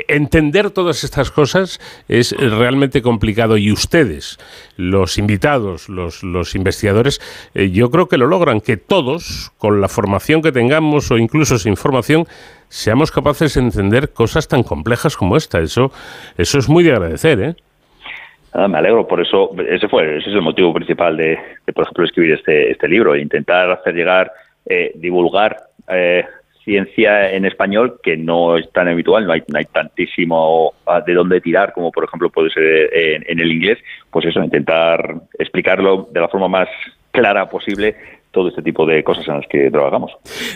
[0.07, 4.37] Entender todas estas cosas es realmente complicado y ustedes,
[4.77, 7.19] los invitados, los, los investigadores,
[7.53, 11.57] eh, yo creo que lo logran, que todos, con la formación que tengamos o incluso
[11.57, 12.25] sin formación,
[12.69, 15.59] seamos capaces de entender cosas tan complejas como esta.
[15.59, 15.91] Eso,
[16.37, 17.55] eso es muy de agradecer, ¿eh?
[18.57, 21.37] Ah, me alegro, por eso ese fue ese es el motivo principal de,
[21.73, 24.31] por ejemplo, escribir este, este libro, intentar hacer llegar,
[24.65, 25.57] eh, divulgar
[25.89, 26.23] eh,
[26.65, 30.73] ciencia en español que no es tan habitual, no hay, no hay tantísimo
[31.05, 33.77] de dónde tirar como por ejemplo puede ser en, el inglés,
[34.11, 36.67] pues eso, intentar explicarlo de la forma más
[37.11, 37.95] clara posible
[38.35, 40.11] todo este tipo de cosas en las que trabajamos.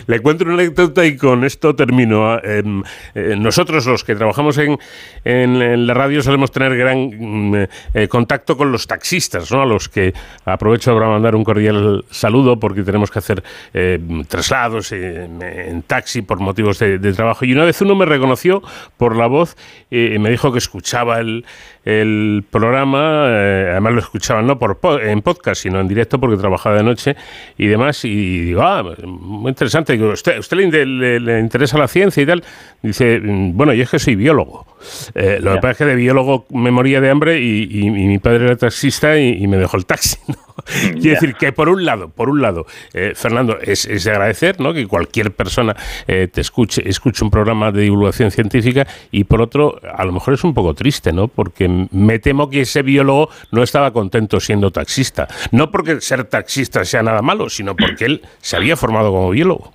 [0.06, 2.30] Le cuento una anécdota y con esto termino.
[2.30, 2.82] Ah, em,
[3.14, 7.54] eh, nosotros, los que trabajamos en, la radio, solemos tener gran mm,
[7.94, 9.62] eh, contacto con los taxistas, ¿no?
[9.62, 10.12] a los que
[10.44, 13.42] aprovecho para mandar un cordial saludo porque tenemos que hacer
[13.72, 13.98] eh,
[14.28, 17.46] traslados en taxi por motivos de, trabajo.
[17.46, 18.62] Y una vez uno me reconoció
[18.98, 19.56] por la voz
[19.90, 21.46] y me dijo que escuchaba el,
[21.84, 26.82] el programa, además lo escuchaba no por en podcast, sino en directo porque trabajaba de
[26.82, 27.16] noche
[27.56, 29.94] y demás, y digo, ah, muy interesante.
[29.94, 32.44] Digo, ¿usted, usted le, interesa la ciencia y tal?
[32.82, 34.66] Dice, mm, bueno, yo es que soy biólogo.
[35.14, 38.46] Eh, lo que pasa es que de biólogo me moría de hambre y, mi padre
[38.46, 40.16] era taxista y, me dejó el taxi.
[41.00, 44.72] Quiero decir que por un lado, por un lado, eh, Fernando, es, de agradecer ¿no?
[44.72, 45.74] que cualquier persona
[46.06, 50.34] eh, te escuche, escuche un programa de divulgación científica y por otro, a lo mejor
[50.34, 51.28] es un poco triste, ¿no?
[51.28, 55.28] Porque me temo que ese biólogo no estaba contento siendo taxista.
[55.50, 59.72] No porque ser taxista sea nada malo, sino porque él se había formado como biólogo.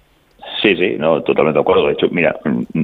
[0.65, 1.85] Sí, sí, no, totalmente de acuerdo.
[1.85, 2.35] De hecho, mira,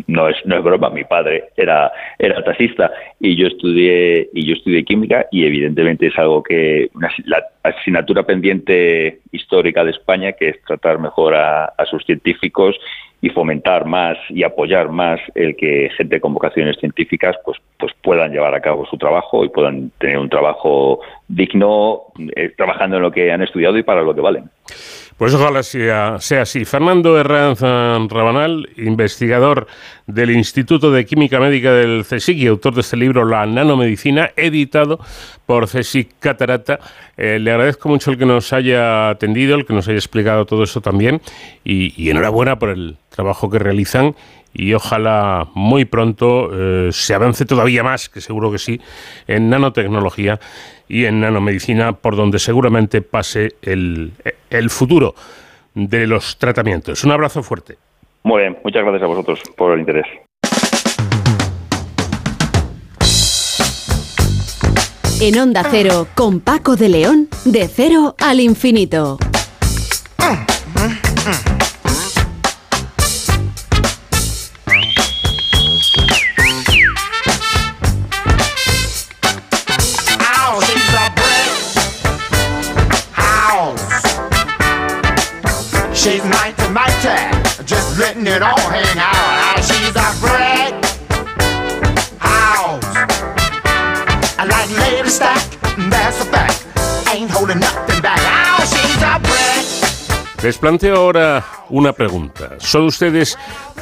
[0.06, 4.54] no es, no es broma, mi padre era, era taxista y yo estudié, y yo
[4.54, 10.50] estudié química y evidentemente es algo que, una, la asignatura pendiente histórica de España, que
[10.50, 12.76] es tratar mejor a, sus científicos
[13.20, 18.32] y fomentar más y apoyar más el que gente con vocaciones científicas pues pues puedan
[18.32, 22.04] llevar a cabo su trabajo y puedan tener un trabajo digno
[22.36, 24.46] eh, trabajando en lo que han estudiado y para lo que valen.
[25.22, 26.66] Pues ojalá sea, así.
[26.66, 29.68] Fernando Herranz Rabanal, investigador
[30.08, 35.00] del Instituto de Química Médica del CSIC y autor de este libro La nanomedicina, editado
[35.46, 36.80] por CSIC Catarata.
[37.18, 40.64] Eh, le agradezco mucho el que nos haya atendido, el que nos haya explicado todo
[40.64, 41.22] eso también
[41.64, 44.16] y, enhorabuena por el trabajo que realizan
[44.54, 48.82] y ojalá muy pronto eh, se avance todavía más, que seguro que sí,
[49.28, 50.40] en nanotecnología
[50.88, 54.14] y en nanomedicina, por donde seguramente pase el,
[54.50, 55.16] el futuro
[55.74, 57.04] de los tratamientos.
[57.04, 57.78] Un abrazo fuerte.
[58.24, 60.06] Muy bien, muchas gracias a vosotros por el interés.
[65.22, 69.20] En Onda Cero, con Paco de León, de cero al infinito.
[88.24, 89.64] Letting it all hang out.
[89.64, 90.74] She's a great
[92.20, 92.84] house.
[94.38, 95.42] I like lady stack,
[95.90, 96.66] that's a fact.
[97.14, 98.20] Ain't holding nothing back.
[98.22, 99.66] Oh, she's a brick.
[100.44, 100.58] Les
[100.90, 102.56] ahora una pregunta.
[102.60, 103.38] ¿Son ustedes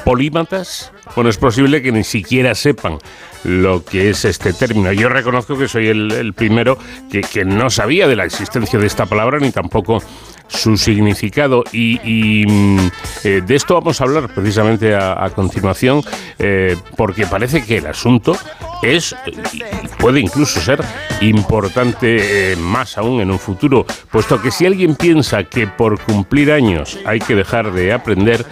[0.06, 0.91] polímatas?
[1.16, 2.99] Bueno, es posible que ni siquiera sepan
[3.44, 4.91] lo que es este término.
[4.91, 6.78] Yo reconozco que soy el, primero
[7.10, 10.02] que, no sabía de la existencia de esta palabra ni tampoco
[10.48, 12.88] su significado y, mm,
[13.24, 16.02] eh, de esto vamos a hablar precisamente a, continuación
[16.40, 18.36] eh, porque parece que el asunto
[18.82, 19.16] es
[19.99, 20.84] puede incluso ser
[21.22, 26.52] importante eh, más aún en un futuro, puesto que si alguien piensa que por cumplir
[26.52, 28.45] años hay que dejar de aprender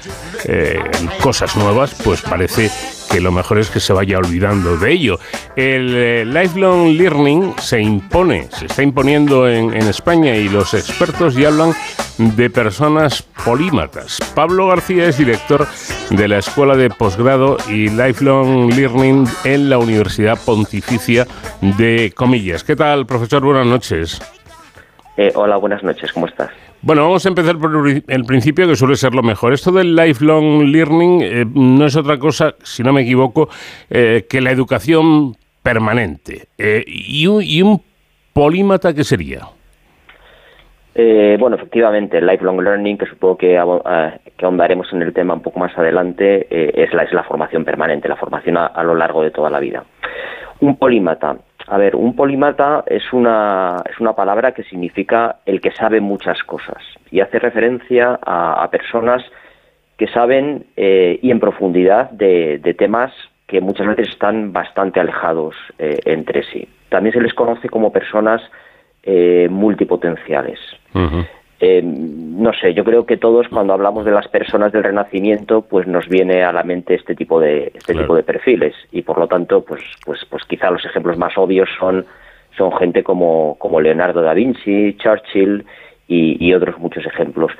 [1.21, 2.69] cosas nuevas, pues parece
[3.09, 5.19] que lo mejor es que se vaya olvidando de ello.
[5.55, 11.47] El eh, lifelong learning se impone, se está imponiendo en, España y los expertos ya
[11.47, 11.73] hablan
[12.17, 14.19] de personas polímatas.
[14.35, 15.65] Pablo García es director
[16.09, 21.25] de la Escuela de Posgrado y Lifelong Learning en la Universidad Pontificia
[21.61, 22.63] de Comillas.
[22.63, 23.43] ¿Qué tal, profesor?
[23.43, 24.21] Buenas noches.
[25.15, 26.51] Eh, hola, buenas noches, ¿cómo estás?
[26.81, 29.51] Bueno, vamos a empezar por el principio, que suele ser lo mejor.
[29.51, 33.49] Esto del lifelong learning eh, no es otra cosa, si no me equivoco,
[33.89, 35.33] eh, que la educación
[35.63, 36.47] permanente.
[36.57, 37.81] Eh, y, un,
[38.31, 39.41] polímata qué sería?
[41.39, 43.59] bueno, efectivamente, el lifelong learning, que supongo que,
[44.35, 48.09] que, ahondaremos en el tema un poco más adelante, es, la, es la formación permanente,
[48.09, 49.83] la formación a lo largo de toda la vida.
[50.59, 51.37] Un polímata
[51.67, 56.41] a ver, un polímata es una, es una palabra que significa el que sabe muchas
[56.43, 56.81] cosas
[57.11, 59.23] y hace referencia a, personas
[59.97, 63.11] que saben eh, y en profundidad de, temas
[63.47, 66.67] que muchas veces están bastante alejados eh, entre sí.
[66.89, 68.41] También se les conoce como personas
[69.03, 70.59] eh, multipotenciales.
[71.59, 75.87] Eh, no sé, yo creo que todos cuando hablamos de las personas del Renacimiento, pues
[75.87, 79.27] nos viene a la mente este tipo de este tipo de perfiles y por lo
[79.27, 82.05] tanto, pues pues pues quizá los ejemplos más obvios son
[82.55, 85.65] son gente como como Leonardo da Vinci, Churchill
[86.07, 87.51] y, otros muchos ejemplos.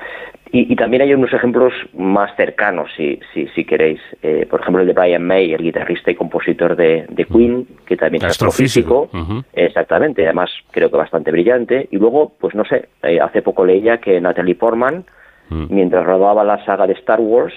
[0.52, 4.00] Y, también hay unos ejemplos más cercanos, si, si, si queréis.
[4.22, 8.24] Eh, por ejemplo, el de Brian May, el guitarrista y compositor de, Queen, que también
[8.24, 9.10] es astrofísico.
[9.54, 11.88] Exactamente, además creo que bastante brillante.
[11.92, 15.06] Y luego, pues no sé, eh, hace poco leía que Natalie Portman,
[15.50, 17.54] mientras rodaba la saga de Star Wars,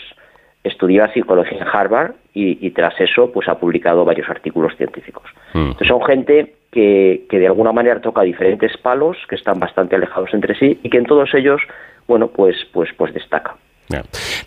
[0.65, 5.25] estudiaba psicología en Harvard y, tras eso pues ha publicado varios artículos científicos.
[5.55, 10.33] Entonces son gente que, que, de alguna manera toca diferentes palos que están bastante alejados
[10.33, 11.61] entre sí y que en todos ellos
[12.07, 13.57] bueno pues pues pues destaca.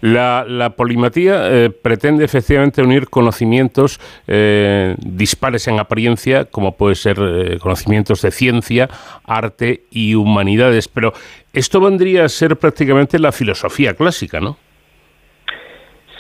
[0.02, 7.18] La, la, polimatía eh, pretende efectivamente unir conocimientos eh, dispares en apariencia, como puede ser
[7.20, 8.90] eh, conocimientos de ciencia,
[9.26, 11.14] arte y humanidades, pero
[11.54, 14.58] esto vendría a ser prácticamente la filosofía clásica, ¿no?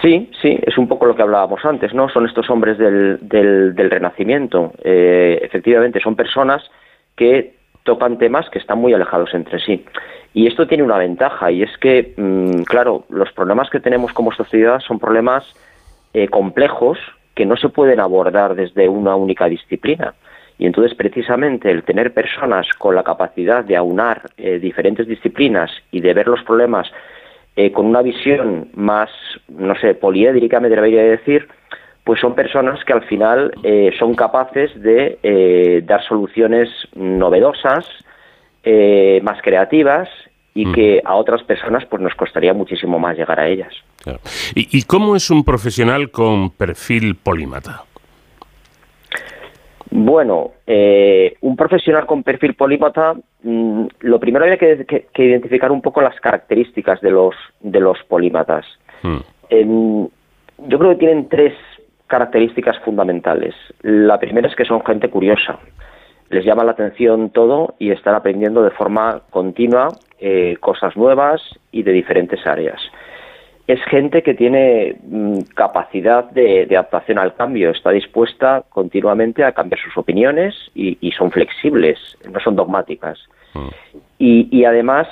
[0.03, 2.09] Sí, sí, es un poco lo que hablábamos antes, ¿no?
[2.09, 4.73] Son estos hombres del, del, Renacimiento.
[4.83, 6.61] Eh, efectivamente, son personas
[7.15, 9.85] que tocan temas que están muy alejados entre sí.
[10.33, 14.33] Y esto tiene una ventaja, y es que, mm, claro, los problemas que tenemos como
[14.33, 15.45] sociedad son problemas
[16.13, 16.99] eh, complejos
[17.33, 20.15] que no se pueden abordar desde una única disciplina.
[20.57, 26.01] Y entonces, precisamente, el tener personas con la capacidad de aunar eh, diferentes disciplinas y
[26.01, 26.91] de ver los problemas
[27.55, 29.09] eh, con una visión más,
[29.47, 31.47] no sé, poliédrica, me debería decir,
[32.03, 37.85] pues son personas que al final eh, son capaces de eh, dar soluciones novedosas,
[39.23, 40.07] más creativas
[40.53, 40.73] y mm.
[40.73, 43.73] que a otras personas pues nos costaría muchísimo más llegar a ellas.
[44.55, 47.83] ¿Y, ¿Y, cómo es un profesional con perfil polímata?
[49.95, 50.51] Bueno,
[51.41, 53.13] un profesional con perfil polímata
[53.43, 58.65] mm, lo primero había que, identificar un poco las características de los, de los polímatas.
[59.03, 59.19] Hmm.
[59.49, 60.07] Em,
[60.67, 61.53] yo creo que tienen tres
[62.07, 63.53] características fundamentales.
[63.81, 65.59] La primera es que son gente curiosa.
[66.29, 69.89] Les llama la atención todo y están aprendiendo de forma continua
[70.19, 71.41] eh, cosas nuevas
[71.71, 72.81] y de diferentes áreas
[73.67, 79.79] es gente que tiene mm, capacidad de, adaptación al cambio, está dispuesta continuamente a cambiar
[79.79, 83.19] sus opiniones y, son flexibles, no son dogmáticas.
[83.53, 83.67] Mm.
[84.19, 85.07] Y, además,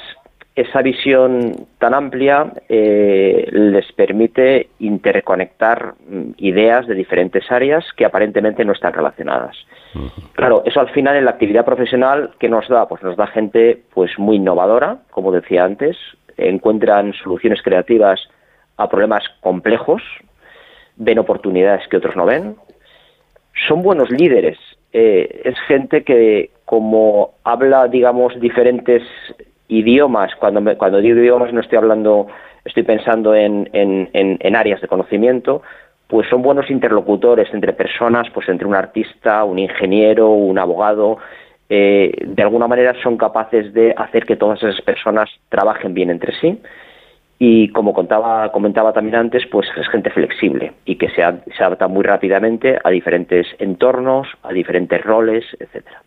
[0.56, 8.65] esa visión tan amplia eh, les permite interconectar mm, ideas de diferentes áreas que aparentemente
[8.65, 9.56] no están relacionadas.
[10.34, 13.82] Claro, eso al final en la actividad profesional que nos da, pues nos da gente
[13.94, 15.98] pues muy innovadora, como decía antes,
[16.38, 18.30] encuentran soluciones creativas
[18.82, 20.02] a problemas complejos,
[20.95, 22.56] ven oportunidades que otros no ven,
[23.68, 24.58] son buenos líderes,
[24.94, 29.03] eh, es gente que como habla, digamos, diferentes
[29.68, 32.28] idiomas, cuando, cuando digo idiomas no estoy hablando,
[32.66, 35.62] estoy pensando en, en, áreas de conocimiento,
[36.08, 41.18] pues son buenos interlocutores entre personas, pues entre un artista, un ingeniero, un abogado,
[41.70, 46.34] eh, de alguna manera son capaces de hacer que todas esas personas trabajen bien entre
[46.40, 46.60] sí
[47.44, 52.04] y como contaba, comentaba también antes, pues es gente flexible y que se, adapta muy
[52.04, 56.04] rápidamente a diferentes entornos, a diferentes roles, etcétera.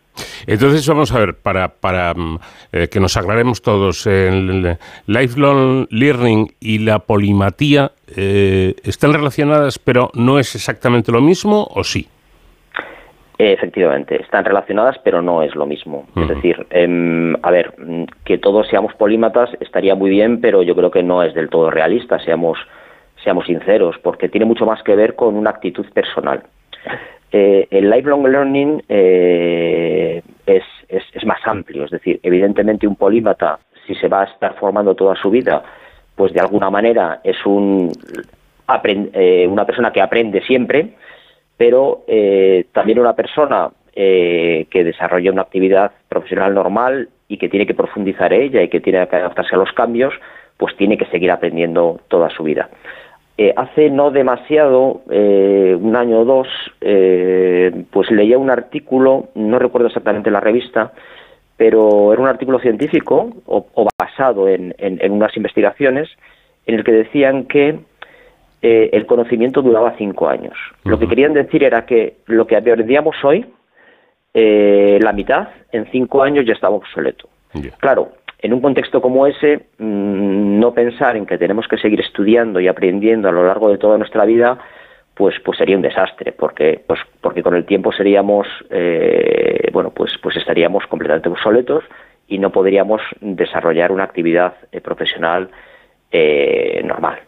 [0.47, 2.39] Entonces vamos a ver, para, para mm,
[2.71, 10.11] eh, que nos aclaremos todos, el lifelong learning y la polimatía eh, están relacionadas, pero
[10.13, 12.07] no es exactamente lo mismo, ¿o sí?
[13.37, 16.05] Efectivamente, están relacionadas, pero no es lo mismo.
[16.15, 17.73] Es decir, em, a ver,
[18.23, 21.69] que todos seamos polímatas estaría muy bien, pero yo creo que no es del todo
[21.69, 22.57] realista, seamos,
[23.23, 26.43] seamos sinceros, porque tiene mucho más que ver con una actitud personal.
[27.31, 33.95] Eh, el lifelong learning eh, es, es, más amplio, es decir, evidentemente un polímata, si
[33.95, 35.61] se va a estar formando toda su vida,
[36.15, 37.91] pues de alguna manera es un,
[39.13, 40.93] eh, una persona que aprende siempre,
[41.57, 47.65] pero eh, también una persona eh, que desarrolla una actividad profesional normal y que tiene
[47.65, 50.13] que profundizar en ella y que tiene que adaptarse a los cambios,
[50.57, 52.69] pues tiene que seguir aprendiendo toda su vida.
[53.37, 56.47] Eh, hace no demasiado, un año o dos,
[57.91, 60.93] pues leía un artículo, no recuerdo exactamente la revista,
[61.57, 64.73] pero era un artículo científico o, basado en,
[65.09, 66.09] unas investigaciones
[66.65, 67.79] en el que decían que
[68.61, 70.57] eh, el conocimiento duraba cinco años.
[70.83, 73.45] Lo que querían decir era que lo que aprendíamos hoy,
[74.33, 77.29] eh, la mitad, en cinco años ya estaba obsoleto.
[77.79, 82.59] Claro, en un contexto como ese, mm, no pensar en que tenemos que seguir estudiando
[82.59, 84.57] y aprendiendo a lo largo de toda nuestra vida,
[85.13, 90.11] pues, pues sería un desastre, porque, pues, porque con el tiempo seríamos, eh, bueno, pues,
[90.21, 91.83] pues estaríamos completamente obsoletos
[92.27, 95.49] y no podríamos desarrollar una actividad profesional
[96.83, 97.19] normal.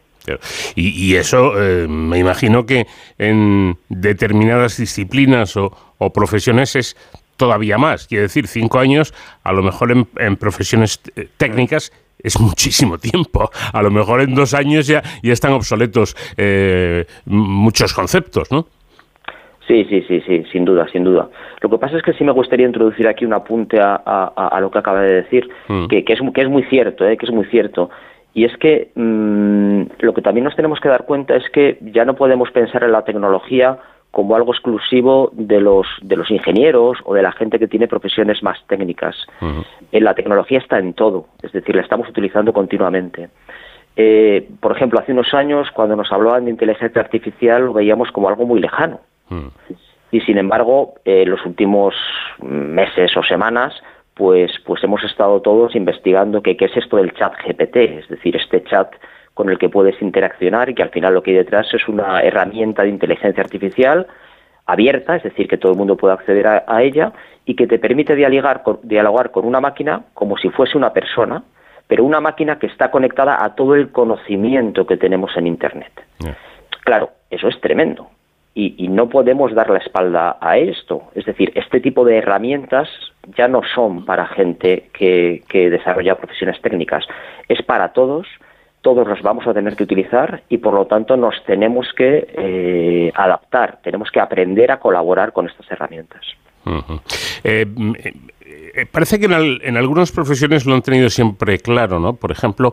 [0.75, 2.85] Y, eso eh, me imagino que
[3.17, 5.71] en determinadas disciplinas o,
[6.13, 6.95] profesiones es
[7.37, 8.07] todavía más.
[8.07, 9.13] Quiere decir, cinco años,
[9.43, 13.49] a lo mejor en, profesiones eh, técnicas es muchísimo tiempo.
[13.73, 18.67] A lo mejor en dos años ya, ya están obsoletos eh, muchos conceptos, ¿no?
[19.67, 21.29] Sí, sí, sí, sí, sin duda, sin duda.
[21.61, 24.79] Lo que pasa es que sí me gustaría introducir aquí un apunte a, lo que
[24.79, 25.87] acaba de decir, mm.
[25.87, 27.89] que, es, que es muy cierto, que es muy cierto.
[28.37, 32.05] Y es que mm, lo que también nos tenemos que dar cuenta es que ya
[32.05, 33.79] no podemos pensar en la tecnología
[34.11, 38.43] como algo exclusivo de los, de los ingenieros o de la gente que tiene profesiones
[38.43, 39.15] más técnicas.
[39.91, 43.29] Eh, la tecnología está en todo, es decir, la estamos utilizando continuamente.
[43.95, 48.29] Eh, por ejemplo, hace unos años, cuando nos hablaban de inteligencia artificial, lo veíamos como
[48.29, 48.99] algo muy lejano.
[50.11, 51.95] Y sin embargo, en eh, los últimos
[52.39, 53.73] meses o semanas,
[54.17, 58.63] pues, pues hemos estado todos investigando qué es esto del chat GPT, es decir, este
[58.63, 58.91] chat
[59.33, 62.21] con el que puedes interaccionar y que al final lo que hay detrás es una
[62.21, 64.07] herramienta de inteligencia artificial
[64.65, 67.13] abierta, es decir, que todo el mundo puede acceder a, ella
[67.45, 71.43] y que te permite dialogar con, dialogar con una máquina como si fuese una persona,
[71.87, 75.93] pero una máquina que está conectada a todo el conocimiento que tenemos en Internet.
[76.83, 78.09] Claro, eso es tremendo,
[78.59, 81.03] y, no podemos dar la espalda a esto.
[81.13, 82.89] Es decir, este tipo de herramientas
[83.37, 87.05] ya no son para gente que, desarrolla profesiones técnicas,
[87.47, 88.25] es para todos,
[88.81, 93.11] todos los vamos a tener que utilizar y por lo tanto nos tenemos que eh,
[93.13, 96.25] adaptar, tenemos que aprender a colaborar con estas herramientas.
[97.43, 97.65] Eh,
[98.77, 102.13] eh, parece que en, algunas profesiones lo han tenido siempre claro, ¿no?
[102.13, 102.71] Por ejemplo,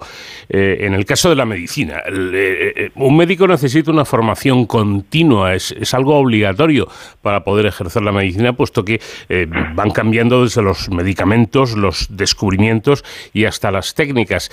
[0.51, 5.72] eh, en el caso de la medicina, eh, un médico necesita una formación continua, es,
[5.72, 6.88] es, algo obligatorio
[7.22, 9.01] para poder ejercer la medicina, puesto que
[9.74, 14.51] van cambiando desde los medicamentos, los descubrimientos y hasta las técnicas.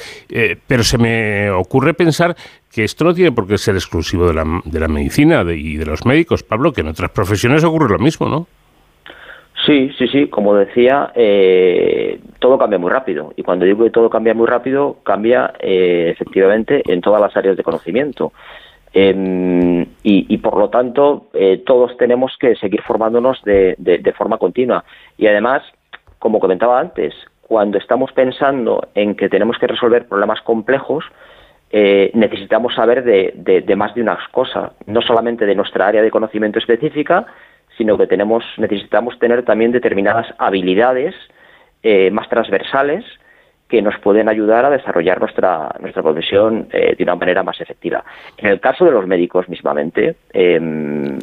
[0.68, 2.35] pero se me ocurre pensar
[2.72, 5.85] que esto no tiene por qué ser exclusivo de la, de la medicina y de
[5.85, 8.48] los médicos, Pablo, que en otras profesiones ocurre lo mismo, ¿no?
[9.65, 10.27] Sí, sí, sí.
[10.27, 13.33] Como decía, eh, todo cambia muy rápido.
[13.35, 17.57] Y cuando digo que todo cambia muy rápido, cambia eh, efectivamente en todas las áreas
[17.57, 18.33] de conocimiento.
[18.93, 24.83] Em, y, por lo tanto, eh, todos tenemos que seguir formándonos de, de, forma continua.
[25.17, 25.63] Y además,
[26.19, 31.05] como comentaba antes, cuando estamos pensando en que tenemos que resolver problemas complejos,
[31.71, 36.59] necesitamos saber de, de, más de unas cosas, no solamente de nuestra área de conocimiento
[36.59, 37.27] específica,
[37.82, 41.16] sino que tenemos, necesitamos tener también determinadas habilidades
[41.82, 43.03] eh, más transversales
[43.68, 48.03] que nos pueden ayudar a desarrollar nuestra, nuestra profesión eh, de una manera más efectiva.
[48.38, 51.18] En el caso de los médicos mismamente, em,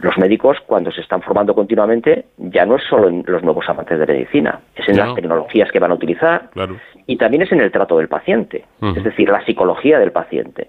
[0.00, 3.98] los médicos cuando se están formando continuamente ya no es solo en los nuevos avances
[3.98, 6.48] de medicina, es en las tecnologías que van a utilizar
[7.06, 8.64] y también es en el trato del paciente,
[8.96, 10.68] es decir, la psicología del paciente.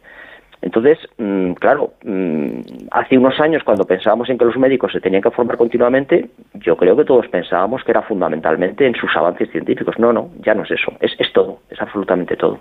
[0.62, 2.60] Entonces, mm, claro, mm,
[2.92, 6.76] hace unos años cuando pensábamos en que los médicos se tenían que formar continuamente, yo
[6.76, 9.98] creo que todos pensábamos que era fundamentalmente en sus avances científicos.
[9.98, 12.60] No, no, ya no es eso, es, todo, es absolutamente todo.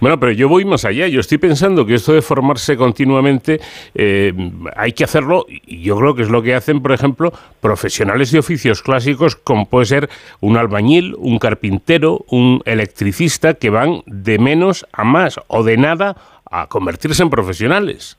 [0.00, 3.60] Bueno, pero yo voy más allá, yo estoy pensando que esto de formarse continuamente
[3.94, 4.32] eh,
[4.76, 8.38] hay que hacerlo, y yo creo que es lo que hacen, por ejemplo, profesionales de
[8.38, 10.08] oficios clásicos como puede ser
[10.40, 16.16] un albañil, un carpintero, un electricista, que van de menos a más o de nada
[16.52, 18.16] a convertirse en profesionales.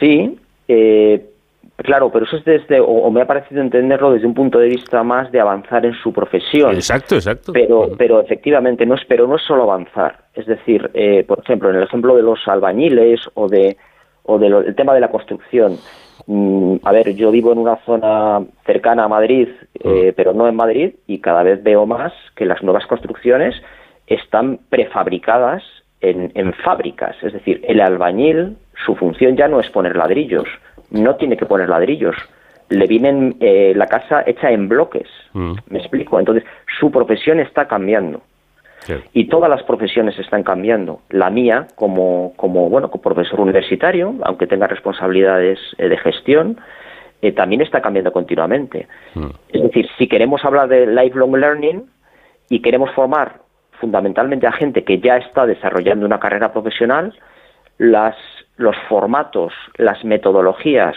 [0.00, 0.36] Sí,
[0.66, 1.24] eh,
[1.76, 5.02] claro, pero eso es desde, o, me ha parecido entenderlo desde un punto de vista
[5.04, 6.74] más de avanzar en su profesión.
[6.74, 7.52] Exacto, exacto.
[7.52, 10.24] Pero, pero efectivamente, no es, pero no es solo avanzar.
[10.34, 13.76] Es decir, eh, por ejemplo, en el ejemplo de los albañiles o de
[14.24, 15.78] o del tema de la construcción.
[16.26, 19.48] Mm, a ver, yo vivo en una zona cercana a Madrid,
[19.82, 20.14] eh, mm.
[20.14, 23.54] pero no en Madrid, y cada vez veo más que las nuevas construcciones
[24.06, 25.62] están prefabricadas
[26.02, 27.16] en, fábricas.
[27.22, 30.48] Es decir, el albañil, su función ya no es poner ladrillos,
[30.90, 32.16] no tiene que poner ladrillos.
[32.68, 35.08] Le vienen eh, la casa hecha en bloques.
[35.32, 35.54] Mm.
[35.68, 36.18] ¿Me explico?
[36.18, 36.44] Entonces,
[36.80, 38.22] su profesión está cambiando.
[39.12, 41.02] Y todas las profesiones están cambiando.
[41.10, 46.58] La mía, como, como, bueno, como profesor universitario, aunque tenga responsabilidades eh, de gestión,
[47.20, 48.88] eh, también está cambiando continuamente.
[49.14, 49.26] Mm.
[49.52, 51.84] Es decir, si queremos hablar de lifelong learning
[52.48, 53.42] y queremos formar
[53.82, 57.12] fundamentalmente a gente que ya está desarrollando una carrera profesional,
[57.78, 60.94] los formatos, las metodologías,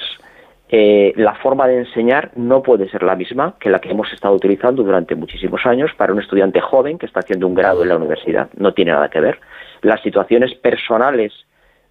[0.69, 4.35] eh, la forma de enseñar no puede ser la misma que la que hemos estado
[4.35, 7.97] utilizando durante muchísimos años para un estudiante joven que está haciendo un grado en la
[7.97, 8.49] universidad.
[8.55, 9.39] No tiene nada que ver.
[9.81, 11.33] Las situaciones personales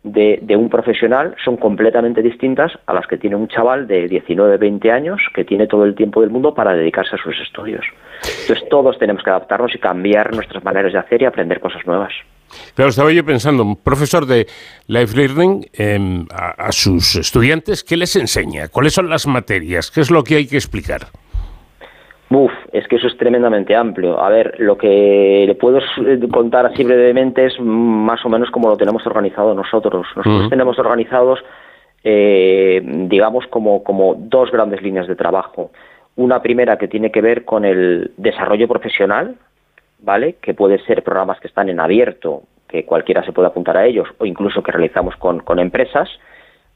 [0.04, 4.92] de, un profesional son completamente distintas a las que tiene un chaval de 19, 20
[4.92, 7.84] años que tiene todo el tiempo del mundo para dedicarse a sus estudios.
[8.42, 12.12] Entonces todos tenemos que adaptarnos y cambiar nuestras maneras de hacer y aprender cosas nuevas.
[12.74, 14.46] Pero estaba yo pensando, un profesor de
[14.86, 18.68] Life Learning em, a, sus estudiantes, ¿qué les enseña?
[18.68, 19.90] ¿Cuáles son las materias?
[19.90, 21.08] ¿Qué es lo que hay que explicar?
[22.34, 24.20] Uf, es que eso es tremendamente amplio.
[24.20, 25.78] A ver, lo que le puedo
[26.32, 30.04] contar así brevemente es más o menos como lo tenemos organizado nosotros.
[30.16, 31.38] Nosotros tenemos organizados,
[32.02, 35.70] eh, digamos, como, como dos grandes líneas de trabajo.
[36.16, 39.36] Una primera que tiene que ver con el desarrollo profesional,
[40.00, 40.34] ¿vale?
[40.40, 44.08] Que puede ser programas que están en abierto, que cualquiera se puede apuntar a ellos,
[44.18, 46.08] o incluso que realizamos con, con empresas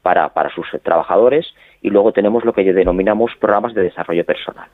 [0.03, 1.53] para, para sus trabajadores.
[1.81, 4.67] Y luego tenemos lo que denominamos programas de desarrollo personal.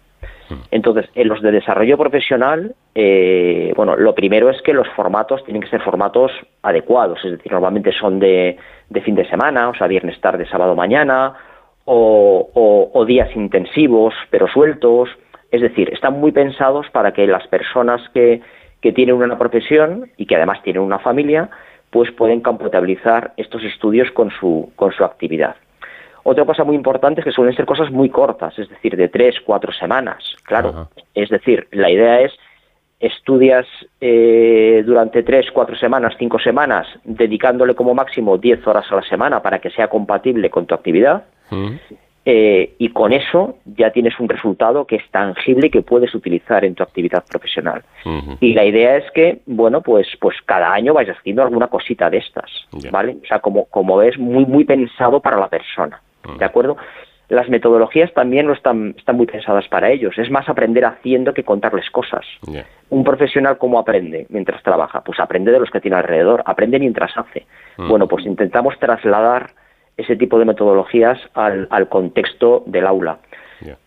[0.72, 5.62] Entonces, en los de desarrollo profesional, eh, bueno, lo primero es que los formatos tienen
[5.62, 8.58] que ser formatos adecuados, es decir, normalmente son de,
[9.04, 11.34] fin de semana, o sea, viernes tarde, sábado mañana,
[11.86, 15.10] o, días intensivos pero sueltos.
[15.52, 18.42] Es decir, están muy pensados para que las personas que,
[18.82, 21.50] que tienen una profesión y que además tienen una familia,
[21.92, 25.56] pues pueden compatibilizar estos estudios con su, con su actividad.
[26.28, 29.36] Otra cosa muy importante es que suelen ser cosas muy cortas, es decir, de tres,
[29.46, 30.36] cuatro semanas.
[30.44, 32.34] Claro, es decir, la idea es
[33.00, 33.68] estudias
[34.02, 39.44] eh, durante tres, cuatro semanas, cinco semanas, dedicándole como máximo diez horas a la semana
[39.44, 41.26] para que sea compatible con tu actividad.
[42.28, 46.66] Eh, y con eso ya tienes un resultado que es tangible y que puedes utilizar
[46.66, 47.84] en tu actividad profesional.
[48.40, 52.18] Y la idea es que, bueno, pues, pues cada año vayas haciendo alguna cosita de
[52.18, 52.50] estas,
[52.92, 53.18] ¿vale?
[53.24, 56.02] O sea, como, como es muy, muy pensado para la persona,
[56.38, 56.78] ¿de acuerdo?
[57.30, 60.18] las metodologías también no están, están muy pensadas para ellos.
[60.18, 62.26] Es más aprender haciendo que contarles cosas.
[62.90, 65.02] Un profesional, ¿cómo aprende mientras trabaja?
[65.02, 67.46] Pues aprende de los que tiene alrededor, aprende mientras hace.
[67.78, 67.90] Mm.
[67.90, 69.52] Bueno, pues intentamos trasladar
[69.98, 73.18] ese tipo de metodologías al, al contexto del aula.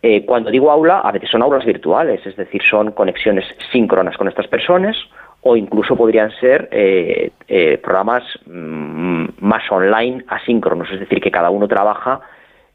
[0.02, 4.27] Eh, cuando digo aula, a veces son aulas virtuales, es decir, son conexiones síncronas con
[4.27, 4.97] estas personas
[5.43, 11.51] o incluso podrían ser eh, eh, programas mm, más online asíncronos, es decir, que cada
[11.51, 12.20] uno trabaja,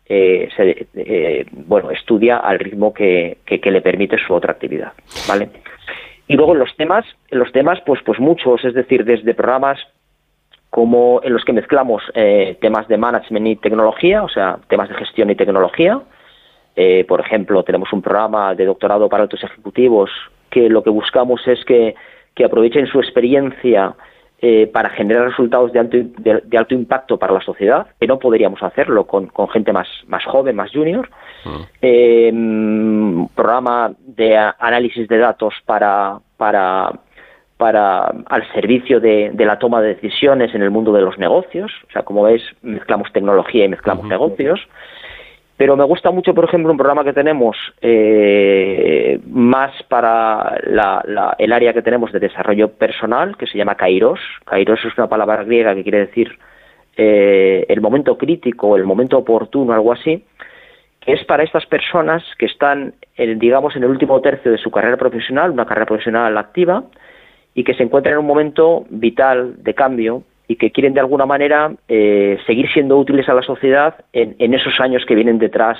[0.06, 4.92] eh, se, eh, bueno, estudia al ritmo que, que, le permite su otra actividad,
[5.28, 5.50] ¿vale?
[6.28, 9.80] Y luego en los temas, los temas, pues, pues muchos, es decir, desde programas
[10.70, 14.96] como en los que mezclamos eh, temas de management y tecnología, o sea, temas de
[14.96, 16.02] gestión y tecnología.
[17.08, 20.10] Por ejemplo, tenemos un programa de doctorado para altos ejecutivos
[20.50, 21.94] que lo que buscamos es que,
[22.36, 23.96] que aprovechen su experiencia
[24.46, 28.20] eh, para generar resultados de alto, de, de alto impacto para la sociedad, que no
[28.20, 31.10] podríamos hacerlo con, con gente más, más joven, más junior.
[31.82, 36.92] Eh, mm, programa de análisis de datos para, para,
[37.56, 41.72] para al servicio de, de la toma de decisiones en el mundo de los negocios.
[41.88, 44.60] O sea, como veis, mezclamos tecnología y mezclamos negocios.
[45.56, 51.36] Pero me gusta mucho, por ejemplo, un programa que tenemos eh, más para la- la-
[51.38, 54.20] el área que tenemos de desarrollo personal, que se llama Kairos.
[54.46, 56.38] Kairos es una palabra griega que quiere decir
[56.98, 60.24] eh, el momento crítico, el momento oportuno, algo así,
[61.00, 64.70] que es para estas personas que están, en, digamos, en el último tercio de su
[64.72, 66.84] carrera profesional, una carrera profesional activa,
[67.56, 71.26] y que se encuentran en un momento vital de cambio y que quieren de alguna
[71.26, 75.78] manera eh, seguir siendo útiles a la sociedad en, en esos años que vienen detrás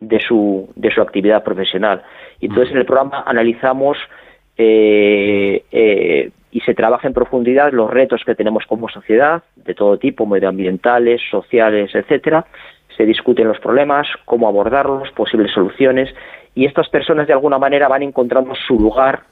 [0.00, 2.02] de su, de su actividad profesional.
[2.40, 3.96] Y entonces en el programa analizamos
[4.58, 9.96] eh, eh, y se trabaja en profundidad los retos que tenemos como sociedad, de todo
[9.98, 12.44] tipo, medioambientales, sociales, etcétera.
[12.96, 16.14] Se discuten los problemas, cómo abordarlos, posibles soluciones,
[16.54, 19.22] y estas personas de alguna manera van encontrando su lugar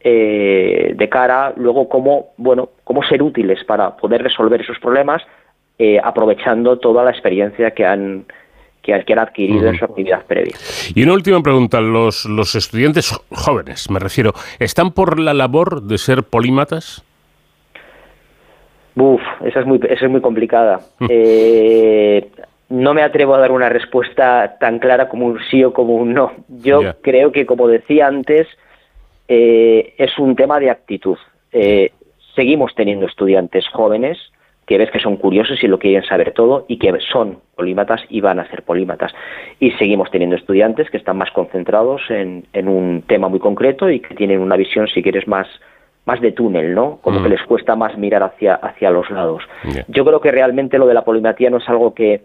[0.00, 5.22] eh, de cara luego cómo bueno cómo ser útiles para poder resolver esos problemas
[5.78, 8.24] eh, aprovechando toda la experiencia que han
[8.82, 10.54] que, han- adquirido en su actividad previa.
[10.94, 11.80] Y una última pregunta.
[11.80, 17.04] ¿Los, los estudiantes jóvenes, me refiero, están por la labor de ser polímatas?
[18.96, 20.80] Uf, esa es muy, esa es muy complicada.
[21.08, 22.30] Eh,
[22.70, 26.14] no me atrevo a dar una respuesta tan clara como un sí o como un
[26.14, 26.32] no.
[26.48, 28.46] Yo creo que, como decía antes,
[29.28, 31.18] eh, es un tema de actitud.
[31.52, 31.92] Eh,
[32.34, 34.18] seguimos teniendo estudiantes jóvenes
[34.66, 38.20] que ves que son curiosos y lo quieren saber todo y que son polímatas y
[38.20, 39.12] van a ser polímatas.
[39.60, 44.00] Y seguimos teniendo estudiantes que están más concentrados en, en un tema muy concreto y
[44.00, 45.46] que tienen una visión, si quieres, más,
[46.04, 46.98] más de túnel, ¿no?
[47.00, 47.22] Como Mm.
[47.22, 49.42] que les cuesta más mirar hacia, hacia los lados.
[49.88, 52.20] Yo creo que realmente lo de la polimatía no es algo que,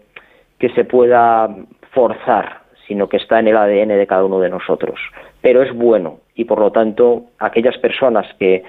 [0.58, 1.48] que se pueda
[1.92, 5.00] forzar, sino que está en el ADN de cada uno de nosotros.
[5.40, 8.64] Pero es bueno y por lo tanto aquellas personas que,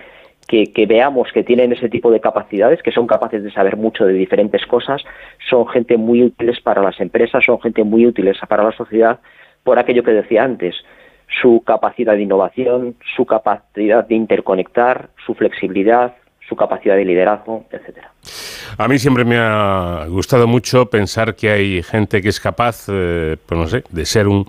[0.47, 4.13] que, veamos que tienen ese tipo de capacidades, que son capaces de saber mucho de
[4.13, 5.03] diferentes cosas,
[5.49, 9.19] son gente muy útiles para las empresas, son gente muy útiles para la sociedad
[9.63, 10.75] por aquello que decía antes,
[11.41, 16.15] su capacidad de innovación, su capacidad de interconectar, su flexibilidad,
[16.47, 18.11] su capacidad de liderazgo, etcétera.
[18.77, 23.37] A mí siempre me ha gustado mucho pensar que hay gente que es capaz, eh,
[23.43, 24.45] pues no sé, de ser un,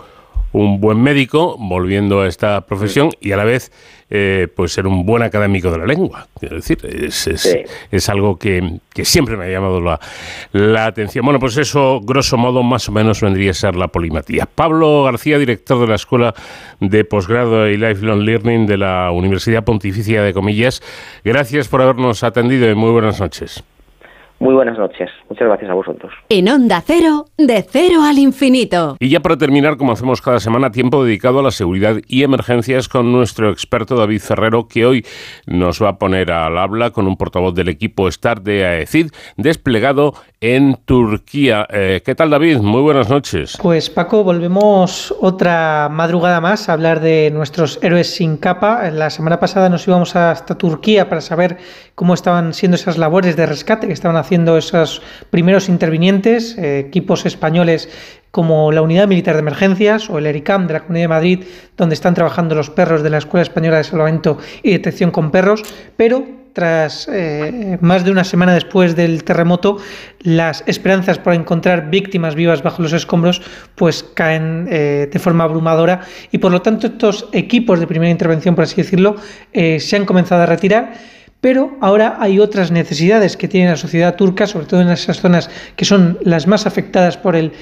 [0.56, 3.70] un buen médico, volviendo a esta profesión, y a la vez,
[4.08, 6.28] eh, pues ser un buen académico de la lengua.
[6.40, 7.58] Quiero decir, es, es, Sí.
[7.90, 10.00] es algo que, que siempre me ha llamado la,
[10.52, 11.24] la atención.
[11.26, 14.46] Bueno, pues eso, grosso modo, más o menos vendría a ser la polimatía.
[14.46, 16.34] Pablo García, director de la Escuela
[16.80, 20.82] de Posgrado y Lifelong Learning de la Universidad Pontificia de Comillas,
[21.22, 23.62] gracias por habernos atendido y muy buenas noches.
[24.38, 25.08] Muy buenas noches.
[25.30, 26.12] Muchas gracias a vosotros.
[26.28, 28.96] En Onda Cero, de cero al infinito.
[29.00, 32.88] Y ya para terminar, como hacemos cada semana, tiempo dedicado a la seguridad y emergencias
[32.88, 35.06] con nuestro experto David Ferrero, que hoy
[35.46, 40.12] nos va a poner al habla con un portavoz del equipo STAR de AECID desplegado
[40.42, 41.66] en Turquía.
[41.70, 42.58] Eh, ¿Qué tal, David?
[42.58, 43.56] Muy buenas noches.
[43.62, 48.90] Pues Paco, volvemos otra madrugada más a hablar de nuestros héroes sin capa.
[48.90, 51.56] La semana pasada nos íbamos hasta Turquía para saber
[51.94, 57.26] cómo estaban siendo esas labores de rescate que estaban haciendo esos primeros intervinientes, eh, equipos
[57.26, 57.88] españoles
[58.30, 61.44] como la Unidad Militar de Emergencias o el ERICAM de la Comunidad de Madrid,
[61.76, 65.62] donde están trabajando los perros de la Escuela Española de Salvamento y Detección con Perros,
[65.96, 66.26] pero
[66.56, 69.76] tras eh, más de una semana después del terremoto,
[70.20, 73.42] las esperanzas por encontrar víctimas vivas bajo los escombros
[73.74, 76.00] pues caen eh, de forma abrumadora
[76.32, 79.16] y por lo tanto estos equipos de primera intervención, por así decirlo,
[79.52, 80.94] eh, se han comenzado a retirar.
[81.40, 85.50] Pero ahora hay otras necesidades que tiene la sociedad turca, sobre todo en esas zonas
[85.76, 87.52] que son las más afectadas por el,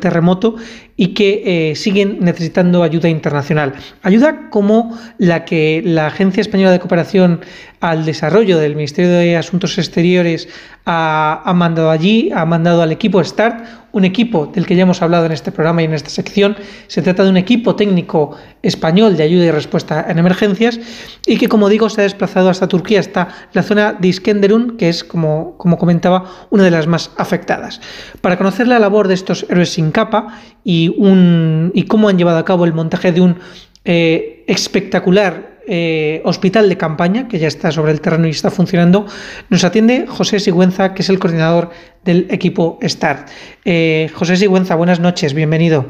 [0.00, 0.56] terremoto
[0.96, 3.74] y que eh, siguen necesitando ayuda internacional.
[4.02, 7.40] Ayuda como la que la Agencia Española de Cooperación
[7.82, 10.48] al Desarrollo del Ministerio de Asuntos Exteriores
[10.86, 15.26] ha, mandado allí, ha mandado al equipo START, un equipo del que ya hemos hablado
[15.26, 16.56] en este programa y en esta sección.
[16.86, 20.78] Se trata de un equipo técnico español de ayuda y respuesta en emergencias
[21.26, 24.88] y que, como digo, se ha desplazado hasta Turquía, hasta la zona de Iskenderun, que
[24.88, 27.80] es, como, comentaba, una de las más afectadas.
[28.20, 32.64] Para conocer la labor de estos héroes sin capa y cómo han llevado a cabo
[32.64, 33.38] el montaje de un
[33.84, 39.06] eh, espectacular eh, hospital de campaña, que ya está sobre el terreno y está funcionando,
[39.48, 41.70] nos atiende José Sigüenza, que es el coordinador
[42.04, 43.28] del equipo START.
[43.64, 45.84] Eh, José Sigüenza, buenas noches, bienvenido.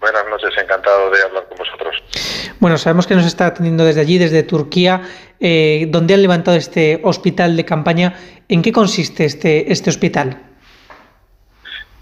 [0.00, 1.96] Buenas noches, encantado de hablar con vosotros.
[2.58, 5.02] Bueno, sabemos que nos está atendiendo desde allí, desde Turquía,
[5.40, 8.14] eh, donde han levantado este hospital de campaña.
[8.48, 10.38] ¿En qué consiste este, este hospital?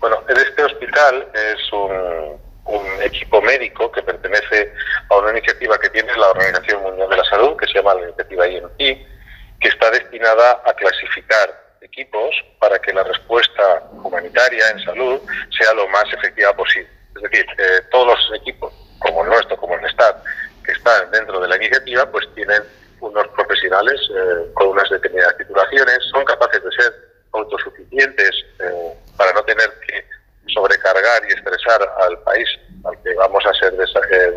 [0.00, 2.38] Bueno, este hospital es un,
[2.68, 4.72] un equipo médico que pertenece
[5.08, 8.02] a una iniciativa que tiene la Organización Mundial de la Salud, que se llama la
[8.04, 15.20] iniciativa INT, que está destinada a clasificar equipos para que la respuesta humanitaria en salud
[15.58, 16.90] sea lo más efectiva posible.
[17.16, 20.22] Es decir, eh, todos los equipos, como el nuestro, como el STAT,
[20.64, 22.62] que están dentro de la iniciativa, pues tienen
[23.00, 26.92] unos profesionales eh, con unas determinadas titulaciones, son capaces de ser
[27.32, 28.30] autosuficientes
[28.60, 30.04] eh, para no tener que
[30.52, 32.48] sobrecargar y estresar al país
[32.84, 34.34] al que vamos a ser eh,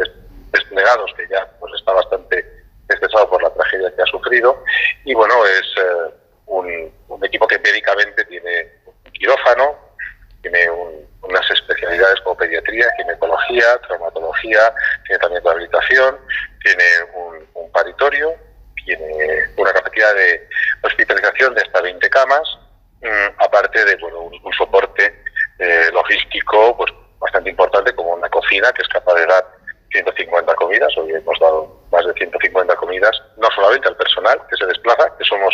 [0.52, 2.46] desplegados, que ya pues está bastante
[2.90, 4.64] estresado por la tragedia que ha sufrido.
[5.06, 6.14] Y bueno, es eh,
[6.48, 6.92] un,
[7.24, 9.78] equipo que médicamente tiene un quirófano,
[10.42, 10.70] tiene
[11.22, 14.74] unas especialidades como pediatría, ginecología, traumatología,
[15.06, 16.18] tiene también rehabilitación,
[16.64, 16.84] tiene
[17.14, 18.34] un, paritorio,
[18.84, 20.50] tiene una capacidad de
[20.82, 22.42] hospitalización de hasta 20 camas,
[23.02, 25.22] mm, aparte de bueno, un soporte
[25.62, 29.46] eh, logístico pues bastante importante como una cocina que es capaz de dar
[29.92, 30.98] 150 comidas.
[30.98, 35.24] Hoy hemos dado más de 150 comidas, no solamente al personal que se desplaza, que
[35.24, 35.54] somos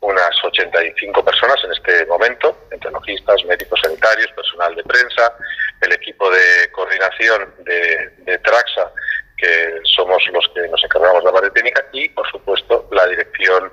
[0.00, 2.90] unas 85 personas en este momento, entre
[3.46, 5.32] médicos sanitarios, personal de prensa,
[5.80, 8.90] el equipo de coordinación de, de Traxa,
[9.36, 13.72] que somos los que nos encargamos de la parte técnica, y, por supuesto, la dirección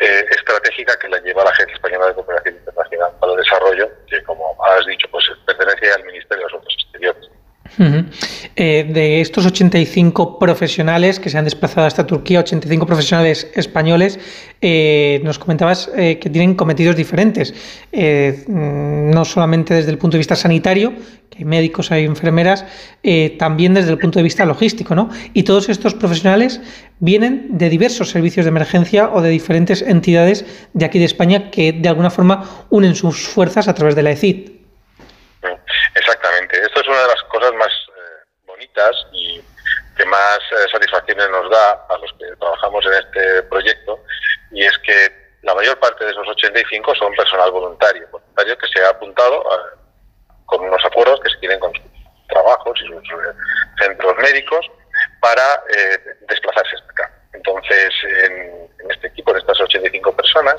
[0.00, 4.22] eh, estratégica que la lleva la Agencia Española de Cooperación Internacional para el Desarrollo, que
[4.24, 7.39] como has dicho, pues pertenece al Ministerio de Asuntos Exteriores.
[7.78, 14.18] Eh, de estos 85 profesionales que se han desplazado hasta Turquía, 85 profesionales españoles,
[14.60, 17.54] eh, nos comentabas que tienen cometidos diferentes,
[17.92, 20.92] mm, no solamente desde el punto de vista sanitario,
[21.30, 22.64] que hay médicos, hay enfermeras,
[23.38, 25.08] también desde el punto de vista logístico, ¿no?
[25.32, 26.60] Y todos estos profesionales
[26.98, 30.44] vienen de diversos servicios de emergencia o de diferentes entidades
[30.74, 34.10] de aquí de España que de alguna forma unen sus fuerzas a través de la
[34.10, 34.59] ECID.
[35.94, 36.60] Exactamente.
[36.60, 39.42] Esto es una de las cosas más eh, bonitas y
[39.96, 44.00] que más eh, satisfacciones nos da a los que trabajamos en este proyecto
[44.52, 48.84] y es que la mayor parte de esos 85 son personal voluntario, voluntario que se
[48.84, 49.78] ha apuntado eh,
[50.46, 51.84] con unos acuerdos que se tienen con sus
[52.28, 53.02] trabajos y sus
[53.78, 54.66] centros médicos
[55.20, 55.98] para eh,
[56.28, 57.19] desplazarse hasta acá.
[57.40, 60.56] Entonces, en, este equipo, en estas 85 personas,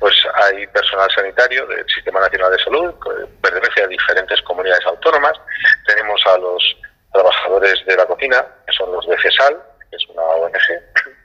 [0.00, 2.94] pues hay personal sanitario del Sistema Nacional de Salud,
[3.40, 5.34] pertenece a diferentes comunidades autónomas.
[5.86, 6.76] Tenemos a los
[7.12, 10.58] trabajadores de la cocina, que son los de CESAL, que es una ONG.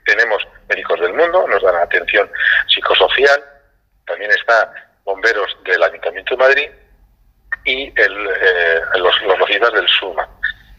[0.06, 2.30] Tenemos médicos del mundo, nos dan atención
[2.68, 3.42] psicosocial.
[4.06, 4.72] También está
[5.04, 6.70] bomberos del Ayuntamiento de Madrid
[7.64, 10.28] y el, eh, los, los del SUMA.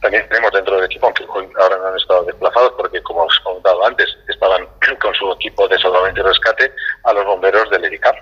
[0.01, 1.25] También tenemos dentro del equipo, aunque
[1.59, 4.67] ahora no han estado desplazados porque, como os contado antes, estaban
[5.01, 6.73] con su equipo de salvamento y rescate
[7.03, 8.15] a los bomberos del EDICAP,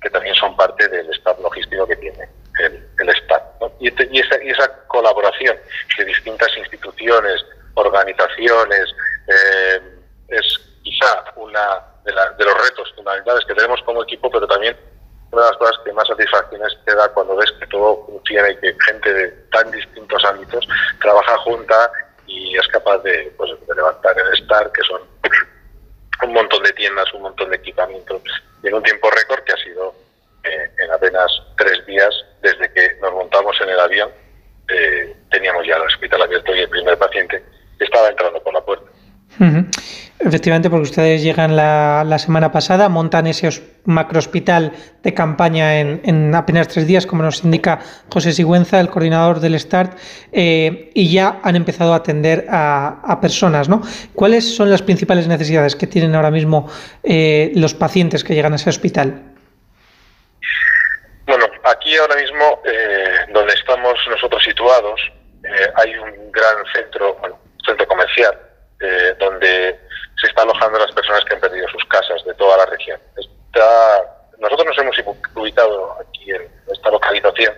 [0.00, 2.28] que también son parte del staff logístico que tiene
[2.60, 3.42] el, el staff.
[3.80, 5.56] Y, esa, y, esa, colaboración
[5.98, 7.44] de distintas instituciones,
[7.74, 8.94] organizaciones,
[9.26, 9.80] eh,
[10.28, 14.76] es quizá una de, de los retos fundamentales que tenemos como equipo, pero también
[15.34, 18.56] una de las cosas que más satisfacciones te da cuando ves que todo funciona y
[18.58, 20.66] que gente de tan distintos ámbitos
[21.38, 21.90] junta
[22.26, 25.00] y es capaz de, pues, levantar el STAR, que son
[26.22, 28.22] un montón de tiendas, un montón de equipamientos,
[28.62, 29.94] y en un tiempo récord que ha sido
[30.44, 34.10] eh, en apenas tres días desde que nos montamos en el avión,
[34.68, 37.42] eh, teníamos ya el hospital abierto y el primer paciente
[37.78, 38.90] estaba entrando por la puerta.
[40.20, 43.48] Efectivamente, porque ustedes llegan la, la semana pasada, montan ese
[43.94, 44.72] macrohospital
[45.02, 47.80] de campaña en, en, apenas tres días, como nos indica
[48.12, 49.96] José Sigüenza, el coordinador del START,
[50.32, 53.68] eh, y ya han empezado a atender a, personas.
[53.68, 53.80] ¿no?
[54.14, 56.70] ¿Cuáles son las principales necesidades que tienen ahora mismo
[57.02, 59.22] eh, los pacientes que llegan a ese hospital?
[61.26, 65.00] Bueno, aquí ahora mismo, eh, donde estamos nosotros situados,
[65.76, 68.38] hay un gran centro, bueno, centro comercial,
[69.18, 69.78] donde
[70.20, 72.98] se está alojando las personas que han perdido sus casas de toda la región.
[73.54, 77.54] Está, nosotros nos hemos ubicado aquí en esta localización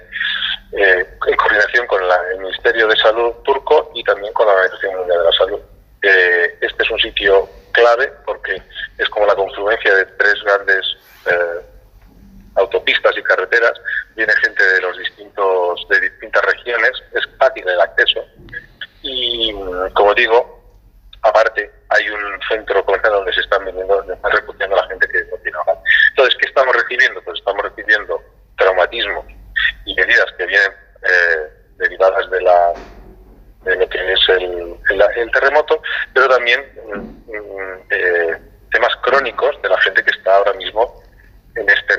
[0.72, 4.98] eh, en coordinación con la, el Ministerio de Salud turco y también con la Organización
[4.98, 5.60] Mundial de la Salud.
[6.02, 8.60] Eh, este es un sitio clave porque
[8.98, 10.84] es como la confluencia de tres grandes
[11.30, 11.64] eh,
[12.56, 13.72] autopistas y carreteras.
[14.14, 18.22] Viene gente de los distintos de distintas regiones, es fácil el acceso
[19.00, 19.50] y,
[19.94, 20.62] como digo,
[21.22, 25.24] aparte hay un centro comercial donde se están vendiendo, están refugiando a la gente que
[25.30, 25.78] no tiene hogar.
[26.10, 27.22] Entonces, ¿qué estamos recibiendo?
[27.22, 28.22] Pues estamos recibiendo
[28.56, 29.26] traumatismos
[29.84, 30.72] y medidas que vienen
[31.02, 32.72] eh, derivadas de la
[33.64, 34.76] de lo que es el,
[35.16, 35.82] el, terremoto,
[36.14, 38.38] pero también mm, eh,
[38.70, 41.02] temas crónicos de la gente que está ahora mismo
[41.56, 41.94] en este,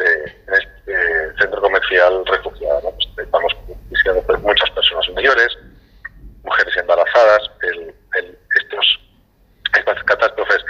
[0.47, 2.81] en este centro comercial refugiado.
[2.83, 2.91] ¿no?
[2.91, 3.53] Pues estamos
[3.89, 5.57] diciendo pues, muchas personas mayores,
[6.43, 7.93] mujeres embarazadas, el,
[8.61, 8.99] estos
[9.73, 10.63] estas catástrofes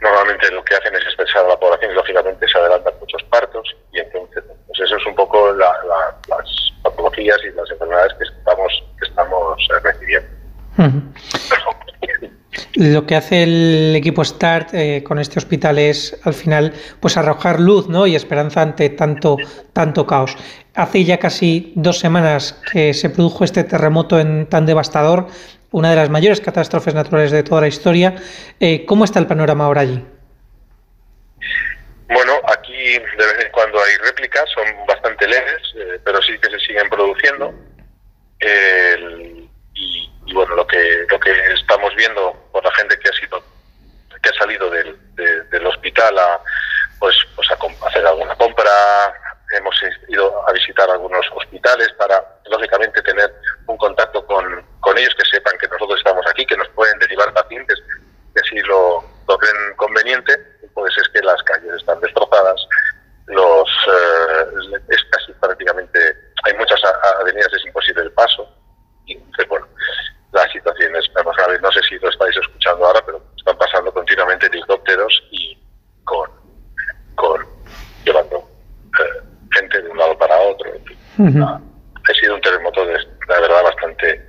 [0.00, 3.76] normalmente lo que hacen es expresar a la población y lógicamente se adelantan muchos partos
[3.92, 8.24] y entonces pues eso es un poco la, la, las patologías y las enfermedades que
[8.24, 10.40] estamos, que estamos eh, recibiendo.
[12.74, 17.60] Lo que hace el equipo START eh, con este hospital es al final pues arrojar
[17.60, 18.06] luz ¿no?
[18.06, 19.36] y esperanza ante tanto,
[19.72, 20.36] tanto caos.
[20.74, 25.26] Hace ya casi dos semanas que se produjo este terremoto en, tan devastador
[25.72, 28.14] una de las mayores catástrofes naturales de toda la historia.
[28.58, 30.04] Eh, ¿Cómo está el panorama ahora allí?
[32.08, 36.50] Bueno, aquí de vez en cuando hay réplicas, son bastante leves, eh, pero sí que
[36.50, 37.54] se siguen produciendo.
[38.40, 43.42] El, y, bueno, lo que lo que estamos viendo por la gente que ha sido
[44.22, 46.40] que ha salido del, de, del hospital a
[47.00, 48.70] pues, pues a hacer alguna compra,
[49.56, 49.74] hemos
[50.08, 53.32] ido a visitar algunos hospitales para, lógicamente, tener
[53.70, 54.44] un contacto con,
[54.80, 57.78] con ellos, que sepan que nosotros estamos aquí, que nos pueden derivar pacientes,
[58.34, 60.32] que así lo, lo creen conveniente,
[60.74, 62.60] pues es que las calles están destrozadas,
[63.26, 65.98] los eh, es casi prácticamente,
[66.44, 66.80] hay muchas
[67.20, 68.48] avenidas, es imposible el paso,
[69.06, 69.66] y entonces, bueno,
[70.32, 74.46] la situación es grave, no sé si lo estáis escuchando ahora, pero están pasando continuamente
[74.46, 75.58] helicópteros y
[76.04, 76.30] con,
[77.16, 77.46] con
[78.04, 78.48] llevando
[79.00, 79.22] eh,
[79.52, 80.72] gente de un lado para otro.
[80.74, 81.62] En fin, uh -huh.
[82.08, 82.94] Ha sido un terremoto de,
[83.28, 84.26] la verdad bastante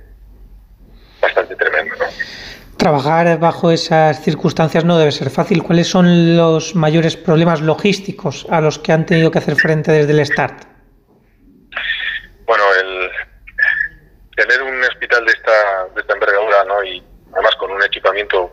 [1.20, 1.94] bastante tremendo.
[1.96, 2.01] ¿no?
[2.76, 5.62] Trabajar bajo esas circunstancias no debe ser fácil.
[5.62, 10.12] ¿Cuáles son los mayores problemas logísticos a los que han tenido que hacer frente desde
[10.12, 10.64] el START?
[12.44, 13.10] Bueno, el
[14.36, 16.82] tener un hospital de esta, de esta envergadura ¿no?
[16.82, 17.02] y
[17.32, 18.50] además con un equipamiento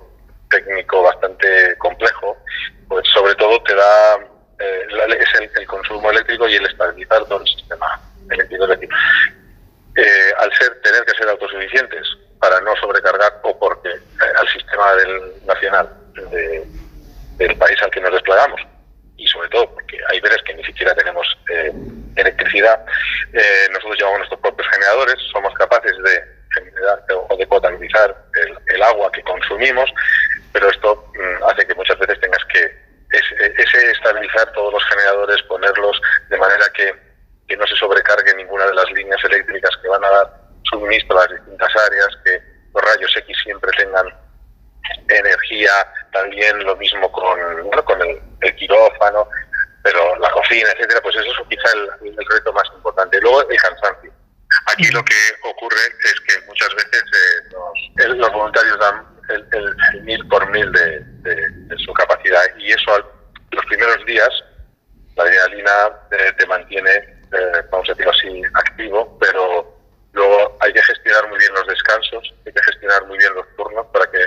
[0.49, 2.37] técnico bastante complejo,
[2.87, 4.17] pues sobre todo te da
[4.59, 4.87] eh,
[5.19, 7.99] es el, el, consumo eléctrico y el estabilizar todo el sistema
[8.29, 8.65] eléctrico.
[8.65, 12.07] Eh, al ser tener que ser autosuficientes
[12.39, 15.89] para no sobrecargar o porque eh, al sistema del nacional
[16.31, 16.65] de,
[17.37, 18.61] del país al que nos desplegamos.
[19.17, 21.73] Y sobre todo porque hay veces que ni siquiera tenemos eh,
[22.15, 22.85] electricidad,
[23.71, 29.11] nosotros llevamos nuestros propios generadores, somos capaces de generar o de potabilizar el, el agua
[29.11, 29.89] que consumimos,
[30.51, 35.41] pero esto mm, hace que muchas veces tengas que ese, ese estabilizar todos los generadores,
[35.43, 35.99] ponerlos
[36.29, 36.93] de manera que,
[37.47, 40.33] que, no se sobrecargue ninguna de las líneas eléctricas que van a dar
[40.63, 42.41] suministro a las distintas áreas, que
[42.73, 44.07] los rayos X siempre tengan
[45.07, 45.71] energía,
[46.11, 49.27] también lo mismo con, bueno, con el, el quirófano,
[49.83, 53.19] pero la cocina, etcétera, pues eso es quizá el, reto más importante.
[53.21, 54.11] Luego el cansancio.
[54.67, 60.27] Aquí lo que ocurre es que muchas veces eh, los, los voluntarios dan el, mil
[60.27, 63.05] por mil de, su capacidad y eso al,
[63.51, 64.29] los primeros días
[65.15, 65.71] la adrenalina
[66.11, 69.78] eh, te mantiene eh, vamos a decirlo así activo pero
[70.19, 73.85] luego hay que gestionar muy bien los descansos hay que gestionar muy bien los turnos
[73.93, 74.23] para que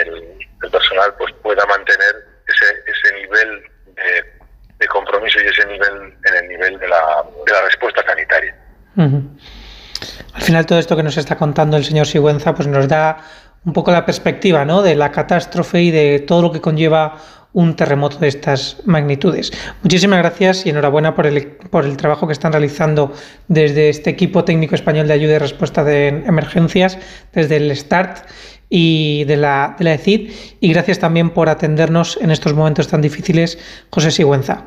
[0.00, 0.38] el,
[0.70, 2.14] personal pues pueda mantener
[2.46, 3.62] ese, ese nivel
[3.94, 8.54] de, compromiso y ese nivel en el nivel de la, de la respuesta sanitaria
[8.96, 13.18] al final todo esto que nos está contando el señor Sigüenza pues nos da
[13.64, 14.82] un poco la perspectiva ¿no?
[14.82, 17.16] de la catástrofe y de todo lo que conlleva
[17.52, 19.52] un terremoto de estas magnitudes.
[19.82, 23.12] Muchísimas gracias y enhorabuena por el, por el trabajo que están realizando
[23.48, 26.98] desde este equipo técnico español de ayuda y respuesta de emergencias,
[27.32, 28.26] desde el START
[28.68, 30.32] y de la, de la ECID.
[30.60, 33.58] Y gracias también por atendernos en estos momentos tan difíciles,
[33.90, 34.66] José Sigüenza.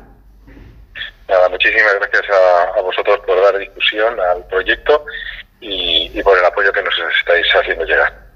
[1.28, 2.22] Nada, muchísimas gracias
[2.76, 5.04] a, vosotros por dar discusión al proyecto
[5.58, 8.26] y por el apoyo que nos estáis haciendo llegar.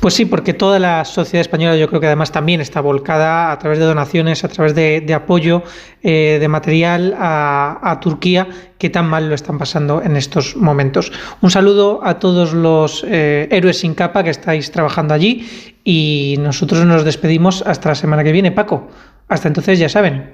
[0.00, 3.58] Pues sí, porque toda la sociedad española yo creo que además también está volcada a
[3.58, 5.62] través de donaciones, a través de, apoyo
[6.02, 8.46] eh, de material a, Turquía,
[8.78, 11.12] que tan mal lo están pasando en estos momentos.
[11.40, 15.48] Un saludo a todos los eh, héroes sin capa que estáis trabajando allí
[15.82, 18.88] y nosotros nos despedimos hasta la semana que viene, Paco.
[19.28, 20.30] Hasta entonces ya saben,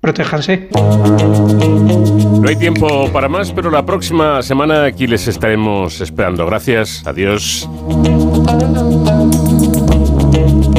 [0.00, 0.68] protéjanse.
[2.40, 6.46] No hay tiempo para más, pero la próxima semana aquí les estaremos esperando.
[6.46, 7.68] Gracias, adiós.
[8.48, 9.04] Thank
[10.66, 10.77] you.